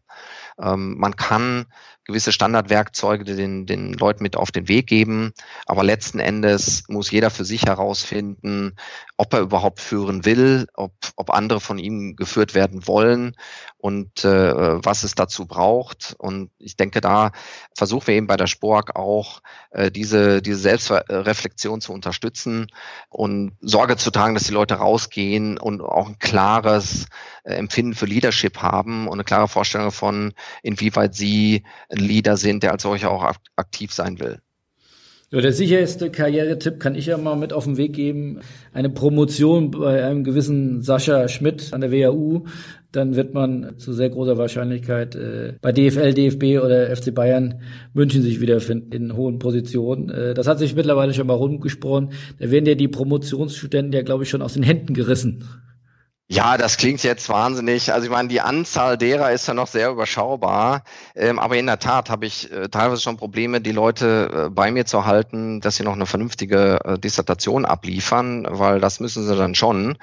Ähm, 0.60 0.96
man 0.98 1.16
kann 1.16 1.66
gewisse 2.04 2.32
Standardwerkzeuge 2.32 3.24
den, 3.24 3.66
den 3.66 3.92
Leuten 3.94 4.22
mit 4.22 4.36
auf 4.36 4.50
den 4.50 4.68
Weg 4.68 4.86
geben. 4.86 5.32
Aber 5.66 5.82
letzten 5.82 6.20
Endes 6.20 6.84
muss 6.88 7.10
jeder 7.10 7.30
für 7.30 7.44
sich 7.44 7.64
herausfinden, 7.64 8.76
ob 9.16 9.32
er 9.32 9.40
überhaupt 9.40 9.80
führen 9.80 10.24
will, 10.24 10.66
ob, 10.74 10.92
ob 11.16 11.30
andere 11.30 11.60
von 11.60 11.78
ihm 11.78 12.16
geführt 12.16 12.54
werden 12.54 12.86
wollen 12.86 13.36
und 13.78 14.24
äh, 14.24 14.84
was 14.84 15.04
es 15.04 15.14
dazu 15.14 15.46
braucht. 15.46 16.14
Und 16.18 16.50
ich 16.58 16.76
denke, 16.76 17.00
da 17.00 17.32
versuchen 17.76 18.06
wir 18.06 18.14
eben 18.14 18.26
bei 18.26 18.36
der 18.36 18.46
Spork 18.46 18.96
auch 18.96 19.40
äh, 19.70 19.90
diese, 19.90 20.42
diese 20.42 20.58
Selbstreflexion 20.58 21.80
zu 21.80 21.92
unterstützen 21.92 22.68
und 23.08 23.52
Sorge 23.60 23.96
zu 23.96 24.10
tragen, 24.10 24.34
dass 24.34 24.44
die 24.44 24.52
Leute 24.52 24.74
rausgehen 24.74 25.58
und 25.58 25.80
auch 25.80 26.08
ein 26.08 26.18
klares 26.18 27.06
äh, 27.44 27.54
Empfinden 27.54 27.94
für 27.94 28.06
Leadership 28.06 28.58
haben 28.62 29.06
und 29.06 29.14
eine 29.14 29.24
klare 29.24 29.48
Vorstellung 29.48 29.88
davon, 29.88 30.32
inwieweit 30.62 31.14
sie 31.14 31.62
Leader 32.00 32.36
sind, 32.36 32.62
der 32.62 32.72
als 32.72 32.82
solcher 32.82 33.10
auch 33.10 33.34
aktiv 33.56 33.92
sein 33.92 34.18
will. 34.20 34.38
Ja, 35.34 35.40
der 35.40 35.52
sicherste 35.52 36.10
Karrieretipp 36.10 36.78
kann 36.78 36.94
ich 36.94 37.06
ja 37.06 37.18
mal 37.18 37.34
mit 37.34 37.52
auf 37.52 37.64
den 37.64 37.76
Weg 37.76 37.94
geben. 37.94 38.38
Eine 38.72 38.88
Promotion 38.88 39.72
bei 39.72 40.04
einem 40.04 40.22
gewissen 40.22 40.82
Sascha 40.82 41.26
Schmidt 41.26 41.72
an 41.72 41.80
der 41.80 41.90
WHU. 41.90 42.44
Dann 42.92 43.16
wird 43.16 43.34
man 43.34 43.76
zu 43.78 43.92
sehr 43.92 44.10
großer 44.10 44.38
Wahrscheinlichkeit 44.38 45.16
äh, 45.16 45.54
bei 45.60 45.72
DFL, 45.72 46.14
DFB 46.14 46.62
oder 46.64 46.94
FC 46.94 47.12
Bayern 47.12 47.60
München 47.94 48.22
sich 48.22 48.40
wiederfinden 48.40 48.92
in 48.92 49.16
hohen 49.16 49.40
Positionen. 49.40 50.08
Äh, 50.08 50.34
das 50.34 50.46
hat 50.46 50.60
sich 50.60 50.76
mittlerweile 50.76 51.12
schon 51.12 51.26
mal 51.26 51.34
rumgesprochen. 51.34 52.10
Da 52.38 52.52
werden 52.52 52.66
ja 52.66 52.76
die 52.76 52.86
Promotionsstudenten 52.86 53.92
ja, 53.92 54.02
glaube 54.02 54.22
ich, 54.22 54.30
schon 54.30 54.42
aus 54.42 54.54
den 54.54 54.62
Händen 54.62 54.94
gerissen. 54.94 55.42
Ja, 56.28 56.56
das 56.56 56.78
klingt 56.78 57.02
jetzt 57.02 57.28
wahnsinnig. 57.28 57.92
Also 57.92 58.06
ich 58.06 58.10
meine, 58.10 58.28
die 58.28 58.40
Anzahl 58.40 58.96
derer 58.96 59.32
ist 59.32 59.46
ja 59.46 59.52
noch 59.52 59.66
sehr 59.66 59.90
überschaubar. 59.90 60.82
Ähm, 61.14 61.38
aber 61.38 61.58
in 61.58 61.66
der 61.66 61.78
Tat 61.78 62.08
habe 62.08 62.24
ich 62.24 62.50
äh, 62.50 62.68
teilweise 62.70 63.02
schon 63.02 63.18
Probleme, 63.18 63.60
die 63.60 63.72
Leute 63.72 64.46
äh, 64.46 64.50
bei 64.50 64.70
mir 64.70 64.86
zu 64.86 65.04
halten, 65.04 65.60
dass 65.60 65.76
sie 65.76 65.82
noch 65.82 65.92
eine 65.92 66.06
vernünftige 66.06 66.80
äh, 66.82 66.98
Dissertation 66.98 67.66
abliefern, 67.66 68.46
weil 68.48 68.80
das 68.80 69.00
müssen 69.00 69.26
sie 69.26 69.36
dann 69.36 69.54
schon. 69.54 69.98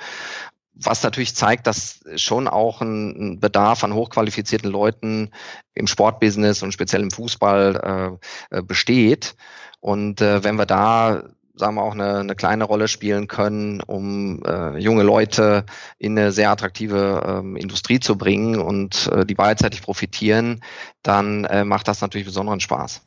Was 0.75 1.01
natürlich 1.01 1.35
zeigt, 1.35 1.65
dass 1.65 2.01
schon 2.15 2.47
auch 2.47 2.81
ein 2.81 3.39
Bedarf 3.39 3.83
an 3.83 3.93
hochqualifizierten 3.93 4.69
Leuten 4.69 5.31
im 5.73 5.87
Sportbusiness 5.87 6.61
und 6.61 6.71
speziell 6.71 7.01
im 7.01 7.11
Fußball 7.11 8.19
äh, 8.51 8.57
äh 8.57 8.61
besteht. 8.61 9.35
Und 9.79 10.21
äh, 10.21 10.43
wenn 10.43 10.55
wir 10.57 10.67
da 10.67 11.23
sagen 11.55 11.75
wir 11.75 11.83
auch 11.83 11.93
eine, 11.93 12.19
eine 12.19 12.35
kleine 12.35 12.63
Rolle 12.63 12.87
spielen 12.87 13.27
können, 13.27 13.81
um 13.81 14.41
äh, 14.45 14.77
junge 14.77 15.03
Leute 15.03 15.65
in 15.97 16.17
eine 16.17 16.31
sehr 16.31 16.49
attraktive 16.49 17.23
ähm, 17.25 17.55
Industrie 17.55 17.99
zu 17.99 18.17
bringen 18.17 18.59
und 18.59 19.09
äh, 19.11 19.25
die 19.25 19.35
beidseitig 19.35 19.81
profitieren, 19.81 20.61
dann 21.03 21.45
äh, 21.45 21.65
macht 21.65 21.87
das 21.87 22.01
natürlich 22.01 22.25
besonderen 22.25 22.59
Spaß. 22.59 23.01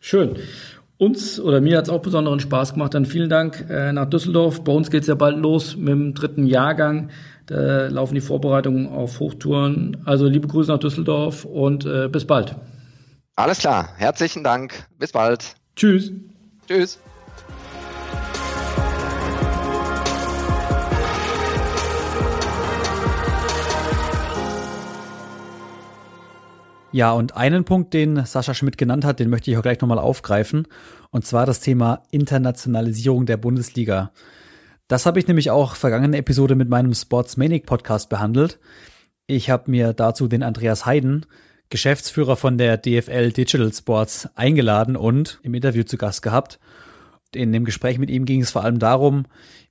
Schön. 0.00 0.36
Uns 0.98 1.40
oder 1.40 1.60
mir 1.60 1.78
hat 1.78 1.84
es 1.84 1.90
auch 1.90 2.02
besonderen 2.02 2.38
Spaß 2.38 2.74
gemacht. 2.74 2.94
Dann 2.94 3.06
vielen 3.06 3.28
Dank 3.28 3.66
äh, 3.68 3.92
nach 3.92 4.08
Düsseldorf. 4.08 4.62
Bei 4.62 4.72
uns 4.72 4.90
geht 4.90 5.02
es 5.02 5.08
ja 5.08 5.14
bald 5.14 5.36
los 5.36 5.76
mit 5.76 5.88
dem 5.88 6.14
dritten 6.14 6.46
Jahrgang. 6.46 7.10
Da 7.46 7.88
laufen 7.88 8.14
die 8.14 8.20
Vorbereitungen 8.20 8.88
auf 8.88 9.18
Hochtouren. 9.18 10.02
Also 10.04 10.26
liebe 10.26 10.46
Grüße 10.46 10.70
nach 10.70 10.78
Düsseldorf 10.78 11.44
und 11.44 11.84
äh, 11.86 12.08
bis 12.08 12.24
bald. 12.24 12.54
Alles 13.34 13.58
klar. 13.58 13.88
Herzlichen 13.96 14.44
Dank. 14.44 14.86
Bis 14.98 15.12
bald. 15.12 15.54
Tschüss. 15.74 16.12
Tschüss. 16.68 17.00
Ja, 26.94 27.12
und 27.12 27.34
einen 27.38 27.64
Punkt, 27.64 27.94
den 27.94 28.26
Sascha 28.26 28.52
Schmidt 28.52 28.76
genannt 28.76 29.06
hat, 29.06 29.18
den 29.18 29.30
möchte 29.30 29.50
ich 29.50 29.56
auch 29.56 29.62
gleich 29.62 29.80
nochmal 29.80 29.98
aufgreifen. 29.98 30.68
Und 31.10 31.24
zwar 31.24 31.46
das 31.46 31.60
Thema 31.60 32.02
Internationalisierung 32.10 33.24
der 33.24 33.38
Bundesliga. 33.38 34.12
Das 34.88 35.06
habe 35.06 35.18
ich 35.18 35.26
nämlich 35.26 35.50
auch 35.50 35.74
vergangene 35.74 36.18
Episode 36.18 36.54
mit 36.54 36.68
meinem 36.68 36.92
Sportsmanic 36.92 37.64
Podcast 37.64 38.10
behandelt. 38.10 38.58
Ich 39.26 39.48
habe 39.48 39.70
mir 39.70 39.94
dazu 39.94 40.28
den 40.28 40.42
Andreas 40.42 40.84
Heiden, 40.84 41.24
Geschäftsführer 41.70 42.36
von 42.36 42.58
der 42.58 42.76
DFL 42.76 43.32
Digital 43.32 43.72
Sports, 43.72 44.28
eingeladen 44.34 44.94
und 44.94 45.40
im 45.42 45.54
Interview 45.54 45.84
zu 45.84 45.96
Gast 45.96 46.20
gehabt. 46.20 46.60
In 47.34 47.52
dem 47.52 47.64
Gespräch 47.64 47.98
mit 47.98 48.10
ihm 48.10 48.26
ging 48.26 48.42
es 48.42 48.50
vor 48.50 48.64
allem 48.64 48.78
darum, 48.78 49.24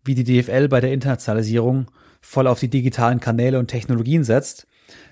wie 0.03 0.15
die 0.15 0.24
DFL 0.24 0.67
bei 0.69 0.82
der 0.82 0.91
Internationalisierung 0.91 1.91
voll 2.19 2.47
auf 2.47 2.59
die 2.59 2.69
digitalen 2.72 3.19
Kanäle 3.19 3.59
und 3.59 3.67
Technologien 3.67 4.24
setzt 4.24 4.65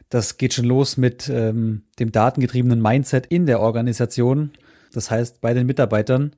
das 0.10 0.38
geht 0.38 0.54
schon 0.54 0.66
los 0.66 0.98
mit 0.98 1.30
ähm, 1.30 1.84
dem 2.00 2.12
datengetriebenen 2.12 2.82
Mindset 2.82 3.28
in 3.28 3.46
der 3.46 3.60
Organisation, 3.60 4.52
das 4.92 5.12
heißt 5.12 5.40
bei 5.40 5.54
den 5.54 5.68
Mitarbeitern. 5.68 6.36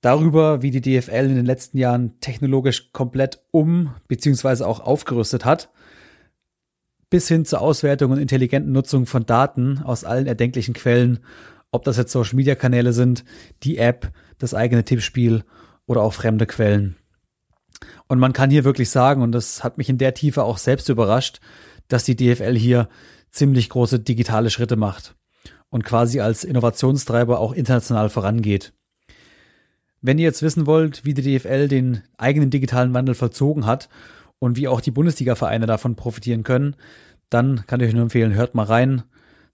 Darüber, 0.00 0.62
wie 0.62 0.70
die 0.70 0.80
DFL 0.80 1.26
in 1.30 1.36
den 1.36 1.46
letzten 1.46 1.78
Jahren 1.78 2.20
technologisch 2.20 2.92
komplett 2.92 3.42
um 3.50 3.94
bzw. 4.06 4.64
auch 4.64 4.80
aufgerüstet 4.80 5.44
hat, 5.44 5.70
bis 7.10 7.26
hin 7.26 7.44
zur 7.44 7.60
Auswertung 7.60 8.12
und 8.12 8.18
intelligenten 8.18 8.72
Nutzung 8.72 9.06
von 9.06 9.26
Daten 9.26 9.78
aus 9.82 10.04
allen 10.04 10.26
erdenklichen 10.26 10.74
Quellen, 10.74 11.20
ob 11.70 11.84
das 11.84 11.96
jetzt 11.96 12.12
Social-Media-Kanäle 12.12 12.92
sind, 12.92 13.24
die 13.62 13.78
App, 13.78 14.12
das 14.38 14.54
eigene 14.54 14.84
Tippspiel 14.84 15.42
oder 15.86 16.02
auch 16.02 16.12
fremde 16.12 16.46
Quellen. 16.46 16.96
Und 18.06 18.18
man 18.18 18.32
kann 18.32 18.50
hier 18.50 18.64
wirklich 18.64 18.90
sagen, 18.90 19.22
und 19.22 19.32
das 19.32 19.64
hat 19.64 19.78
mich 19.78 19.88
in 19.88 19.98
der 19.98 20.14
Tiefe 20.14 20.44
auch 20.44 20.58
selbst 20.58 20.88
überrascht, 20.88 21.40
dass 21.94 22.02
die 22.02 22.16
DFL 22.16 22.56
hier 22.58 22.88
ziemlich 23.30 23.68
große 23.68 24.00
digitale 24.00 24.50
Schritte 24.50 24.74
macht 24.74 25.14
und 25.70 25.84
quasi 25.84 26.18
als 26.18 26.42
Innovationstreiber 26.42 27.38
auch 27.38 27.52
international 27.52 28.10
vorangeht. 28.10 28.72
Wenn 30.00 30.18
ihr 30.18 30.24
jetzt 30.24 30.42
wissen 30.42 30.66
wollt, 30.66 31.04
wie 31.04 31.14
die 31.14 31.38
DFL 31.38 31.68
den 31.68 32.02
eigenen 32.18 32.50
digitalen 32.50 32.94
Wandel 32.94 33.14
vollzogen 33.14 33.64
hat 33.64 33.88
und 34.40 34.56
wie 34.56 34.66
auch 34.66 34.80
die 34.80 34.90
Bundesliga-Vereine 34.90 35.66
davon 35.66 35.94
profitieren 35.94 36.42
können, 36.42 36.74
dann 37.30 37.64
kann 37.68 37.78
ich 37.78 37.86
euch 37.86 37.94
nur 37.94 38.02
empfehlen, 38.02 38.34
hört 38.34 38.56
mal 38.56 38.64
rein. 38.64 39.04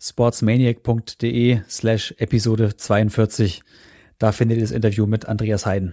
sportsmaniac.de 0.00 1.60
slash 1.68 2.14
Episode 2.16 2.74
42. 2.74 3.62
Da 4.16 4.32
findet 4.32 4.56
ihr 4.56 4.64
das 4.64 4.72
Interview 4.72 5.04
mit 5.04 5.26
Andreas 5.26 5.66
Heiden. 5.66 5.92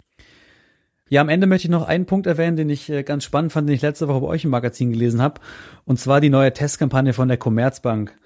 Ja, 1.10 1.22
am 1.22 1.30
Ende 1.30 1.48
möchte 1.48 1.68
ich 1.68 1.72
noch 1.72 1.88
einen 1.88 2.06
Punkt 2.06 2.28
erwähnen, 2.28 2.58
den 2.58 2.70
ich 2.70 2.90
äh, 2.90 3.04
ganz 3.04 3.24
spannend 3.24 3.54
fand, 3.54 3.70
den 3.70 3.76
ich 3.76 3.82
letzte 3.82 4.08
Woche 4.08 4.22
bei 4.22 4.28
euch 4.28 4.44
im 4.44 4.50
Magazin 4.50 4.92
gelesen 4.92 5.22
habe. 5.22 5.40
Und 5.86 6.00
zwar 6.00 6.20
die 6.20 6.30
neue 6.30 6.52
Testkampagne 6.52 7.14
von 7.14 7.28
der 7.28 7.38
Commerzbank. 7.38 8.18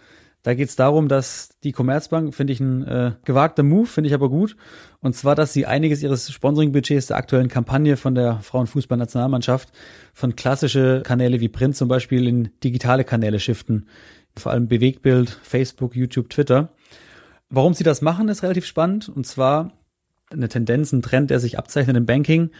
Da 0.44 0.56
geht 0.56 0.70
es 0.70 0.76
darum, 0.76 1.08
dass 1.08 1.50
die 1.64 1.72
Commerzbank, 1.72 2.34
finde 2.34 2.54
ich 2.54 2.60
ein 2.60 2.84
äh, 2.88 3.12
gewagter 3.26 3.62
Move, 3.62 3.86
finde 3.86 4.08
ich 4.08 4.16
aber 4.16 4.30
gut. 4.30 4.56
Und 5.00 5.16
zwar, 5.16 5.36
dass 5.36 5.54
sie 5.54 5.68
einiges 5.68 6.02
ihres 6.02 6.32
Sponsoring-Budgets 6.32 7.08
der 7.08 7.18
aktuellen 7.18 7.48
Kampagne 7.48 7.96
von 7.96 8.16
der 8.16 8.40
Frauenfußballnationalmannschaft 8.42 9.70
von 10.14 10.36
klassische 10.36 11.04
Kanäle 11.06 11.40
wie 11.40 11.50
Print 11.50 11.76
zum 11.76 11.88
Beispiel 11.88 12.28
in 12.28 12.50
digitale 12.64 13.04
Kanäle 13.04 13.40
shiften. 13.40 13.88
Vor 14.36 14.52
allem 14.52 14.68
Bewegtbild, 14.68 15.30
Facebook, 15.44 15.96
YouTube, 15.96 16.32
Twitter. 16.32 16.70
Warum 17.52 17.76
sie 17.76 17.84
das 17.84 18.02
machen, 18.02 18.28
ist 18.28 18.42
relativ 18.42 18.66
spannend. 18.66 19.10
Und 19.10 19.28
zwar 19.28 19.74
eine 20.34 20.50
Tendenz, 20.50 20.92
ein 20.92 21.02
Trend, 21.02 21.30
der 21.30 21.40
sich 21.40 21.58
abzeichnet 21.58 21.98
im 21.98 22.06
Banking. 22.06 22.52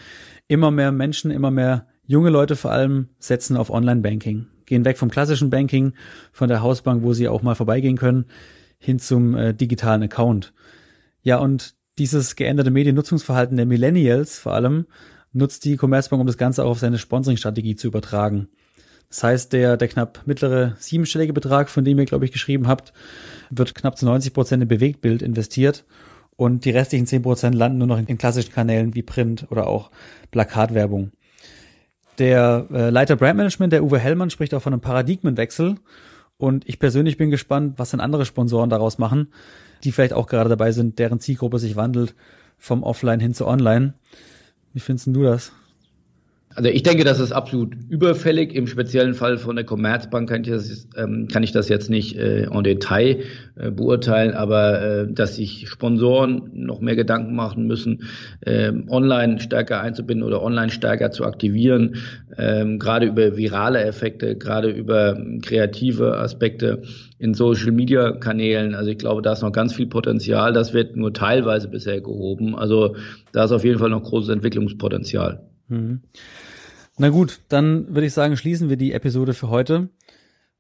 Immer 0.48 0.72
mehr 0.72 0.92
Menschen, 0.92 1.32
immer 1.32 1.52
mehr 1.52 1.88
junge 2.06 2.30
Leute 2.30 2.56
vor 2.56 2.72
allem 2.72 3.10
setzen 3.20 3.56
auf 3.56 3.70
Online-Banking, 3.70 4.48
gehen 4.66 4.86
weg 4.86 4.98
vom 4.98 5.10
klassischen 5.10 5.50
Banking, 5.50 5.94
von 6.32 6.50
der 6.50 6.62
Hausbank, 6.62 7.04
wo 7.04 7.14
sie 7.14 7.28
auch 7.28 7.42
mal 7.42 7.56
vorbeigehen 7.56 7.98
können, 7.98 8.26
hin 8.80 9.00
zum 9.00 9.36
äh, 9.36 9.54
digitalen 9.54 10.04
Account. 10.04 10.54
Ja, 11.22 11.38
und 11.38 11.76
dieses 11.98 12.36
geänderte 12.36 12.72
Mediennutzungsverhalten 12.72 13.58
der 13.58 13.66
Millennials 13.66 14.40
vor 14.40 14.54
allem 14.54 14.88
nutzt 15.34 15.64
die 15.66 15.78
Commerzbank, 15.78 16.20
um 16.20 16.28
das 16.28 16.38
Ganze 16.38 16.66
auch 16.66 16.72
auf 16.72 16.80
seine 16.80 16.98
Sponsoring-Strategie 16.98 17.76
zu 17.76 17.88
übertragen. 17.88 18.50
Das 19.10 19.24
heißt, 19.24 19.54
der, 19.54 19.78
der 19.78 19.88
knapp 19.88 20.22
mittlere 20.26 20.76
siebenstellige 20.80 21.34
Betrag, 21.34 21.70
von 21.70 21.84
dem 21.84 22.00
ihr, 22.00 22.06
glaube 22.06 22.26
ich, 22.26 22.32
geschrieben 22.32 22.68
habt, 22.68 22.94
wird 23.50 23.76
knapp 23.76 23.98
zu 23.98 24.06
90 24.06 24.34
Prozent 24.34 24.64
in 24.64 24.70
Bewegtbild 24.70 25.22
investiert 25.22 25.86
und 26.36 26.66
die 26.66 26.72
restlichen 26.72 27.06
10% 27.06 27.54
landen 27.54 27.78
nur 27.78 27.88
noch 27.88 27.98
in, 27.98 28.18
klassischen 28.18 28.52
Kanälen 28.52 28.96
wie 28.96 29.04
Print 29.04 29.48
oder 29.50 29.68
auch 29.68 29.92
Plakatwerbung. 30.32 31.12
Der 32.18 32.68
äh, 32.72 32.90
Leiter 32.90 33.16
Brandmanagement, 33.16 33.74
der 33.74 33.84
Uwe 33.84 34.00
Hellmann, 34.00 34.30
spricht 34.30 34.54
auch 34.54 34.62
von 34.62 34.74
einem 34.74 34.82
Paradigmenwechsel. 34.82 35.76
Und 36.38 36.68
ich 36.68 36.80
persönlich 36.80 37.18
bin 37.18 37.30
gespannt, 37.30 37.76
was 37.78 37.92
dann 37.92 38.00
andere 38.00 38.26
Sponsoren 38.26 38.70
daraus 38.70 38.98
machen, 38.98 39.28
die 39.84 39.92
vielleicht 39.92 40.14
auch 40.14 40.28
gerade 40.28 40.50
dabei 40.50 40.72
sind, 40.72 40.98
deren 41.00 41.20
Zielgruppe 41.20 41.60
sich 41.60 41.76
wandelt 41.76 42.16
vom 42.58 42.84
Offline 42.84 43.20
hin 43.20 43.34
zu 43.34 43.48
Online. 43.48 43.94
Wie 44.74 44.80
findest 44.80 45.08
du 45.08 45.24
das? 45.24 45.52
Also 46.56 46.70
ich 46.70 46.84
denke, 46.84 47.04
das 47.04 47.20
ist 47.20 47.32
absolut 47.32 47.76
überfällig. 47.90 48.54
Im 48.54 48.68
speziellen 48.68 49.14
Fall 49.14 49.38
von 49.38 49.56
der 49.56 49.64
Commerzbank 49.64 50.30
kann 50.30 50.42
ich 50.42 50.50
das, 50.50 50.88
ähm, 50.98 51.28
kann 51.32 51.44
ich 51.44 51.52
das 51.52 51.70
jetzt 51.70 51.90
nicht 51.90 52.18
äh, 52.18 52.44
en 52.44 52.64
Detail 52.64 53.24
äh, 53.56 53.72
beurteilen, 53.72 54.34
aber 54.34 54.82
äh, 54.82 55.14
dass 55.14 55.38
sich 55.38 55.70
Sponsoren 55.70 56.50
noch 56.54 56.82
mehr 56.82 56.96
Gedanken 56.96 57.36
machen 57.36 57.68
müssen, 57.68 58.04
äh, 58.42 58.72
online 58.90 59.40
stärker 59.40 59.82
einzubinden 59.82 60.28
oder 60.28 60.44
online 60.44 60.72
stärker 60.72 61.12
zu 61.12 61.24
aktivieren, 61.24 61.96
ähm, 62.38 62.80
gerade 62.80 63.06
über 63.06 63.38
virale 63.38 63.84
Effekte, 63.84 64.36
gerade 64.36 64.70
über 64.70 65.18
kreative 65.42 66.18
Aspekte 66.18 66.82
in 67.18 67.34
Social-Media-Kanälen. 67.34 68.76
Also 68.76 68.90
ich 68.90 68.98
glaube, 68.98 69.22
da 69.22 69.34
ist 69.34 69.42
noch 69.42 69.52
ganz 69.52 69.74
viel 69.74 69.88
Potenzial. 69.88 70.54
Das 70.54 70.74
wird 70.74 70.96
nur 70.98 71.14
teilweise 71.14 71.68
bisher 71.68 72.02
gehoben. 72.02 72.56
Also 72.56 72.96
da 73.32 73.46
ist 73.46 73.52
auf 73.52 73.64
jeden 73.64 73.80
Fall 73.80 73.90
noch 73.90 74.04
großes 74.04 74.30
Entwicklungspotenzial. 74.30 75.51
Mhm. 75.72 76.02
Na 76.98 77.10
gut, 77.10 77.40
dann 77.50 77.88
würde 77.88 78.06
ich 78.06 78.14
sagen, 78.14 78.38
schließen 78.38 78.70
wir 78.70 78.78
die 78.78 78.94
Episode 78.94 79.34
für 79.34 79.50
heute. 79.50 79.90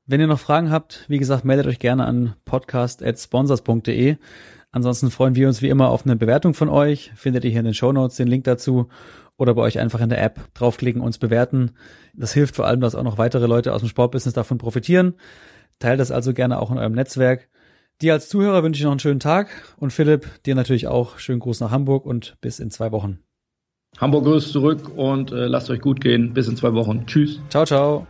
Wenn 0.07 0.21
ihr 0.21 0.27
noch 0.27 0.39
Fragen 0.39 0.71
habt, 0.71 1.05
wie 1.07 1.19
gesagt, 1.19 1.45
meldet 1.45 1.67
euch 1.67 1.79
gerne 1.79 2.05
an 2.05 2.35
podcast.sponsors.de. 2.45 4.17
Ansonsten 4.71 5.11
freuen 5.11 5.35
wir 5.35 5.47
uns 5.47 5.61
wie 5.61 5.69
immer 5.69 5.89
auf 5.89 6.05
eine 6.05 6.15
Bewertung 6.15 6.53
von 6.53 6.69
euch. 6.69 7.11
Findet 7.15 7.43
ihr 7.43 7.51
hier 7.51 7.59
in 7.59 7.65
den 7.65 7.73
Show 7.73 7.91
Notes 7.91 8.17
den 8.17 8.27
Link 8.27 8.45
dazu 8.45 8.87
oder 9.37 9.53
bei 9.53 9.61
euch 9.61 9.79
einfach 9.79 9.99
in 9.99 10.09
der 10.09 10.23
App 10.23 10.39
draufklicken, 10.53 11.01
uns 11.01 11.17
bewerten. 11.17 11.71
Das 12.13 12.33
hilft 12.33 12.55
vor 12.55 12.65
allem, 12.65 12.79
dass 12.79 12.95
auch 12.95 13.03
noch 13.03 13.17
weitere 13.17 13.47
Leute 13.47 13.73
aus 13.73 13.81
dem 13.81 13.89
Sportbusiness 13.89 14.33
davon 14.33 14.57
profitieren. 14.57 15.15
Teilt 15.79 15.99
das 15.99 16.11
also 16.11 16.33
gerne 16.33 16.59
auch 16.59 16.71
in 16.71 16.77
eurem 16.77 16.93
Netzwerk. 16.93 17.49
Dir 18.01 18.13
als 18.13 18.29
Zuhörer 18.29 18.63
wünsche 18.63 18.79
ich 18.79 18.85
noch 18.85 18.91
einen 18.91 18.99
schönen 18.99 19.19
Tag 19.19 19.49
und 19.77 19.93
Philipp, 19.93 20.43
dir 20.45 20.55
natürlich 20.55 20.87
auch 20.87 21.19
schönen 21.19 21.39
Gruß 21.39 21.59
nach 21.59 21.71
Hamburg 21.71 22.05
und 22.05 22.37
bis 22.41 22.59
in 22.59 22.71
zwei 22.71 22.91
Wochen. 22.91 23.19
Hamburg 23.99 24.25
grüßt 24.25 24.51
zurück 24.51 24.91
und 24.95 25.31
äh, 25.31 25.47
lasst 25.47 25.69
euch 25.69 25.81
gut 25.81 26.01
gehen. 26.01 26.33
Bis 26.33 26.47
in 26.47 26.55
zwei 26.55 26.73
Wochen. 26.73 27.05
Tschüss. 27.05 27.39
Ciao, 27.49 27.65
ciao. 27.65 28.07